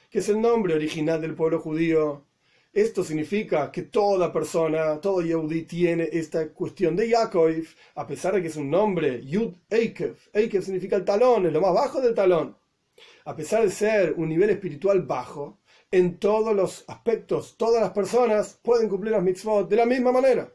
que 0.09 0.19
es 0.19 0.27
el 0.27 0.41
nombre 0.41 0.75
original 0.75 1.21
del 1.21 1.33
pueblo 1.33 1.61
judío, 1.61 2.25
esto 2.73 3.05
significa 3.05 3.71
que 3.71 3.83
toda 3.83 4.33
persona, 4.33 4.99
todo 4.99 5.21
Yehudi 5.21 5.61
tiene 5.63 6.09
esta 6.11 6.49
cuestión 6.49 6.93
de 6.97 7.07
Yaakov, 7.07 7.67
a 7.95 8.05
pesar 8.05 8.33
de 8.33 8.41
que 8.41 8.49
es 8.49 8.57
un 8.57 8.69
nombre, 8.69 9.25
Yud 9.25 9.53
Eikev. 9.69 10.17
Eikev 10.33 10.61
significa 10.61 10.97
el 10.97 11.05
talón, 11.05 11.45
es 11.45 11.53
lo 11.53 11.61
más 11.61 11.73
bajo 11.73 12.01
del 12.01 12.13
talón 12.13 12.66
a 13.27 13.35
pesar 13.35 13.61
de 13.61 13.69
ser 13.69 14.13
un 14.15 14.29
nivel 14.29 14.49
espiritual 14.51 15.01
bajo, 15.01 15.59
en 15.91 16.17
todos 16.17 16.55
los 16.55 16.85
aspectos, 16.87 17.57
todas 17.57 17.81
las 17.81 17.91
personas 17.91 18.57
pueden 18.61 18.87
cumplir 18.87 19.11
las 19.11 19.21
mitzvot 19.21 19.67
de 19.67 19.75
la 19.75 19.85
misma 19.85 20.13
manera. 20.13 20.49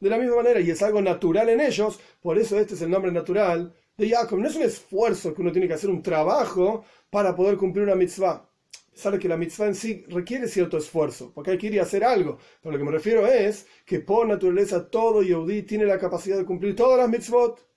De 0.00 0.10
la 0.10 0.18
misma 0.18 0.34
manera, 0.34 0.58
y 0.58 0.68
es 0.68 0.82
algo 0.82 1.00
natural 1.00 1.48
en 1.48 1.60
ellos, 1.60 2.00
por 2.20 2.38
eso 2.38 2.58
este 2.58 2.74
es 2.74 2.82
el 2.82 2.90
nombre 2.90 3.12
natural 3.12 3.72
de 3.96 4.08
Jacob. 4.08 4.40
No 4.40 4.48
es 4.48 4.56
un 4.56 4.62
esfuerzo 4.62 5.32
que 5.32 5.42
uno 5.42 5.52
tiene 5.52 5.68
que 5.68 5.74
hacer, 5.74 5.90
un 5.90 6.02
trabajo 6.02 6.84
para 7.08 7.36
poder 7.36 7.56
cumplir 7.56 7.84
una 7.84 7.94
mitzvah. 7.94 8.50
Sabe 8.92 9.20
que 9.20 9.28
la 9.28 9.36
mitzvah 9.36 9.68
en 9.68 9.76
sí 9.76 10.04
requiere 10.08 10.48
cierto 10.48 10.76
esfuerzo, 10.76 11.30
porque 11.32 11.52
hay 11.52 11.58
que 11.58 11.68
ir 11.68 11.74
y 11.74 11.78
hacer 11.78 12.02
algo. 12.02 12.38
Pero 12.60 12.72
lo 12.72 12.78
que 12.78 12.84
me 12.84 12.90
refiero 12.90 13.28
es 13.28 13.68
que 13.86 14.00
por 14.00 14.26
naturaleza 14.26 14.90
todo 14.90 15.22
Yehudi 15.22 15.62
tiene 15.62 15.84
la 15.84 16.00
capacidad 16.00 16.36
de 16.36 16.44
cumplir 16.44 16.74
todas 16.74 16.98
las 16.98 17.08
mitzvot. 17.08 17.69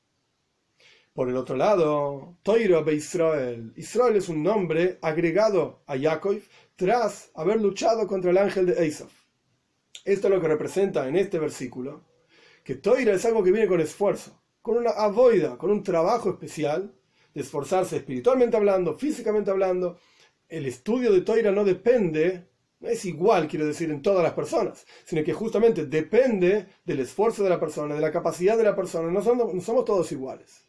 Por 1.13 1.29
el 1.29 1.37
otro 1.37 1.55
lado, 1.55 2.37
Toiro 2.41 2.83
be 2.83 2.95
Israel. 2.95 3.71
Israel 3.75 4.15
es 4.15 4.29
un 4.29 4.41
nombre 4.41 4.97
agregado 4.99 5.83
a 5.85 5.95
Yaakov 5.95 6.39
tras 6.75 7.29
haber 7.35 7.61
luchado 7.61 8.07
contra 8.07 8.31
el 8.31 8.37
ángel 8.39 8.65
de 8.65 8.87
Esav. 8.87 9.09
Esto 10.05 10.27
es 10.27 10.33
lo 10.33 10.41
que 10.41 10.47
representa 10.47 11.07
en 11.07 11.15
este 11.15 11.37
versículo, 11.37 12.03
que 12.63 12.73
Toira 12.73 13.13
es 13.13 13.23
algo 13.25 13.43
que 13.43 13.51
viene 13.51 13.67
con 13.67 13.79
esfuerzo, 13.79 14.41
con 14.63 14.75
una 14.75 14.89
avoida, 14.89 15.55
con 15.55 15.69
un 15.69 15.83
trabajo 15.83 16.31
especial 16.31 16.95
de 17.31 17.41
esforzarse 17.41 17.97
espiritualmente 17.97 18.57
hablando, 18.57 18.97
físicamente 18.97 19.51
hablando. 19.51 19.99
El 20.49 20.65
estudio 20.65 21.11
de 21.13 21.21
Toira 21.21 21.51
no 21.51 21.63
depende, 21.63 22.49
no 22.79 22.89
es 22.89 23.05
igual, 23.05 23.47
quiero 23.47 23.67
decir, 23.67 23.91
en 23.91 24.01
todas 24.01 24.23
las 24.23 24.33
personas, 24.33 24.83
sino 25.05 25.23
que 25.23 25.33
justamente 25.33 25.85
depende 25.85 26.65
del 26.83 27.01
esfuerzo 27.01 27.43
de 27.43 27.51
la 27.51 27.59
persona, 27.59 27.93
de 27.93 28.01
la 28.01 28.11
capacidad 28.11 28.57
de 28.57 28.63
la 28.63 28.75
persona. 28.75 29.11
No 29.11 29.21
somos 29.21 29.85
todos 29.85 30.11
iguales. 30.11 30.62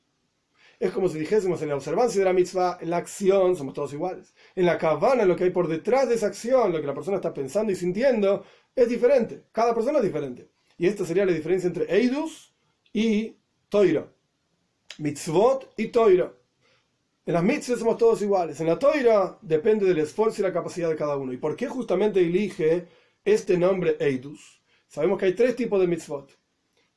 Es 0.79 0.93
como 0.93 1.09
si 1.09 1.19
dijésemos 1.19 1.63
en 1.63 1.69
la 1.69 1.77
observancia 1.77 2.19
de 2.21 2.25
la 2.25 2.33
mitzvah, 2.33 2.79
en 2.81 2.91
la 2.91 2.99
acción 2.99 3.57
somos 3.57 3.75
todos 3.75 3.93
iguales. 3.93 4.35
En 4.55 4.67
la 4.67 4.79
cabana, 4.79 5.25
lo 5.25 5.37
que 5.37 5.45
hay 5.45 5.51
por 5.51 5.69
detrás 5.69 6.09
de 6.09 6.17
esa 6.17 6.27
acción, 6.27 6.73
lo 6.73 6.81
que 6.81 6.87
la 6.87 6.95
persona 6.95 7.17
está 7.17 7.33
pensando 7.33 7.73
y 7.73 7.77
sintiendo, 7.77 8.45
es 8.75 8.89
diferente. 8.89 9.45
Cada 9.53 9.75
persona 9.75 9.99
es 9.99 10.05
diferente. 10.05 10.51
Y 10.77 10.87
esta 10.87 11.05
sería 11.05 11.25
la 11.25 11.33
diferencia 11.33 11.69
entre 11.69 11.93
Eidus 11.95 12.55
y 12.93 13.37
Toira. 13.69 14.09
Mitzvot 14.99 15.73
y 15.77 15.89
Toira. 15.89 16.33
En 17.27 17.33
las 17.33 17.43
mitzvahs 17.43 17.79
somos 17.79 17.97
todos 17.97 18.21
iguales. 18.23 18.61
En 18.61 18.67
la 18.67 18.79
Toira 18.79 19.39
depende 19.41 19.87
del 19.87 19.99
esfuerzo 19.99 20.41
y 20.41 20.45
la 20.45 20.53
capacidad 20.53 20.91
de 20.91 20.97
cada 20.97 21.17
uno. 21.17 21.33
¿Y 21.33 21.39
por 21.39 21.57
qué 21.57 21.69
justamente 21.69 22.21
elige 22.21 22.87
este 23.25 23.57
nombre 23.57 23.97
Eidus? 23.99 24.63
Sabemos 24.89 25.19
que 25.19 25.27
hay 25.27 25.35
tres 25.35 25.57
tipos 25.57 25.81
de 25.81 25.87
mitzvot. 25.87 26.37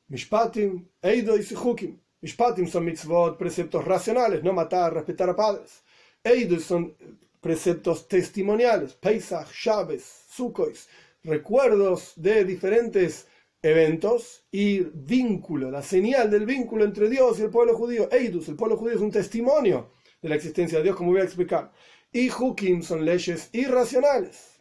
Mishpatim, 0.08 0.88
Eido 1.02 1.36
y 1.36 1.42
Sichukim. 1.42 2.00
Mishpatim 2.20 2.66
son 2.66 2.84
mitzvot, 2.84 3.38
preceptos 3.38 3.84
racionales, 3.84 4.42
no 4.42 4.52
matar, 4.52 4.92
respetar 4.94 5.30
a 5.30 5.36
padres. 5.36 5.82
Eidus 6.24 6.64
son 6.64 6.94
preceptos 7.40 8.08
testimoniales, 8.08 8.94
Pesach, 8.94 9.52
Shabbos, 9.52 10.02
Sukkot, 10.28 10.74
recuerdos 11.22 12.12
de 12.16 12.44
diferentes 12.44 13.28
eventos 13.62 14.44
y 14.50 14.80
vínculo, 14.80 15.70
la 15.70 15.82
señal 15.82 16.30
del 16.30 16.46
vínculo 16.46 16.84
entre 16.84 17.08
Dios 17.08 17.38
y 17.38 17.42
el 17.42 17.50
pueblo 17.50 17.76
judío. 17.76 18.08
Eidus, 18.10 18.48
el 18.48 18.56
pueblo 18.56 18.76
judío 18.76 18.96
es 18.96 19.00
un 19.00 19.10
testimonio 19.10 19.90
de 20.20 20.28
la 20.28 20.34
existencia 20.34 20.78
de 20.78 20.84
Dios, 20.84 20.96
como 20.96 21.12
voy 21.12 21.20
a 21.20 21.24
explicar. 21.24 21.72
Y 22.12 22.30
Hukim 22.30 22.82
son 22.82 23.04
leyes 23.04 23.50
irracionales. 23.52 24.60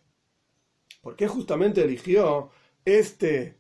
¿Por 1.01 1.16
qué 1.16 1.28
justamente 1.28 1.82
eligió 1.82 2.51
este 2.86 3.58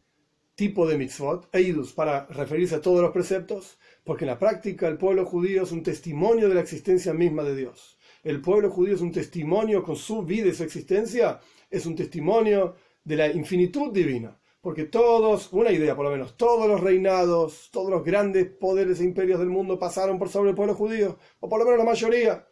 tipo 0.55 0.87
de 0.87 0.97
mitzvot, 0.97 1.49
Eidus, 1.53 1.93
para 1.93 2.25
referirse 2.27 2.75
a 2.75 2.81
todos 2.81 3.01
los 3.01 3.11
preceptos? 3.11 3.77
Porque 4.07 4.23
en 4.23 4.29
la 4.29 4.39
práctica 4.39 4.87
el 4.87 4.97
pueblo 4.97 5.25
judío 5.25 5.63
es 5.63 5.73
un 5.73 5.83
testimonio 5.83 6.47
de 6.47 6.55
la 6.55 6.61
existencia 6.61 7.13
misma 7.13 7.43
de 7.43 7.57
Dios. 7.57 7.97
El 8.23 8.39
pueblo 8.39 8.71
judío 8.71 8.95
es 8.95 9.01
un 9.01 9.11
testimonio 9.11 9.83
con 9.83 9.97
su 9.97 10.23
vida 10.23 10.47
y 10.47 10.53
su 10.53 10.63
existencia, 10.63 11.41
es 11.69 11.85
un 11.85 11.93
testimonio 11.93 12.75
de 13.03 13.17
la 13.17 13.27
infinitud 13.27 13.91
divina. 13.91 14.39
Porque 14.61 14.85
todos, 14.85 15.51
una 15.51 15.73
idea 15.73 15.93
por 15.93 16.05
lo 16.05 16.11
menos, 16.11 16.37
todos 16.37 16.69
los 16.69 16.79
reinados, 16.79 17.69
todos 17.69 17.89
los 17.89 18.05
grandes 18.05 18.45
poderes 18.47 19.01
e 19.01 19.03
imperios 19.03 19.39
del 19.39 19.49
mundo 19.49 19.77
pasaron 19.77 20.17
por 20.17 20.29
sobre 20.29 20.51
el 20.51 20.55
pueblo 20.55 20.73
judío, 20.73 21.17
o 21.41 21.49
por 21.49 21.59
lo 21.59 21.65
menos 21.65 21.79
la 21.79 21.91
mayoría. 21.91 22.47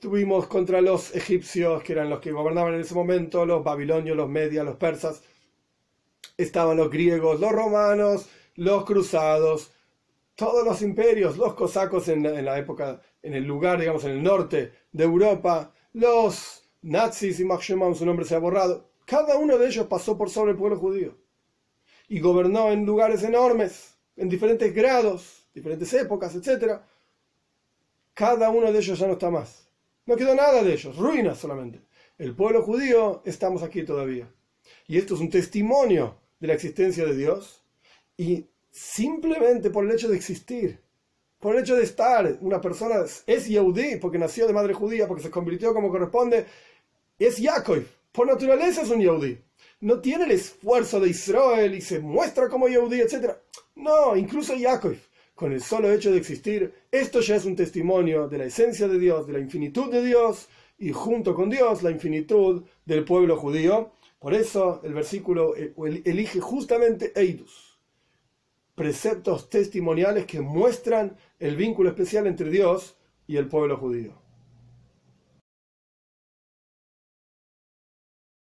Tuvimos 0.00 0.48
contra 0.48 0.80
los 0.80 1.14
egipcios, 1.14 1.84
que 1.84 1.92
eran 1.92 2.10
los 2.10 2.18
que 2.18 2.32
gobernaban 2.32 2.74
en 2.74 2.80
ese 2.80 2.96
momento, 2.96 3.46
los 3.46 3.62
babilonios, 3.62 4.16
los 4.16 4.28
medias, 4.28 4.64
los 4.64 4.74
persas. 4.74 5.22
Estaban 6.36 6.76
los 6.76 6.90
griegos, 6.90 7.38
los 7.38 7.52
romanos, 7.52 8.28
los 8.56 8.84
cruzados, 8.84 9.70
todos 10.34 10.64
los 10.64 10.82
imperios, 10.82 11.36
los 11.36 11.54
cosacos 11.54 12.08
en, 12.08 12.44
la 12.44 12.58
época, 12.58 13.00
en 13.22 13.34
el 13.34 13.44
lugar, 13.44 13.78
digamos, 13.78 14.04
en 14.04 14.12
el 14.12 14.22
norte 14.22 14.72
de 14.92 15.04
Europa, 15.04 15.72
los 15.92 16.68
nazis 16.82 17.40
y 17.40 17.44
Maximum, 17.44 17.94
su 17.94 18.04
nombre 18.04 18.24
se 18.24 18.34
ha 18.34 18.38
borrado, 18.38 18.90
cada 19.06 19.36
uno 19.36 19.58
de 19.58 19.66
ellos 19.66 19.86
pasó 19.86 20.16
por 20.16 20.30
sobre 20.30 20.52
el 20.52 20.56
pueblo 20.56 20.78
judío 20.78 21.16
y 22.08 22.20
gobernó 22.20 22.70
en 22.70 22.84
lugares 22.84 23.22
enormes, 23.22 23.96
en 24.16 24.28
diferentes 24.28 24.74
grados, 24.74 25.46
diferentes 25.54 25.92
épocas, 25.94 26.34
etc. 26.34 26.80
Cada 28.12 28.50
uno 28.50 28.72
de 28.72 28.78
ellos 28.78 28.98
ya 28.98 29.06
no 29.06 29.14
está 29.14 29.30
más. 29.30 29.68
No 30.06 30.16
quedó 30.16 30.34
nada 30.34 30.62
de 30.62 30.72
ellos, 30.72 30.96
ruinas 30.96 31.38
solamente. 31.38 31.80
El 32.18 32.34
pueblo 32.34 32.62
judío 32.62 33.22
estamos 33.24 33.62
aquí 33.62 33.84
todavía. 33.84 34.30
Y 34.86 34.98
esto 34.98 35.14
es 35.14 35.20
un 35.20 35.30
testimonio 35.30 36.16
de 36.40 36.48
la 36.48 36.54
existencia 36.54 37.04
de 37.04 37.16
Dios 37.16 37.62
y 38.16 38.46
simplemente 38.74 39.70
por 39.70 39.84
el 39.84 39.92
hecho 39.92 40.08
de 40.08 40.16
existir, 40.16 40.80
por 41.38 41.54
el 41.54 41.62
hecho 41.62 41.76
de 41.76 41.84
estar, 41.84 42.38
una 42.40 42.60
persona 42.60 43.04
es 43.24 43.46
Yehudi 43.46 43.98
porque 44.00 44.18
nació 44.18 44.48
de 44.48 44.52
madre 44.52 44.74
judía, 44.74 45.06
porque 45.06 45.22
se 45.22 45.30
convirtió 45.30 45.72
como 45.72 45.90
corresponde, 45.90 46.44
es 47.16 47.36
Yaakov, 47.38 47.84
por 48.10 48.26
naturaleza 48.26 48.82
es 48.82 48.90
un 48.90 49.00
Yehudi. 49.00 49.38
No 49.80 50.00
tiene 50.00 50.24
el 50.24 50.32
esfuerzo 50.32 50.98
de 50.98 51.10
Israel 51.10 51.72
y 51.74 51.80
se 51.80 52.00
muestra 52.00 52.48
como 52.48 52.66
Yehudi, 52.66 53.00
etc. 53.00 53.36
No, 53.76 54.16
incluso 54.16 54.56
Yaakov, 54.56 54.96
con 55.36 55.52
el 55.52 55.62
solo 55.62 55.92
hecho 55.92 56.10
de 56.10 56.18
existir, 56.18 56.74
esto 56.90 57.20
ya 57.20 57.36
es 57.36 57.44
un 57.44 57.54
testimonio 57.54 58.26
de 58.26 58.38
la 58.38 58.46
esencia 58.46 58.88
de 58.88 58.98
Dios, 58.98 59.24
de 59.28 59.34
la 59.34 59.38
infinitud 59.38 59.88
de 59.92 60.04
Dios 60.04 60.48
y 60.78 60.90
junto 60.90 61.32
con 61.36 61.48
Dios 61.48 61.84
la 61.84 61.92
infinitud 61.92 62.64
del 62.84 63.04
pueblo 63.04 63.36
judío. 63.36 63.92
Por 64.18 64.34
eso 64.34 64.80
el 64.82 64.94
versículo 64.94 65.54
eh, 65.54 65.74
elige 66.04 66.40
justamente 66.40 67.12
Eidus 67.14 67.63
preceptos 68.74 69.48
testimoniales 69.50 70.26
que 70.26 70.40
muestran 70.40 71.16
el 71.38 71.56
vínculo 71.56 71.90
especial 71.90 72.26
entre 72.26 72.50
Dios 72.50 72.98
y 73.26 73.36
el 73.36 73.48
pueblo 73.48 73.76
judío. 73.76 74.23